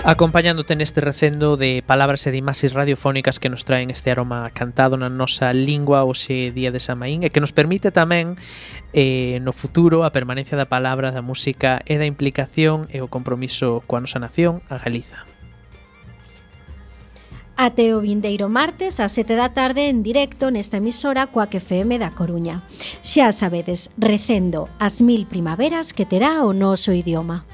Acompañándote 0.00 0.80
neste 0.80 1.04
recendo 1.04 1.60
de 1.60 1.84
palabras 1.84 2.24
e 2.24 2.32
de 2.32 2.40
imaxes 2.40 2.72
radiofónicas 2.72 3.36
que 3.36 3.52
nos 3.52 3.68
traen 3.68 3.92
este 3.92 4.08
aroma 4.08 4.48
cantado 4.56 4.96
na 4.96 5.12
nosa 5.12 5.52
lingua 5.52 6.08
hoxe 6.08 6.56
día 6.56 6.72
de 6.72 6.80
Samaín 6.80 7.20
e 7.20 7.28
que 7.28 7.44
nos 7.44 7.52
permite 7.52 7.92
tamén 7.92 8.40
eh, 8.96 9.44
no 9.44 9.52
futuro 9.52 10.08
a 10.08 10.14
permanencia 10.16 10.56
da 10.56 10.72
palabra, 10.72 11.12
da 11.12 11.20
música 11.20 11.84
e 11.84 12.00
da 12.00 12.08
implicación 12.08 12.88
e 12.88 13.04
o 13.04 13.12
compromiso 13.12 13.84
coa 13.84 14.00
nosa 14.00 14.16
nación 14.16 14.64
a 14.72 14.80
Galiza 14.80 15.29
até 17.60 17.94
o 17.94 18.00
vindeiro 18.00 18.48
martes 18.48 19.00
a 19.00 19.08
7 19.12 19.36
da 19.36 19.52
tarde 19.52 19.92
en 19.92 20.00
directo 20.00 20.48
nesta 20.48 20.80
emisora 20.80 21.28
coa 21.28 21.52
que 21.52 21.60
FM 21.60 22.00
da 22.00 22.08
Coruña. 22.08 22.64
Xa 23.04 23.36
sabedes, 23.36 23.92
recendo 24.00 24.64
as 24.80 25.04
mil 25.04 25.28
primaveras 25.28 25.92
que 25.92 26.08
terá 26.08 26.40
o 26.48 26.56
noso 26.56 26.96
idioma. 26.96 27.44